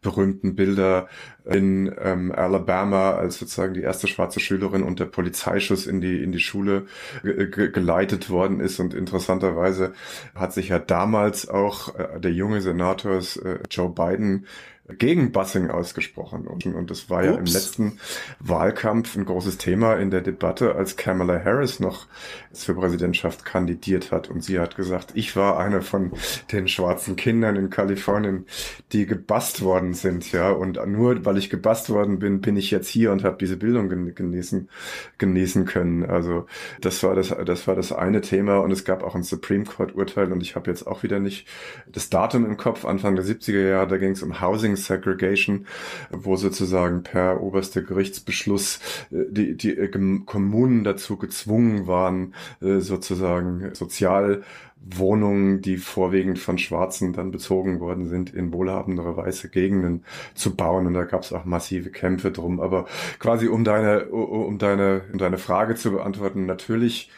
berühmten 0.02 0.54
Bilder 0.54 1.08
in 1.50 1.93
ähm, 2.02 2.31
Alabama, 2.31 3.12
als 3.12 3.39
sozusagen 3.39 3.73
die 3.73 3.81
erste 3.81 4.08
schwarze 4.08 4.39
Schülerin 4.39 4.83
unter 4.83 5.06
Polizeischuss 5.06 5.87
in 5.87 6.02
die, 6.02 6.21
in 6.21 6.31
die 6.31 6.39
Schule 6.39 6.87
geleitet 7.23 8.29
worden 8.29 8.60
ist. 8.60 8.79
Und 8.79 8.93
interessanterweise 8.93 9.93
hat 10.35 10.54
sich 10.54 10.69
ja 10.69 10.79
damals 10.79 11.48
auch 11.48 11.95
äh, 11.95 12.19
der 12.19 12.33
junge 12.33 12.62
Senator 12.62 13.17
äh, 13.17 13.60
Joe 13.69 13.89
Biden 13.89 14.45
gegen 14.90 15.31
Busing 15.31 15.69
ausgesprochen. 15.69 16.48
Und, 16.48 16.65
und 16.65 16.90
das 16.90 17.10
war 17.10 17.19
Ups. 17.19 17.27
ja 17.27 17.35
im 17.35 17.46
letzten 17.46 18.00
Wahlkampf 18.40 19.15
ein 19.15 19.25
großes 19.25 19.58
Thema 19.58 19.96
in 19.96 20.12
der 20.12 20.21
Debatte, 20.21 20.75
als 20.75 20.96
Kamala 20.96 21.44
Harris 21.44 21.79
noch 21.79 22.06
zur 22.54 22.75
Präsidentschaft 22.75 23.44
kandidiert 23.44 24.12
hat. 24.12 24.29
Und 24.29 24.44
sie 24.44 24.60
hat 24.60 24.75
gesagt, 24.75 25.12
ich 25.15 25.35
war 25.35 25.60
eine 25.60 25.81
von 25.81 26.12
den 26.52 26.67
schwarzen 26.67 27.15
Kindern 27.17 27.56
in 27.58 27.69
Kalifornien, 27.69 28.46
die 28.94 29.06
gebast 29.06 29.62
worden 29.62 29.94
sind, 29.94 30.31
ja. 30.31 30.52
Und 30.52 30.79
nur 30.88 31.25
weil 31.25 31.38
ich 31.38 31.50
gebast 31.50 31.90
worden 31.90 32.19
bin, 32.19 32.40
bin 32.40 32.56
ich 32.56 32.71
jetzt 32.71 32.88
hier 32.88 33.12
und 33.12 33.23
habe 33.23 33.38
diese 33.38 33.58
Bildung 33.58 33.90
genießen, 33.90 34.69
genießen 35.17 35.65
können. 35.65 36.06
Also 36.06 36.46
das 36.79 37.04
war 37.04 37.13
das, 37.13 37.35
das 37.46 37.67
war 37.67 37.75
das 37.75 37.92
eine 37.92 38.21
Thema. 38.21 38.60
Und 38.60 38.71
es 38.71 38.85
gab 38.85 39.04
auch 39.04 39.15
ein 39.15 39.23
Supreme 39.23 39.65
Court 39.65 39.96
Urteil. 39.96 40.31
Und 40.31 40.42
ich 40.42 40.56
habe 40.56 40.69
jetzt 40.69 40.88
auch 40.88 41.04
wieder 41.04 41.19
nicht 41.19 41.46
das 41.88 42.10
Datum 42.10 42.46
im 42.46 42.56
Kopf, 42.56 42.85
Anfang 42.85 43.15
der 43.15 43.25
70er 43.25 43.67
Jahre, 43.67 43.88
da 43.88 43.98
ging 43.98 44.12
es 44.12 44.23
um 44.23 44.40
Housing 44.40 44.77
Segregation, 44.78 45.65
wo 46.12 46.36
sozusagen 46.36 47.04
per 47.04 47.42
oberster 47.42 47.82
Gerichtsbeschluss 47.82 48.80
äh, 49.12 49.25
die, 49.30 49.58
die 49.58 49.78
äh, 49.78 49.90
Kommunen 50.25 50.84
dazu 50.84 51.17
gezwungen 51.17 51.88
waren, 51.88 52.34
äh, 52.62 52.80
sozusagen 52.80 53.73
Sozialwohnungen, 53.73 55.62
die 55.62 55.78
vorwiegend 55.78 56.40
von 56.40 56.58
Schwarzen 56.58 57.13
dann 57.13 57.32
bezogen 57.32 57.80
worden 57.80 58.08
sind, 58.08 58.34
in 58.34 58.54
wohlhabendere 58.54 59.17
weiße 59.17 59.50
Gegenden 59.50 60.04
zu 60.36 60.56
bauen. 60.56 60.88
Und 60.88 60.94
da 60.94 61.04
gab 61.04 61.23
es 61.23 61.34
auch 61.34 61.46
massive 61.46 61.90
Kämpfe 61.90 62.32
drum. 62.32 62.60
Aber 62.60 62.86
quasi 63.19 63.48
um 63.48 63.63
deine, 63.63 64.06
um 64.06 64.58
deine, 64.58 65.02
um 65.12 65.17
deine 65.17 65.38
Frage 65.38 65.75
zu 65.75 65.92
beantworten, 65.92 66.46
natürlich 66.46 67.12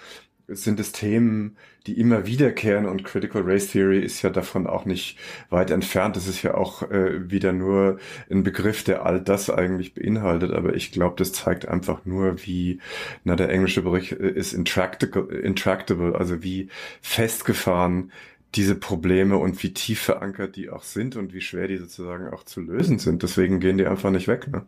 sind 0.52 0.80
es 0.80 0.92
Themen, 0.92 1.58
die 1.88 2.00
immer 2.00 2.26
wiederkehren 2.26 2.86
und 2.86 3.04
Critical 3.04 3.42
Race 3.44 3.68
Theory 3.68 4.00
ist 4.00 4.22
ja 4.22 4.30
davon 4.30 4.68
auch 4.68 4.86
nicht 4.86 5.18
weit 5.50 5.72
entfernt. 5.72 6.16
Das 6.16 6.28
ist 6.28 6.44
ja 6.44 6.54
auch 6.54 6.84
äh, 6.92 7.32
wieder 7.32 7.54
nur 7.54 8.00
ein 8.30 8.44
Begriff, 8.44 8.84
der 8.84 9.06
all 9.06 9.22
das 9.22 9.50
eigentlich 9.50 9.94
beinhaltet. 9.94 10.52
Aber 10.52 10.76
ich 10.76 10.92
glaube, 10.92 11.16
das 11.18 11.32
zeigt 11.32 11.68
einfach 11.68 12.06
nur, 12.06 12.46
wie, 12.46 12.80
na, 13.24 13.36
der 13.36 13.50
englische 13.50 13.82
Bericht 13.82 14.14
äh, 14.14 14.30
ist 14.30 14.54
intractable, 14.54 15.36
intractable 15.40 16.16
also 16.16 16.44
wie 16.44 16.70
festgefahren 17.02 18.12
diese 18.56 18.76
Probleme 18.76 19.38
und 19.38 19.62
wie 19.64 19.74
tief 19.74 20.02
verankert 20.02 20.56
die 20.56 20.70
auch 20.70 20.84
sind 20.84 21.16
und 21.16 21.34
wie 21.34 21.42
schwer 21.42 21.68
die 21.68 21.78
sozusagen 21.78 22.30
auch 22.30 22.44
zu 22.44 22.62
lösen 22.62 23.00
sind. 23.00 23.24
Deswegen 23.24 23.60
gehen 23.60 23.78
die 23.78 23.86
einfach 23.86 24.10
nicht 24.12 24.28
weg. 24.28 24.48
Ne? 24.48 24.66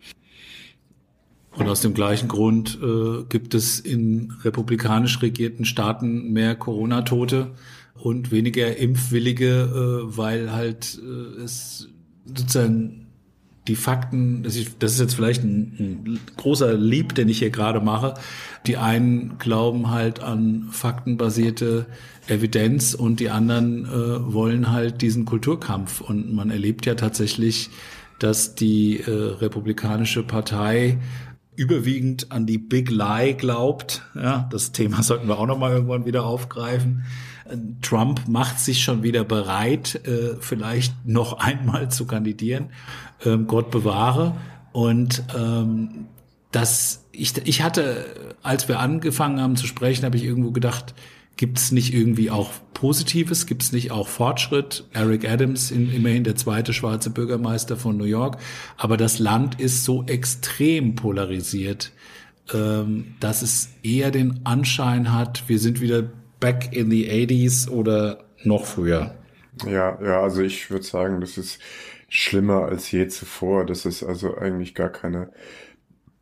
Und 1.56 1.68
aus 1.68 1.82
dem 1.82 1.94
gleichen 1.94 2.30
Grund 2.30 2.80
äh, 2.82 3.24
gibt 3.28 3.54
es 3.54 3.80
in 3.80 4.34
republikanisch 4.44 5.22
regierten 5.22 5.66
Staaten 5.66 6.32
mehr 6.32 6.56
Corona-Tote 6.56 7.52
und 7.96 8.32
weniger 8.32 8.78
Impfwillige, 8.78 10.06
äh, 10.08 10.18
weil 10.18 10.54
halt 10.54 11.00
äh, 11.04 11.42
es 11.44 11.90
sozusagen 12.26 13.02
die 13.68 13.76
Fakten, 13.76 14.44
das 14.44 14.56
ist, 14.56 14.78
das 14.80 14.94
ist 14.94 15.00
jetzt 15.00 15.14
vielleicht 15.14 15.44
ein, 15.44 15.76
ein 16.08 16.20
großer 16.38 16.74
Lieb, 16.74 17.14
den 17.14 17.30
ich 17.30 17.40
hier 17.40 17.52
gerade 17.52 17.80
mache. 17.80 18.16
Die 18.66 18.78
einen 18.78 19.38
glauben 19.38 19.92
halt 19.92 20.22
an 20.22 20.70
faktenbasierte 20.72 21.86
Evidenz 22.28 22.94
und 22.94 23.20
die 23.20 23.30
anderen 23.30 23.86
äh, 23.86 24.34
wollen 24.34 24.72
halt 24.72 25.02
diesen 25.02 25.26
Kulturkampf. 25.26 26.02
Und 26.02 26.34
man 26.34 26.50
erlebt 26.50 26.86
ja 26.86 26.96
tatsächlich, 26.96 27.70
dass 28.18 28.56
die 28.56 29.00
äh, 29.00 29.12
Republikanische 29.12 30.24
Partei 30.24 30.98
überwiegend 31.56 32.32
an 32.32 32.46
die 32.46 32.58
Big 32.58 32.90
Lie 32.90 33.34
glaubt. 33.34 34.04
Ja, 34.16 34.48
das 34.52 34.72
Thema 34.72 35.04
sollten 35.04 35.28
wir 35.28 35.38
auch 35.38 35.48
noch 35.48 35.58
mal 35.58 35.72
irgendwann 35.72 36.06
wieder 36.06 36.26
aufgreifen. 36.26 37.04
Trump 37.82 38.28
macht 38.28 38.60
sich 38.60 38.82
schon 38.84 39.04
wieder 39.04 39.24
bereit, 39.24 40.02
äh, 40.08 40.36
vielleicht 40.40 40.94
noch 41.06 41.34
einmal 41.34 41.92
zu 41.92 42.06
kandidieren. 42.06 42.70
Ähm, 43.26 43.48
Gott 43.48 43.72
bewahre. 43.72 44.36
Und 44.72 45.24
ähm, 45.38 46.08
das, 46.52 47.06
ich, 47.12 47.36
ich 47.46 47.62
hatte, 47.62 48.36
als 48.42 48.68
wir 48.68 48.80
angefangen 48.80 49.42
haben 49.42 49.56
zu 49.56 49.68
sprechen, 49.68 50.06
habe 50.06 50.18
ich 50.18 50.24
irgendwo 50.24 50.52
gedacht, 50.52 50.94
Gibt 51.42 51.58
es 51.58 51.72
nicht 51.72 51.92
irgendwie 51.92 52.30
auch 52.30 52.52
Positives? 52.76 53.48
Gibt 53.48 53.64
es 53.64 53.72
nicht 53.72 53.90
auch 53.90 54.08
Fortschritt? 54.08 54.88
Eric 54.94 55.28
Adams, 55.28 55.72
in, 55.72 55.92
immerhin 55.92 56.24
der 56.24 56.36
zweite 56.36 56.72
schwarze 56.72 57.10
Bürgermeister 57.10 57.78
von 57.78 57.98
New 57.98 58.04
York. 58.04 58.38
Aber 58.78 58.96
das 58.96 59.18
Land 59.18 59.60
ist 59.60 59.84
so 59.84 60.04
extrem 60.06 60.94
polarisiert, 60.94 61.94
ähm, 62.54 63.16
dass 63.20 63.42
es 63.42 63.70
eher 63.82 64.12
den 64.12 64.42
Anschein 64.44 65.12
hat, 65.12 65.50
wir 65.50 65.58
sind 65.58 65.82
wieder 65.82 66.04
back 66.40 66.74
in 66.74 66.92
the 66.92 67.10
80s 67.10 67.68
oder 67.68 68.24
noch 68.44 68.68
früher. 68.68 69.16
Ja, 69.66 69.98
ja, 70.00 70.22
also 70.22 70.44
ich 70.44 70.70
würde 70.70 70.86
sagen, 70.86 71.22
das 71.22 71.40
ist 71.40 71.60
schlimmer 72.08 72.66
als 72.66 72.92
je 72.92 73.08
zuvor, 73.08 73.66
dass 73.66 73.86
es 73.86 74.04
also 74.04 74.38
eigentlich 74.38 74.76
gar 74.76 74.90
keine 74.90 75.32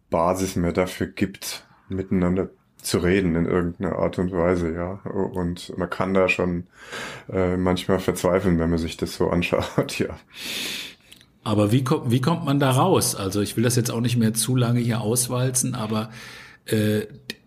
Basis 0.09 0.55
mehr 0.55 0.71
dafür 0.71 1.07
gibt, 1.07 1.67
miteinander 1.89 2.51
zu 2.81 2.99
reden 2.99 3.35
in 3.35 3.45
irgendeiner 3.45 3.97
Art 3.97 4.19
und 4.19 4.31
Weise, 4.31 4.73
ja. 4.73 4.93
Und 5.09 5.77
man 5.77 5.89
kann 5.89 6.13
da 6.13 6.29
schon 6.29 6.67
äh, 7.31 7.57
manchmal 7.57 7.99
verzweifeln, 7.99 8.59
wenn 8.59 8.69
man 8.69 8.79
sich 8.79 8.97
das 8.97 9.15
so 9.15 9.29
anschaut, 9.29 9.99
ja. 9.99 10.17
Aber 11.43 11.71
wie 11.71 11.83
kommt, 11.83 12.11
wie 12.11 12.21
kommt 12.21 12.45
man 12.45 12.59
da 12.59 12.71
raus? 12.71 13.15
Also 13.15 13.41
ich 13.41 13.57
will 13.57 13.63
das 13.63 13.75
jetzt 13.75 13.91
auch 13.91 14.01
nicht 14.01 14.17
mehr 14.17 14.33
zu 14.33 14.55
lange 14.55 14.79
hier 14.79 15.01
auswalzen, 15.01 15.73
aber 15.75 16.09
äh, 16.65 17.01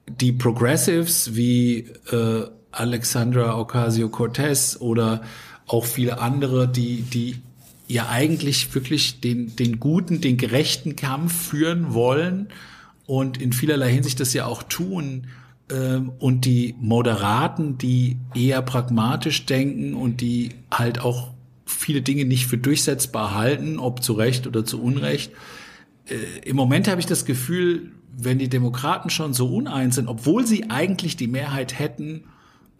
die 0.07 0.33
Progressives 0.33 1.35
wie 1.37 1.87
äh, 2.11 2.47
Alexandra 2.71 3.59
Ocasio-Cortez 3.59 4.79
oder 4.81 5.23
auch 5.67 5.85
viele 5.85 6.21
andere, 6.21 6.69
die, 6.69 7.03
die 7.03 7.37
ja 7.87 8.09
eigentlich 8.09 8.75
wirklich 8.75 9.21
den, 9.21 9.55
den 9.57 9.79
guten, 9.79 10.21
den 10.21 10.37
gerechten 10.37 10.97
Kampf 10.97 11.51
führen 11.51 11.95
wollen, 11.95 12.49
und 13.07 13.41
in 13.41 13.53
vielerlei 13.53 13.93
Hinsicht 13.93 14.21
das 14.21 14.33
ja 14.35 14.47
auch 14.47 14.63
tun. 14.63 15.27
Ähm, 15.71 16.13
und 16.19 16.45
die 16.45 16.75
Moderaten, 16.81 17.79
die 17.79 18.19
eher 18.35 18.63
pragmatisch 18.63 19.47
denken 19.47 19.95
und 19.95 20.21
die 20.21 20.51
halt 20.71 21.01
auch 21.01 21.33
viele 21.67 22.03
Dinge 22.03 22.25
nicht 22.25 22.47
für 22.47 22.59
durchsetzbar 22.59 23.35
halten, 23.35 23.79
ob 23.79 24.03
zu 24.03 24.13
Recht 24.13 24.47
oder 24.47 24.65
zu 24.65 24.83
Unrecht. 24.83 25.33
Äh, 26.07 26.49
Im 26.49 26.57
Moment 26.57 26.89
habe 26.89 27.01
ich 27.01 27.07
das 27.07 27.25
Gefühl, 27.25 27.93
wenn 28.17 28.39
die 28.39 28.49
Demokraten 28.49 29.11
schon 29.11 29.33
so 29.33 29.55
uneins 29.55 29.95
sind, 29.95 30.09
obwohl 30.09 30.47
sie 30.47 30.71
eigentlich 30.71 31.17
die 31.17 31.29
Mehrheit 31.29 31.79
hätten, 31.79 32.25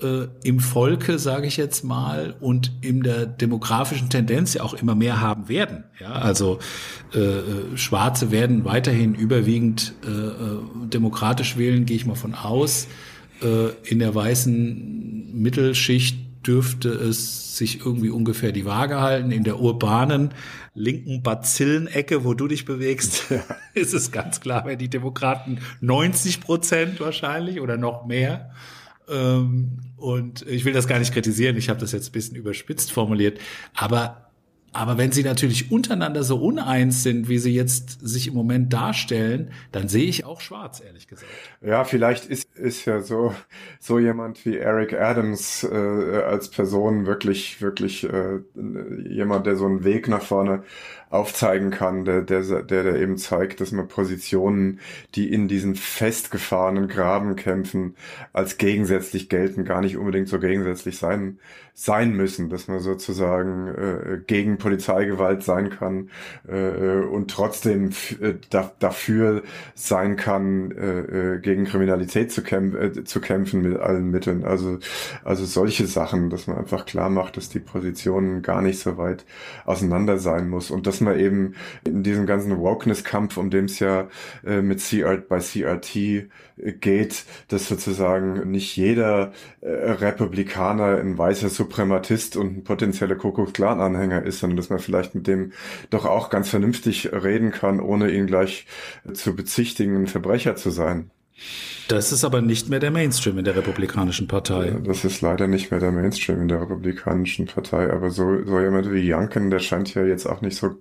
äh, 0.03 0.29
im 0.43 0.61
Volke, 0.61 1.19
sage 1.19 1.47
ich 1.47 1.57
jetzt 1.57 1.85
mal, 1.85 2.35
und 2.41 2.73
in 2.81 3.03
der 3.03 3.27
demografischen 3.27 4.11
Tendenz 4.11 4.55
ja 4.55 4.63
auch 4.63 4.75
immer 4.75 4.95
mehr 4.95 5.21
haben 5.21 5.49
werden. 5.49 5.85
Ja, 6.01 6.13
also 6.13 6.59
äh, 7.15 7.19
äh, 7.19 7.77
Schwarze 7.77 8.31
werden 8.31 8.65
weiterhin 8.65 9.15
überwiegend 9.15 9.95
äh, 10.05 10.11
äh, 10.11 10.59
demokratisch 10.89 11.57
wählen, 11.57 11.87
gehe 11.87 11.97
ich 11.97 12.07
mal 12.07 12.15
von 12.15 12.35
aus. 12.35 12.89
Äh, 13.43 13.69
in 13.85 13.99
der 13.99 14.15
weißen 14.15 15.31
Mittelschicht 15.33 16.47
dürfte 16.47 16.89
es 16.89 17.57
sich 17.57 17.85
irgendwie 17.85 18.11
ungefähr 18.11 18.53
die 18.53 18.65
Waage 18.65 19.01
halten. 19.01 19.31
In 19.31 19.45
der 19.45 19.61
urbanen 19.61 20.31
linken 20.75 21.23
Bazillenecke, 21.23 22.25
wo 22.25 22.35
du 22.35 22.49
dich 22.49 22.65
bewegst, 22.65 23.33
ist 23.75 23.95
es 23.95 24.11
ganz 24.11 24.41
klar, 24.41 24.65
wenn 24.65 24.79
die 24.79 24.91
Demokraten 24.91 25.59
90 25.81 26.41
Prozent 26.41 27.01
wahrscheinlich 27.01 27.61
oder 27.61 27.77
noch 27.77 28.07
mehr 28.07 28.51
und 29.07 30.47
ich 30.47 30.65
will 30.65 30.73
das 30.73 30.87
gar 30.87 30.99
nicht 30.99 31.13
kritisieren, 31.13 31.57
ich 31.57 31.69
habe 31.69 31.81
das 31.81 31.93
jetzt 31.93 32.11
ein 32.11 32.13
bisschen 32.13 32.37
überspitzt 32.37 32.93
formuliert, 32.93 33.39
aber 33.75 34.23
aber 34.75 34.97
wenn 34.97 35.13
sie 35.13 35.23
natürlich 35.23 35.71
untereinander 35.71 36.23
so 36.23 36.39
uneins 36.39 37.03
sind, 37.03 37.29
wie 37.29 37.39
sie 37.39 37.55
jetzt 37.55 37.99
sich 38.01 38.29
im 38.29 38.35
Moment 38.35 38.73
darstellen, 38.73 39.53
dann 39.71 39.89
sehe 39.89 40.05
ich 40.05 40.25
auch 40.25 40.41
schwarz, 40.41 40.81
ehrlich 40.81 41.09
gesagt. 41.09 41.31
Ja, 41.61 41.85
vielleicht 41.85 42.25
ist, 42.25 42.57
ist 42.57 42.87
ja 42.87 43.03
so, 43.03 43.35
so 43.81 43.99
jemand 43.99 44.47
wie 44.47 44.57
Eric 44.57 44.95
Adams 44.95 45.63
äh, 45.65 45.77
als 45.77 46.49
Person 46.49 47.05
wirklich, 47.05 47.61
wirklich 47.61 48.05
äh, 48.05 48.41
jemand, 49.07 49.47
der 49.47 49.57
so 49.57 49.67
einen 49.67 49.85
Weg 49.85 50.09
nach 50.09 50.23
vorne 50.23 50.63
aufzeigen 51.13 51.71
kann, 51.71 52.05
der, 52.05 52.23
der, 52.23 52.43
der, 52.63 52.83
der 52.85 52.97
eben 52.97 53.19
zeigt, 53.19 53.61
dass 53.61 53.71
man 53.71 53.87
Positionen, 53.87 54.81
die 55.15 55.33
in 55.33 55.47
diesen 55.47 55.75
festgefahrenen 55.75 56.89
Grabenkämpfen 56.89 57.97
als 58.33 58.57
gegensätzlich 58.57 59.29
gelten, 59.29 59.65
gar 59.65 59.83
nicht 59.83 59.97
unbedingt 59.99 60.29
so 60.29 60.39
gegensätzlich 60.39 60.99
sein, 60.99 61.39
sein 61.75 62.15
müssen, 62.15 62.51
dass 62.51 62.69
man 62.69 62.81
sozusagen 62.81 63.69
äh, 63.69 64.21
gegen 64.27 64.59
Polizeigewalt 64.59 65.43
sein 65.43 65.71
kann 65.71 66.11
äh, 66.47 67.01
und 67.01 67.31
trotzdem 67.31 67.91
äh, 68.21 68.35
da, 68.51 68.73
dafür 68.79 69.43
sein 69.75 70.17
kann, 70.17 70.71
äh, 70.73 71.35
äh, 71.35 71.39
gegen 71.41 71.65
Kriminalität 71.65 72.31
zu, 72.31 72.43
kämp 72.43 72.75
äh, 72.75 73.05
zu 73.05 73.21
kämpfen 73.21 73.63
mit 73.63 73.79
allen 73.79 74.11
Mitteln. 74.11 74.45
Also, 74.45 74.79
also 75.25 75.47
solche 75.47 75.87
Sachen, 75.87 76.29
dass 76.29 76.47
man 76.47 76.59
einfach 76.59 76.85
klar 76.85 77.09
macht, 77.09 77.39
dass 77.39 77.49
die 77.49 77.61
Positionen 77.61 78.43
gar 78.43 78.61
nicht 78.61 78.79
so 78.79 78.99
weit 78.99 79.25
auseinander 79.65 80.19
sein 80.19 80.51
muss 80.51 80.71
und 80.71 80.87
dass 80.87 81.01
man 81.03 81.19
eben 81.19 81.55
in 81.87 82.03
diesem 82.03 82.27
ganzen 82.27 82.59
Wokeness-Kampf, 82.59 83.37
um 83.37 83.51
dem 83.51 83.67
es 83.67 83.79
ja 83.79 84.09
äh, 84.45 84.63
mit 84.63 84.81
CRT 84.81 85.29
bei 85.29 85.39
CRT 85.39 85.97
äh, 85.97 86.29
geht, 86.81 87.25
dass 87.49 87.69
sozusagen 87.69 88.51
nicht 88.51 88.77
jeder 88.77 89.33
äh, 89.61 89.69
Republikaner 89.71 90.99
ein 90.99 91.19
weißer 91.19 91.49
Suprematist 91.49 92.37
und 92.37 92.59
ein 92.59 92.65
potenzieller 92.65 93.17
Kuckucksklan-Anhänger 93.17 94.23
ist, 94.25 94.41
sondern 94.41 94.57
dass 94.57 94.71
man 94.71 94.79
vielleicht 94.79 95.15
mit 95.15 95.27
dem 95.27 95.53
doch 95.91 96.07
auch 96.07 96.31
ganz 96.31 96.49
vernünftig 96.49 97.13
reden 97.13 97.51
kann, 97.51 97.81
ohne 97.81 98.11
ihn 98.11 98.27
gleich 98.27 98.67
zu 99.13 99.37
bezichtigen, 99.37 99.97
ein 99.97 100.07
Verbrecher 100.07 100.57
zu 100.57 100.71
sein. 100.71 101.11
Das 101.89 102.13
ist 102.13 102.25
aber 102.25 102.41
nicht 102.41 102.69
mehr 102.69 102.81
der 102.81 102.91
Mainstream 102.91 103.39
in 103.39 103.45
der 103.45 103.57
Republikanischen 103.57 104.29
Partei. 104.29 104.77
Das 104.85 105.05
ist 105.05 105.21
leider 105.21 105.47
nicht 105.47 105.71
mehr 105.71 105.81
der 105.81 105.93
Mainstream 105.93 106.43
in 106.43 106.49
der 106.49 106.61
Republikanischen 106.61 107.47
Partei. 107.47 107.91
Aber 107.91 108.11
so, 108.11 108.45
so 108.45 108.61
jemand 108.61 108.91
wie 108.93 109.13
Youngkin, 109.13 109.51
der 109.51 109.59
scheint 109.59 109.93
ja 109.95 110.05
jetzt 110.05 110.27
auch 110.27 110.41
nicht 110.41 110.57
so 110.57 110.77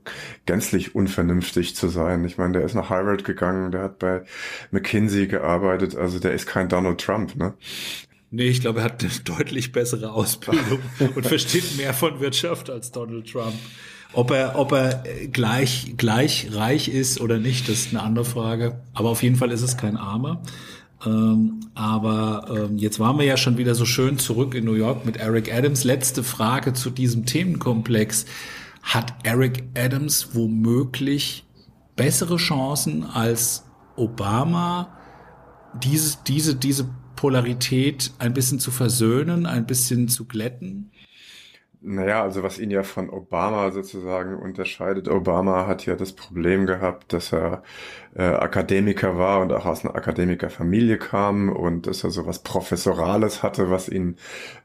gänzlich 0.45 0.95
unvernünftig 0.95 1.75
zu 1.75 1.89
sein. 1.89 2.23
Ich 2.23 2.37
meine, 2.37 2.53
der 2.53 2.63
ist 2.63 2.75
nach 2.75 2.89
Harvard 2.89 3.23
gegangen, 3.23 3.71
der 3.71 3.83
hat 3.83 3.99
bei 3.99 4.23
McKinsey 4.71 5.27
gearbeitet. 5.27 5.95
Also 5.95 6.19
der 6.19 6.33
ist 6.33 6.45
kein 6.45 6.69
Donald 6.69 7.01
Trump, 7.01 7.35
ne? 7.35 7.53
Nee, 8.29 8.47
ich 8.47 8.61
glaube, 8.61 8.79
er 8.79 8.85
hat 8.85 9.03
eine 9.03 9.11
deutlich 9.25 9.73
bessere 9.73 10.13
Ausbildung 10.13 10.79
und 11.15 11.25
versteht 11.25 11.75
mehr 11.77 11.93
von 11.93 12.21
Wirtschaft 12.21 12.69
als 12.69 12.91
Donald 12.91 13.29
Trump. 13.29 13.55
Ob 14.14 14.32
er, 14.32 14.59
ob 14.59 14.74
er 14.74 15.03
gleich, 15.32 15.93
gleich 15.95 16.49
reich 16.51 16.89
ist 16.89 17.22
oder 17.22 17.39
nicht, 17.39 17.70
das 17.70 17.80
ist 17.80 17.89
eine 17.91 18.03
andere 18.03 18.26
Frage. 18.26 18.82
Aber 18.93 19.09
auf 19.09 19.24
jeden 19.24 19.38
Fall 19.38 19.51
ist 19.51 19.62
es 19.62 19.78
kein 19.78 19.95
Armer. 19.95 20.41
Ähm, 21.05 21.62
aber 21.74 22.45
ähm, 22.49 22.78
jetzt 22.78 22.99
waren 22.99 23.18
wir 23.18 23.26
ja 23.26 23.38
schon 23.38 23.57
wieder 23.57 23.74
so 23.74 23.86
schön 23.86 24.20
zurück 24.20 24.53
in 24.53 24.66
New 24.66 24.74
York 24.74 25.05
mit 25.05 25.18
Eric 25.18 25.53
Adams. 25.53 25.84
Letzte 25.84 26.24
Frage 26.24 26.74
zu 26.74 26.89
diesem 26.89 27.26
Themenkomplex. 27.26 28.26
Hat 28.84 29.14
Eric 29.24 29.64
Adams 29.78 30.36
womöglich 30.36 31.45
bessere 31.95 32.38
Chancen 32.38 33.03
als 33.03 33.66
Obama, 33.95 34.97
diese, 35.82 36.18
diese, 36.28 36.55
diese 36.55 36.89
Polarität 37.16 38.12
ein 38.18 38.34
bisschen 38.34 38.59
zu 38.59 38.72
versöhnen, 38.72 39.45
ein 39.45 39.66
bisschen 39.66 40.07
zu 40.07 40.26
glätten? 40.26 40.91
Naja, 41.84 42.21
also 42.21 42.43
was 42.43 42.59
ihn 42.59 42.69
ja 42.69 42.84
von 42.84 43.09
Obama 43.09 43.71
sozusagen 43.71 44.36
unterscheidet. 44.36 45.07
Obama 45.07 45.65
hat 45.65 45.86
ja 45.88 45.95
das 45.95 46.13
Problem 46.13 46.67
gehabt, 46.67 47.11
dass 47.11 47.34
er 47.34 47.63
äh, 48.16 48.24
Akademiker 48.24 49.18
war 49.18 49.41
und 49.41 49.51
auch 49.53 49.66
aus 49.66 49.86
einer 49.86 49.95
Akademikerfamilie 49.95 50.97
kam 50.97 51.49
und 51.49 51.88
dass 51.88 52.03
er 52.03 52.12
so 52.12 52.26
was 52.26 52.39
Professorales 52.39 53.43
hatte, 53.43 53.70
was 53.70 53.89
ihn 53.89 54.18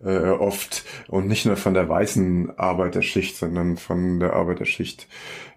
äh, 0.05 0.19
oft 0.31 0.85
und 1.09 1.27
nicht 1.27 1.47
nur 1.47 1.57
von 1.57 1.75
der 1.75 1.89
weißen 1.89 2.59
Arbeiterschicht, 2.59 3.37
sondern 3.37 3.77
von 3.77 4.21
der 4.21 4.33
Arbeiterschicht 4.35 5.07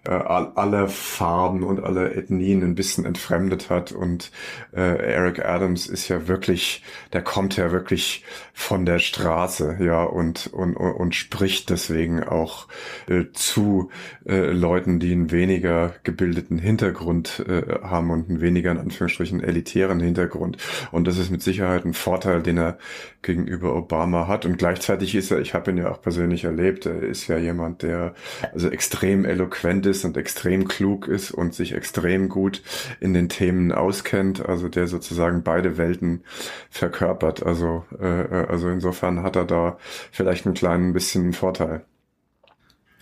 äh, 0.04 0.10
alle 0.12 0.88
Farben 0.88 1.62
und 1.62 1.82
alle 1.82 2.14
Ethnien 2.14 2.62
ein 2.62 2.74
bisschen 2.74 3.04
entfremdet 3.04 3.70
hat. 3.70 3.92
Und 3.92 4.30
äh, 4.72 4.80
Eric 4.80 5.44
Adams 5.44 5.86
ist 5.86 6.08
ja 6.08 6.26
wirklich, 6.28 6.82
der 7.12 7.22
kommt 7.22 7.56
ja 7.56 7.70
wirklich 7.70 8.24
von 8.52 8.86
der 8.86 8.98
Straße, 8.98 9.78
ja, 9.80 10.02
und, 10.04 10.46
und, 10.48 10.76
und 10.76 11.14
spricht 11.14 11.70
deswegen 11.70 12.22
auch 12.22 12.68
äh, 13.08 13.24
zu 13.32 13.90
äh, 14.26 14.52
Leuten, 14.52 15.00
die 15.00 15.12
einen 15.12 15.30
weniger 15.30 15.94
gebildeten 16.02 16.58
Hintergrund 16.58 17.44
äh, 17.46 17.79
haben 17.82 18.10
und 18.10 18.28
einen 18.28 18.40
weniger 18.40 18.70
in 18.70 18.78
Anführungsstrichen 18.78 19.42
elitären 19.42 20.00
Hintergrund. 20.00 20.56
Und 20.92 21.06
das 21.06 21.18
ist 21.18 21.30
mit 21.30 21.42
Sicherheit 21.42 21.84
ein 21.84 21.94
Vorteil, 21.94 22.42
den 22.42 22.58
er 22.58 22.78
gegenüber 23.22 23.74
Obama 23.74 24.26
hat. 24.26 24.46
Und 24.46 24.58
gleichzeitig 24.58 25.14
ist 25.14 25.30
er, 25.30 25.40
ich 25.40 25.54
habe 25.54 25.70
ihn 25.70 25.78
ja 25.78 25.90
auch 25.90 26.00
persönlich 26.00 26.44
erlebt, 26.44 26.86
er 26.86 27.02
ist 27.02 27.26
ja 27.26 27.38
jemand, 27.38 27.82
der 27.82 28.14
also 28.52 28.68
extrem 28.68 29.24
eloquent 29.24 29.86
ist 29.86 30.04
und 30.04 30.16
extrem 30.16 30.68
klug 30.68 31.08
ist 31.08 31.30
und 31.30 31.54
sich 31.54 31.74
extrem 31.74 32.28
gut 32.28 32.62
in 33.00 33.14
den 33.14 33.28
Themen 33.28 33.72
auskennt, 33.72 34.44
also 34.46 34.68
der 34.68 34.86
sozusagen 34.86 35.42
beide 35.42 35.76
Welten 35.76 36.24
verkörpert. 36.70 37.44
Also, 37.44 37.84
äh, 38.00 38.22
äh 38.22 38.46
also 38.48 38.68
insofern 38.68 39.22
hat 39.22 39.36
er 39.36 39.44
da 39.44 39.78
vielleicht 40.10 40.46
einen 40.46 40.54
kleinen 40.54 40.92
bisschen 40.92 41.32
Vorteil. 41.32 41.84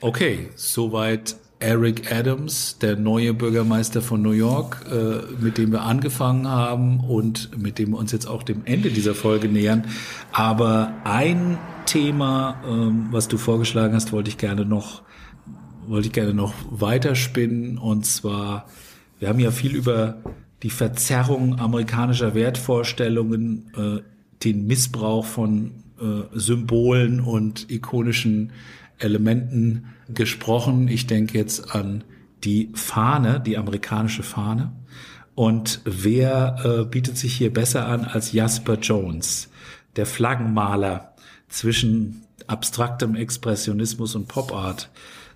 Okay, 0.01 0.49
soweit 0.55 1.37
Eric 1.61 2.13
Adams, 2.13 2.79
der 2.79 2.97
neue 2.97 3.35
Bürgermeister 3.35 4.01
von 4.01 4.23
New 4.23 4.31
York, 4.31 4.87
äh, 4.91 5.43
mit 5.43 5.59
dem 5.59 5.73
wir 5.73 5.83
angefangen 5.83 6.47
haben 6.47 7.01
und 7.01 7.51
mit 7.61 7.79
dem 7.79 7.91
wir 7.91 7.99
uns 7.99 8.13
jetzt 8.13 8.27
auch 8.27 8.43
dem 8.43 8.63
Ende 8.65 8.91
dieser 8.91 9.15
Folge 9.15 9.49
nähern. 9.49 9.87
Aber 10.31 10.93
ein 11.05 11.59
Thema, 11.87 12.63
ähm, 12.69 13.09
was 13.11 13.27
du 13.27 13.39
vorgeschlagen 13.39 13.95
hast, 13.95 14.13
wollte 14.13 14.31
ich 14.31 14.39
gerne 14.39 14.65
noch, 14.65 15.03
wollte 15.87 16.07
ich 16.07 16.13
gerne 16.13 16.35
noch 16.35 16.55
weiterspinnen. 16.71 17.79
Und 17.79 18.07
zwar, 18.07 18.67
wir 19.19 19.29
haben 19.29 19.41
ja 19.41 19.51
viel 19.51 19.75
über 19.75 20.19
die 20.63 20.71
Verzerrung 20.71 21.59
amerikanischer 21.59 22.35
Wertvorstellungen, 22.35 23.73
äh, 23.77 24.03
den 24.45 24.67
Missbrauch 24.69 25.25
von 25.25 25.73
äh, 26.01 26.39
Symbolen 26.39 27.21
und 27.21 27.71
ikonischen 27.71 28.53
Elementen 28.99 29.95
gesprochen. 30.09 30.89
Ich 30.89 31.07
denke 31.07 31.39
jetzt 31.39 31.75
an 31.75 32.05
die 32.45 32.71
Fahne, 32.75 33.41
die 33.41 33.57
amerikanische 33.57 34.23
Fahne. 34.23 34.73
Und 35.35 35.81
wer 35.85 36.57
äh, 36.65 36.85
bietet 36.85 37.17
sich 37.17 37.35
hier 37.35 37.53
besser 37.53 37.87
an 37.87 38.05
als 38.05 38.33
Jasper 38.33 38.75
Jones, 38.75 39.51
der 39.97 40.07
Flaggenmaler 40.07 41.15
zwischen 41.49 42.25
abstraktem 42.47 43.15
Expressionismus 43.15 44.15
und 44.15 44.27
Pop 44.27 44.53
Art. 44.53 44.91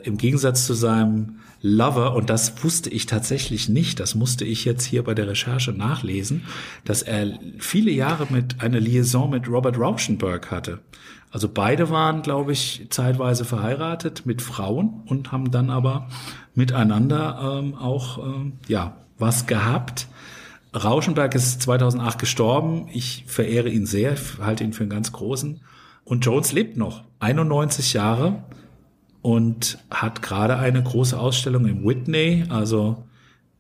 Im 0.04 0.16
Gegensatz 0.16 0.66
zu 0.66 0.74
seinem 0.74 1.38
Lover, 1.60 2.14
und 2.14 2.28
das 2.28 2.64
wusste 2.64 2.90
ich 2.90 3.06
tatsächlich 3.06 3.68
nicht, 3.68 4.00
das 4.00 4.14
musste 4.14 4.44
ich 4.44 4.64
jetzt 4.64 4.84
hier 4.84 5.04
bei 5.04 5.14
der 5.14 5.28
Recherche 5.28 5.72
nachlesen, 5.72 6.42
dass 6.84 7.02
er 7.02 7.38
viele 7.58 7.92
Jahre 7.92 8.26
mit 8.30 8.60
einer 8.60 8.80
Liaison 8.80 9.30
mit 9.30 9.48
Robert 9.48 9.78
Rauschenberg 9.78 10.50
hatte. 10.50 10.80
Also 11.30 11.48
beide 11.48 11.88
waren, 11.88 12.22
glaube 12.22 12.52
ich, 12.52 12.88
zeitweise 12.90 13.44
verheiratet 13.44 14.26
mit 14.26 14.42
Frauen 14.42 15.02
und 15.06 15.32
haben 15.32 15.50
dann 15.50 15.70
aber 15.70 16.08
miteinander 16.54 17.58
ähm, 17.60 17.74
auch 17.74 18.18
ähm, 18.18 18.54
ja 18.68 18.96
was 19.18 19.46
gehabt. 19.46 20.08
Rauschenberg 20.74 21.34
ist 21.34 21.62
2008 21.62 22.18
gestorben. 22.18 22.88
Ich 22.92 23.24
verehre 23.26 23.68
ihn 23.68 23.86
sehr, 23.86 24.16
halte 24.40 24.64
ihn 24.64 24.72
für 24.72 24.82
einen 24.82 24.90
ganz 24.90 25.12
großen. 25.12 25.60
Und 26.04 26.24
Jones 26.24 26.52
lebt 26.52 26.76
noch, 26.76 27.04
91 27.20 27.92
Jahre 27.92 28.42
und 29.22 29.78
hat 29.90 30.20
gerade 30.20 30.58
eine 30.58 30.82
große 30.82 31.18
Ausstellung 31.18 31.66
im 31.66 31.84
Whitney, 31.86 32.44
also 32.48 33.04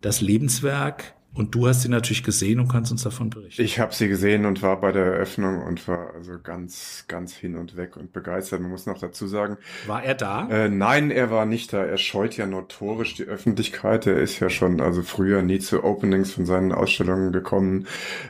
das 0.00 0.20
Lebenswerk 0.20 1.14
und 1.34 1.54
du 1.54 1.66
hast 1.66 1.80
sie 1.82 1.88
natürlich 1.88 2.22
gesehen 2.22 2.60
und 2.60 2.68
kannst 2.68 2.92
uns 2.92 3.04
davon 3.04 3.30
berichten. 3.30 3.62
Ich 3.62 3.78
habe 3.78 3.94
sie 3.94 4.08
gesehen 4.08 4.44
und 4.44 4.60
war 4.60 4.78
bei 4.80 4.92
der 4.92 5.06
Eröffnung 5.06 5.62
und 5.62 5.88
war 5.88 6.12
also 6.14 6.32
ganz, 6.42 7.06
ganz 7.08 7.34
hin 7.34 7.56
und 7.56 7.76
weg 7.76 7.96
und 7.96 8.12
begeistert. 8.12 8.60
Man 8.60 8.70
muss 8.70 8.84
noch 8.84 8.98
dazu 8.98 9.26
sagen. 9.26 9.56
War 9.86 10.04
er 10.04 10.14
da? 10.14 10.46
Äh, 10.50 10.68
nein, 10.68 11.10
er 11.10 11.30
war 11.30 11.46
nicht 11.46 11.72
da. 11.72 11.82
Er 11.84 11.96
scheut 11.96 12.36
ja 12.36 12.46
notorisch 12.46 13.14
die 13.14 13.24
Öffentlichkeit. 13.24 14.06
Er 14.06 14.18
ist 14.18 14.40
ja 14.40 14.50
schon 14.50 14.82
also 14.82 15.02
früher 15.02 15.40
nie 15.40 15.58
zu 15.58 15.82
Openings 15.82 16.32
von 16.32 16.44
seinen 16.44 16.70
Ausstellungen 16.70 17.32
gekommen. 17.32 17.86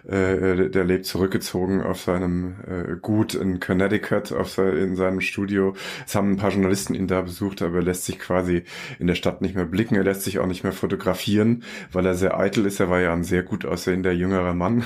Äh, 0.07 0.71
der 0.71 0.85
lebt 0.85 1.05
zurückgezogen 1.05 1.83
auf 1.83 2.01
seinem 2.03 2.55
äh, 2.69 2.97
Gut 3.01 3.35
in 3.35 3.59
Connecticut, 3.59 4.31
auf 4.31 4.49
sein, 4.49 4.77
in 4.77 4.95
seinem 4.95 5.21
Studio. 5.21 5.75
Es 6.07 6.15
haben 6.15 6.33
ein 6.33 6.37
paar 6.37 6.51
Journalisten 6.51 6.95
ihn 6.95 7.09
da 7.09 7.23
besucht, 7.23 7.63
aber 7.63 7.79
er 7.79 7.83
lässt 7.83 8.05
sich 8.05 8.21
quasi 8.21 8.63
in 9.01 9.09
der 9.09 9.17
Stadt 9.17 9.43
nicht 9.43 9.57
mehr 9.57 9.67
blicken. 9.67 9.97
Er 9.97 10.05
lässt 10.05 10.23
sich 10.23 10.39
auch 10.39 10.47
nicht 10.47 10.63
mehr 10.63 10.73
fotografieren, 10.73 11.65
weil 11.91 12.07
er 12.07 12.15
sehr 12.15 12.39
eitel 12.39 12.65
ist. 12.65 12.79
Er 12.79 12.92
war 12.93 13.01
ja 13.01 13.15
ein 13.15 13.25
sehr 13.25 13.43
gut 13.43 13.65
aussehender 13.65 14.13
jüngerer 14.13 14.53
Mann. 14.53 14.85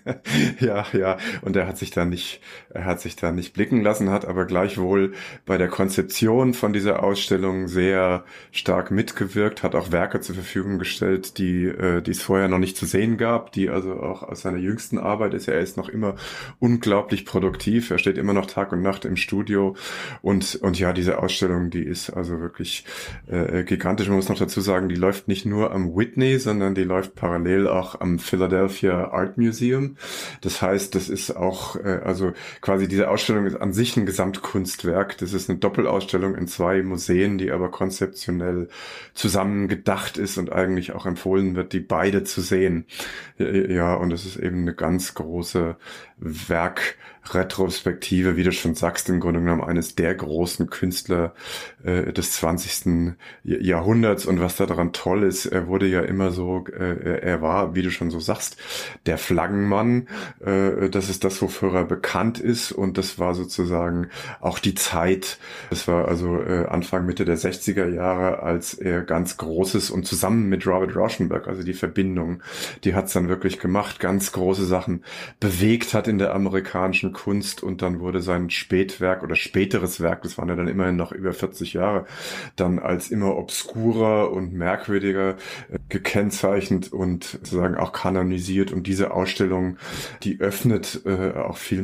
ja, 0.58 0.86
ja. 0.94 1.18
Und 1.42 1.54
er 1.54 1.68
hat 1.68 1.76
sich 1.76 1.90
da 1.90 2.06
nicht, 2.06 2.40
er 2.70 2.86
hat 2.86 3.02
sich 3.02 3.14
da 3.14 3.30
nicht 3.30 3.52
blicken 3.52 3.82
lassen, 3.82 4.08
hat 4.08 4.24
aber 4.24 4.46
gleichwohl 4.46 5.12
bei 5.44 5.58
der 5.58 5.68
Konzeption 5.68 6.54
von 6.54 6.72
dieser 6.72 7.02
Ausstellung 7.02 7.68
sehr 7.68 8.24
stark 8.52 8.90
mitgewirkt, 8.90 9.62
hat 9.62 9.74
auch 9.74 9.92
Werke 9.92 10.20
zur 10.20 10.34
Verfügung 10.34 10.78
gestellt, 10.78 11.36
die, 11.36 11.66
äh, 11.66 12.00
die 12.00 12.12
es 12.12 12.22
vorher 12.22 12.48
noch 12.48 12.58
nicht 12.58 12.78
zu 12.78 12.86
sehen 12.86 13.18
gab, 13.18 13.52
die 13.52 13.68
also 13.68 14.00
auch 14.00 14.22
aus 14.22 14.40
seiner 14.40 14.56
jüngsten 14.56 14.96
Arbeit 14.96 15.34
ist. 15.34 15.46
Er 15.46 15.60
ist 15.60 15.76
noch 15.76 15.90
immer 15.90 16.14
unglaublich 16.58 17.26
produktiv. 17.26 17.90
Er 17.90 17.98
steht 17.98 18.16
immer 18.16 18.32
noch 18.32 18.46
Tag 18.46 18.72
und 18.72 18.80
Nacht 18.80 19.04
im 19.04 19.16
Studio. 19.16 19.76
Und, 20.22 20.54
und 20.62 20.78
ja, 20.78 20.94
diese 20.94 21.18
Ausstellung, 21.18 21.68
die 21.68 21.84
ist 21.84 22.08
also 22.08 22.40
wirklich 22.40 22.86
äh, 23.26 23.62
gigantisch. 23.64 24.08
Man 24.08 24.16
muss 24.16 24.30
noch 24.30 24.38
dazu 24.38 24.62
sagen, 24.62 24.88
die 24.88 24.94
läuft 24.94 25.28
nicht 25.28 25.44
nur 25.44 25.72
am 25.72 25.94
Whitney, 25.94 26.38
sondern 26.38 26.74
die 26.74 26.84
läuft 26.84 27.14
parallel 27.14 27.41
parallel 27.42 27.68
auch 27.68 28.00
am 28.00 28.18
Philadelphia 28.18 29.10
Art 29.10 29.36
Museum. 29.36 29.96
Das 30.40 30.62
heißt, 30.62 30.94
das 30.94 31.08
ist 31.08 31.36
auch, 31.36 31.76
äh, 31.76 32.00
also 32.04 32.32
quasi 32.60 32.88
diese 32.88 33.10
Ausstellung 33.10 33.46
ist 33.46 33.56
an 33.56 33.72
sich 33.72 33.96
ein 33.96 34.06
Gesamtkunstwerk. 34.06 35.18
Das 35.18 35.32
ist 35.32 35.50
eine 35.50 35.58
Doppelausstellung 35.58 36.36
in 36.36 36.46
zwei 36.46 36.82
Museen, 36.82 37.38
die 37.38 37.50
aber 37.50 37.70
konzeptionell 37.70 38.68
zusammen 39.14 39.68
gedacht 39.68 40.18
ist 40.18 40.38
und 40.38 40.52
eigentlich 40.52 40.92
auch 40.92 41.06
empfohlen 41.06 41.54
wird, 41.56 41.72
die 41.72 41.80
beide 41.80 42.24
zu 42.24 42.40
sehen. 42.40 42.86
Ja, 43.38 43.94
und 43.94 44.10
das 44.10 44.24
ist 44.24 44.36
eben 44.36 44.62
eine 44.62 44.74
ganz 44.74 45.14
große 45.14 45.76
Werk 46.18 46.96
Retrospektive, 47.30 48.36
wie 48.36 48.42
du 48.42 48.52
schon 48.52 48.74
sagst, 48.74 49.08
im 49.08 49.20
Grunde 49.20 49.40
genommen 49.40 49.62
eines 49.62 49.94
der 49.94 50.14
großen 50.14 50.68
Künstler 50.70 51.34
äh, 51.84 52.12
des 52.12 52.32
20. 52.32 53.14
Jahrhunderts. 53.44 54.26
Und 54.26 54.40
was 54.40 54.56
da 54.56 54.66
daran 54.66 54.92
toll 54.92 55.22
ist, 55.22 55.46
er 55.46 55.68
wurde 55.68 55.86
ja 55.86 56.00
immer 56.00 56.30
so, 56.32 56.64
äh, 56.66 57.20
er 57.20 57.40
war, 57.40 57.74
wie 57.74 57.82
du 57.82 57.90
schon 57.90 58.10
so 58.10 58.20
sagst, 58.20 58.56
der 59.06 59.18
Flaggenmann, 59.18 60.08
äh, 60.44 60.90
das 60.90 61.08
ist 61.08 61.24
das, 61.24 61.40
wofür 61.42 61.74
er 61.74 61.84
bekannt 61.84 62.40
ist. 62.40 62.72
Und 62.72 62.98
das 62.98 63.18
war 63.18 63.34
sozusagen 63.34 64.08
auch 64.40 64.58
die 64.58 64.74
Zeit, 64.74 65.38
das 65.70 65.86
war 65.86 66.08
also 66.08 66.42
äh, 66.42 66.66
Anfang, 66.66 67.06
Mitte 67.06 67.24
der 67.24 67.38
60er 67.38 67.88
Jahre, 67.88 68.42
als 68.42 68.74
er 68.74 69.02
ganz 69.02 69.36
Großes 69.36 69.90
und 69.90 70.06
zusammen 70.06 70.48
mit 70.48 70.66
Robert 70.66 70.96
Rauschenberg, 70.96 71.48
also 71.48 71.62
die 71.62 71.72
Verbindung, 71.72 72.42
die 72.84 72.94
hat's 72.94 73.12
dann 73.12 73.28
wirklich 73.28 73.58
gemacht, 73.58 74.00
ganz 74.00 74.32
große 74.32 74.66
Sachen 74.66 75.04
bewegt 75.40 75.94
hat 75.94 76.08
in 76.08 76.18
der 76.18 76.34
amerikanischen 76.34 77.11
Kunst 77.12 77.62
und 77.62 77.82
dann 77.82 78.00
wurde 78.00 78.20
sein 78.20 78.50
Spätwerk 78.50 79.22
oder 79.22 79.36
späteres 79.36 80.00
Werk, 80.00 80.22
das 80.22 80.38
waren 80.38 80.48
ja 80.48 80.56
dann 80.56 80.68
immerhin 80.68 80.96
noch 80.96 81.12
über 81.12 81.32
40 81.32 81.74
Jahre, 81.74 82.06
dann 82.56 82.78
als 82.78 83.10
immer 83.10 83.36
obskurer 83.36 84.32
und 84.32 84.52
merkwürdiger 84.52 85.36
äh, 85.70 85.78
gekennzeichnet 85.88 86.92
und 86.92 87.24
sozusagen 87.24 87.76
auch 87.76 87.92
kanonisiert. 87.92 88.72
Und 88.72 88.86
diese 88.86 89.12
Ausstellung, 89.12 89.76
die 90.22 90.40
öffnet 90.40 91.02
äh, 91.04 91.32
auch 91.32 91.56
viel 91.56 91.82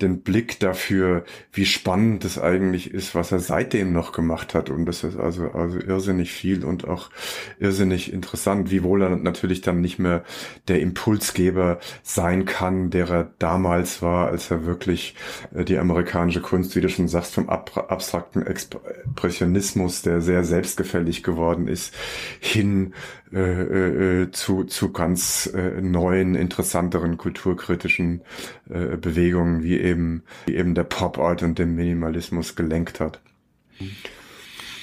den 0.00 0.22
Blick 0.22 0.58
dafür, 0.60 1.24
wie 1.52 1.64
spannend 1.64 2.24
es 2.24 2.38
eigentlich 2.38 2.92
ist, 2.92 3.14
was 3.14 3.32
er 3.32 3.38
seitdem 3.38 3.92
noch 3.92 4.12
gemacht 4.12 4.54
hat. 4.54 4.70
Und 4.70 4.86
das 4.86 5.04
ist 5.04 5.16
also, 5.16 5.50
also 5.50 5.78
irrsinnig 5.78 6.32
viel 6.32 6.64
und 6.64 6.86
auch 6.86 7.10
irrsinnig 7.58 8.12
interessant, 8.12 8.70
wiewohl 8.70 9.02
er 9.02 9.16
natürlich 9.16 9.60
dann 9.60 9.80
nicht 9.80 9.98
mehr 9.98 10.24
der 10.68 10.80
Impulsgeber 10.80 11.78
sein 12.02 12.44
kann, 12.44 12.90
der 12.90 13.08
er 13.08 13.30
damals 13.38 14.02
war, 14.02 14.28
als 14.28 14.41
er 14.50 14.66
wirklich 14.66 15.14
äh, 15.54 15.64
die 15.64 15.78
amerikanische 15.78 16.40
Kunst, 16.40 16.74
wie 16.76 16.80
du 16.80 16.88
schon 16.88 17.08
sagst, 17.08 17.34
vom 17.34 17.48
ab 17.48 17.86
abstrakten 17.88 18.44
Expressionismus, 18.46 20.02
der 20.02 20.20
sehr 20.20 20.44
selbstgefällig 20.44 21.22
geworden 21.22 21.68
ist, 21.68 21.94
hin 22.40 22.94
äh, 23.32 24.22
äh, 24.22 24.30
zu, 24.30 24.64
zu 24.64 24.92
ganz 24.92 25.50
äh, 25.54 25.80
neuen, 25.80 26.34
interessanteren 26.34 27.16
kulturkritischen 27.16 28.22
äh, 28.68 28.96
Bewegungen, 28.96 29.62
wie 29.62 29.78
eben, 29.78 30.22
wie 30.46 30.56
eben 30.56 30.74
der 30.74 30.84
Pop 30.84 31.18
Art 31.18 31.42
und 31.42 31.58
dem 31.58 31.74
Minimalismus 31.74 32.56
gelenkt 32.56 33.00
hat. 33.00 33.20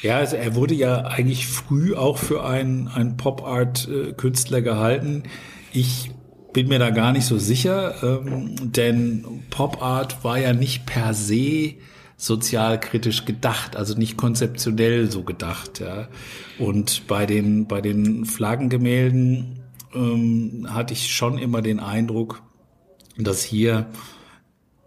Ja, 0.02 0.18
also 0.18 0.38
er 0.38 0.56
wurde 0.56 0.74
ja 0.74 1.02
eigentlich 1.02 1.48
früh 1.48 1.94
auch 1.94 2.18
für 2.18 2.46
einen, 2.46 2.88
einen 2.88 3.18
Pop-Art-Künstler 3.18 4.62
gehalten. 4.62 5.24
Ich 5.74 6.12
bin 6.54 6.68
mir 6.68 6.80
da 6.80 6.90
gar 6.90 7.12
nicht 7.12 7.26
so 7.26 7.38
sicher, 7.38 7.96
ähm, 8.04 8.72
denn 8.72 9.44
Pop 9.50 9.82
Art 9.82 10.24
war 10.24 10.38
ja 10.38 10.54
nicht 10.54 10.86
per 10.86 11.14
se 11.14 11.76
sozialkritisch 12.18 13.26
gedacht, 13.26 13.76
also 13.78 13.98
nicht 13.98 14.18
konzeptionell 14.18 15.10
so 15.10 15.24
gedacht. 15.24 15.80
Ja. 15.80 16.10
Und 16.58 17.08
bei 17.08 17.26
den, 17.26 17.66
bei 17.66 17.82
den 17.82 18.26
Flaggengemälden 18.26 19.60
ähm, 19.94 20.68
hatte 20.70 20.94
ich 20.94 21.14
schon 21.14 21.38
immer 21.38 21.62
den 21.62 21.80
Eindruck, 21.80 22.42
dass 23.18 23.44
hier 23.44 23.88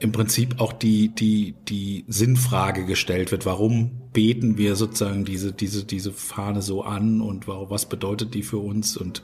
im 0.02 0.10
Prinzip 0.10 0.60
auch 0.60 0.72
die, 0.72 1.08
die, 1.08 1.54
die 1.68 2.04
Sinnfrage 2.08 2.84
gestellt 2.84 3.30
wird. 3.30 3.46
Warum 3.46 4.10
beten 4.12 4.58
wir 4.58 4.74
sozusagen 4.74 5.24
diese, 5.24 5.52
diese, 5.52 5.84
diese 5.84 6.12
Fahne 6.12 6.60
so 6.60 6.82
an 6.82 7.20
und 7.20 7.46
was 7.46 7.88
bedeutet 7.88 8.34
die 8.34 8.42
für 8.42 8.58
uns 8.58 8.96
und 8.96 9.22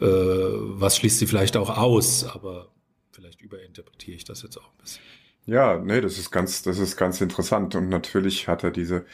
äh, 0.00 0.06
was 0.06 0.96
schließt 0.96 1.18
sie 1.18 1.26
vielleicht 1.26 1.56
auch 1.56 1.76
aus? 1.76 2.24
Aber 2.24 2.72
vielleicht 3.12 3.40
überinterpretiere 3.40 4.16
ich 4.16 4.24
das 4.24 4.42
jetzt 4.42 4.58
auch 4.58 4.66
ein 4.66 4.78
bisschen. 4.82 5.02
Ja, 5.46 5.78
nee, 5.78 6.00
das 6.00 6.18
ist 6.18 6.30
ganz, 6.30 6.62
das 6.62 6.78
ist 6.78 6.96
ganz 6.96 7.20
interessant 7.20 7.74
und 7.74 7.88
natürlich 7.88 8.48
hat 8.48 8.64
er 8.64 8.70
diese 8.70 9.04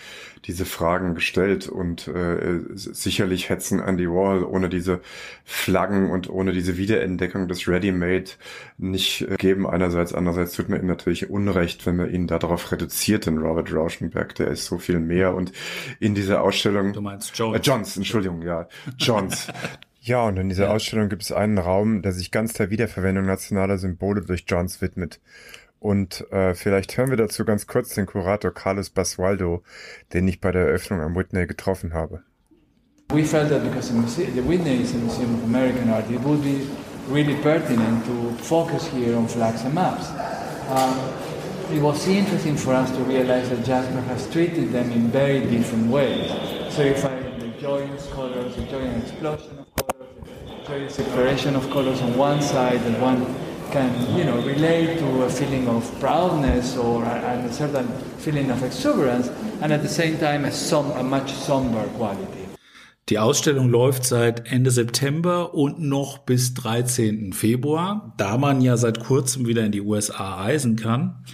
diese 0.46 0.64
Fragen 0.64 1.14
gestellt 1.14 1.68
und 1.68 2.08
äh, 2.08 2.60
sicherlich 2.74 3.50
hetzen 3.50 3.80
an 3.80 3.98
die 3.98 4.08
Wall 4.08 4.42
ohne 4.42 4.68
diese 4.68 5.00
Flaggen 5.44 6.10
und 6.10 6.30
ohne 6.30 6.52
diese 6.52 6.76
Wiederentdeckung 6.78 7.46
des 7.46 7.68
Ready-Made 7.68 8.30
nicht 8.78 9.22
äh, 9.22 9.36
geben. 9.36 9.66
Einerseits, 9.66 10.14
andererseits 10.14 10.54
tut 10.54 10.68
mir 10.68 10.78
ihm 10.78 10.86
natürlich 10.86 11.28
Unrecht, 11.28 11.84
wenn 11.84 11.96
man 11.96 12.10
ihn 12.10 12.26
darauf 12.26 12.72
reduziert, 12.72 13.26
den 13.26 13.38
Robert 13.38 13.72
Rauschenberg, 13.72 14.34
der 14.36 14.48
ist 14.48 14.64
so 14.64 14.78
viel 14.78 14.98
mehr 14.98 15.34
und 15.34 15.52
in 15.98 16.14
dieser 16.14 16.42
Ausstellung. 16.42 16.94
Du 16.94 17.02
meinst 17.02 17.36
Jones? 17.36 17.58
Äh, 17.58 17.62
Johns, 17.62 17.96
Entschuldigung, 17.96 18.42
ja, 18.42 18.68
Johns. 18.98 19.48
Ja, 20.02 20.22
und 20.22 20.38
in 20.38 20.48
dieser 20.48 20.64
ja. 20.64 20.70
Ausstellung 20.70 21.10
gibt 21.10 21.20
es 21.20 21.30
einen 21.30 21.58
Raum, 21.58 22.00
der 22.00 22.12
sich 22.12 22.30
ganz 22.30 22.54
der 22.54 22.70
Wiederverwendung 22.70 23.26
nationaler 23.26 23.76
Symbole 23.76 24.22
durch 24.22 24.44
Johns 24.48 24.80
widmet. 24.80 25.20
Und 25.80 26.30
äh, 26.30 26.54
vielleicht 26.54 26.96
hören 26.96 27.08
wir 27.08 27.16
dazu 27.16 27.44
ganz 27.44 27.66
kurz 27.66 27.94
den 27.94 28.04
Kurator 28.04 28.52
Carlos 28.52 28.90
Basualdo, 28.90 29.62
den 30.12 30.28
ich 30.28 30.40
bei 30.40 30.52
der 30.52 30.66
Eröffnung 30.66 31.00
am 31.00 31.16
Whitney 31.16 31.46
getroffen 31.46 31.94
habe. 31.94 32.22
We 33.12 33.24
felt 33.24 33.48
that 33.48 33.64
because 33.64 33.88
the 33.90 34.42
Whitney 34.46 34.82
is 34.82 34.94
a 34.94 34.98
museum 34.98 35.34
of 35.34 35.42
American 35.42 35.90
art, 35.90 36.08
it 36.10 36.22
would 36.22 36.44
be 36.44 36.66
really 37.08 37.34
pertinent 37.42 38.04
to 38.04 38.44
focus 38.44 38.86
here 38.86 39.16
on 39.16 39.26
flags 39.26 39.64
and 39.64 39.74
maps. 39.74 40.10
Um, 40.68 40.96
it 41.74 41.82
was 41.82 42.06
interesting 42.06 42.56
for 42.56 42.74
us 42.74 42.90
to 42.90 43.02
realize 43.04 43.48
that 43.48 43.64
Jasper 43.64 44.00
has 44.02 44.30
treated 44.30 44.72
them 44.72 44.92
in 44.92 45.10
very 45.10 45.40
different 45.40 45.90
ways. 45.90 46.30
So 46.72 46.82
you 46.84 46.94
find 46.94 47.40
the 47.40 47.48
joyous 47.58 48.06
colors, 48.12 48.54
the 48.54 48.62
joyous 48.64 49.10
explosion 49.10 49.58
of 49.58 49.74
colors, 49.74 50.08
the 50.46 50.68
joyous 50.68 50.98
exploration 51.00 51.56
of 51.56 51.68
colors 51.70 52.00
on 52.02 52.16
one 52.16 52.42
side 52.42 52.80
and 52.82 53.00
one 53.00 53.24
can 53.70 53.90
you 54.16 54.24
know 54.24 54.40
relate 54.42 54.98
to 54.98 55.24
a 55.24 55.28
feeling 55.28 55.68
of 55.68 55.84
proudness 56.00 56.76
or 56.76 57.04
a, 57.04 57.44
a 57.46 57.52
certain 57.52 57.88
feeling 58.18 58.50
of 58.50 58.62
exuberance 58.62 59.30
and 59.62 59.72
at 59.72 59.82
the 59.82 59.88
same 59.88 60.18
time 60.18 60.44
a, 60.44 60.50
som 60.50 60.90
a 60.92 61.02
much 61.02 61.30
somber 61.30 61.84
quality. 61.96 62.40
Die 63.08 63.18
Ausstellung 63.18 63.68
läuft 63.68 64.04
seit 64.04 64.52
Ende 64.52 64.70
September 64.70 65.52
und 65.54 65.80
noch 65.80 66.18
bis 66.18 66.54
13. 66.54 67.32
Februar, 67.32 68.14
da 68.16 68.38
man 68.38 68.60
ja 68.60 68.76
seit 68.76 69.00
kurzem 69.00 69.46
wieder 69.46 69.64
in 69.64 69.72
die 69.72 69.80
USA 69.80 70.34
reisen 70.34 70.76
kann. 70.76 71.24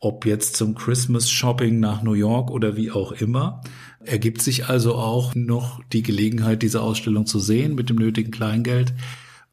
Ob 0.00 0.24
jetzt 0.24 0.56
zum 0.56 0.74
Christmas 0.74 1.30
Shopping 1.30 1.80
nach 1.80 2.02
New 2.02 2.14
York 2.14 2.50
oder 2.50 2.76
wie 2.76 2.90
auch 2.90 3.12
immer, 3.12 3.60
ergibt 4.02 4.40
sich 4.40 4.68
also 4.68 4.94
auch 4.94 5.34
noch 5.34 5.80
die 5.92 6.02
Gelegenheit, 6.02 6.62
diese 6.62 6.80
Ausstellung 6.80 7.26
zu 7.26 7.40
sehen 7.40 7.74
mit 7.74 7.90
dem 7.90 7.96
nötigen 7.96 8.30
Kleingeld. 8.30 8.94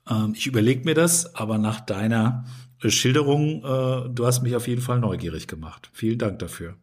Ähm, 0.09 0.33
ich 0.35 0.47
überlege 0.47 0.85
mir 0.85 0.95
das, 0.95 1.35
aber 1.35 1.57
nach 1.57 1.81
deiner 1.81 2.45
Schilderung, 2.83 3.63
äh, 3.63 4.09
du 4.09 4.25
hast 4.25 4.41
mich 4.41 4.55
auf 4.55 4.67
jeden 4.67 4.81
Fall 4.81 4.99
neugierig 4.99 5.47
gemacht. 5.47 5.89
Vielen 5.93 6.19
Dank 6.19 6.39
dafür. 6.39 6.75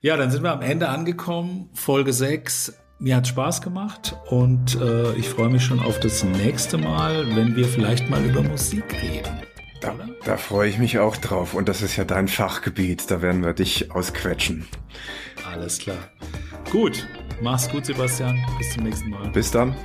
Ja, 0.00 0.16
dann 0.16 0.30
sind 0.30 0.42
wir 0.42 0.52
am 0.52 0.62
Ende 0.62 0.88
angekommen. 0.88 1.70
Folge 1.74 2.12
6. 2.12 2.74
Mir 3.00 3.16
hat 3.16 3.28
Spaß 3.28 3.62
gemacht 3.62 4.16
und 4.26 4.80
äh, 4.80 5.12
ich 5.14 5.28
freue 5.28 5.50
mich 5.50 5.62
schon 5.62 5.78
auf 5.78 6.00
das 6.00 6.24
nächste 6.24 6.78
Mal, 6.78 7.36
wenn 7.36 7.54
wir 7.54 7.66
vielleicht 7.66 8.10
mal 8.10 8.24
über 8.24 8.42
Musik 8.42 8.84
reden. 9.00 9.38
Da, 9.80 9.94
da 10.24 10.36
freue 10.36 10.68
ich 10.68 10.78
mich 10.78 10.98
auch 10.98 11.16
drauf. 11.16 11.54
Und 11.54 11.68
das 11.68 11.82
ist 11.82 11.96
ja 11.96 12.04
dein 12.04 12.26
Fachgebiet. 12.26 13.10
Da 13.10 13.22
werden 13.22 13.44
wir 13.44 13.52
dich 13.52 13.92
ausquetschen. 13.92 14.66
Alles 15.48 15.78
klar. 15.78 16.10
Gut. 16.72 17.06
Mach's 17.40 17.70
gut, 17.70 17.86
Sebastian. 17.86 18.44
Bis 18.58 18.72
zum 18.72 18.82
nächsten 18.82 19.10
Mal. 19.10 19.30
Bis 19.30 19.52
dann. 19.52 19.76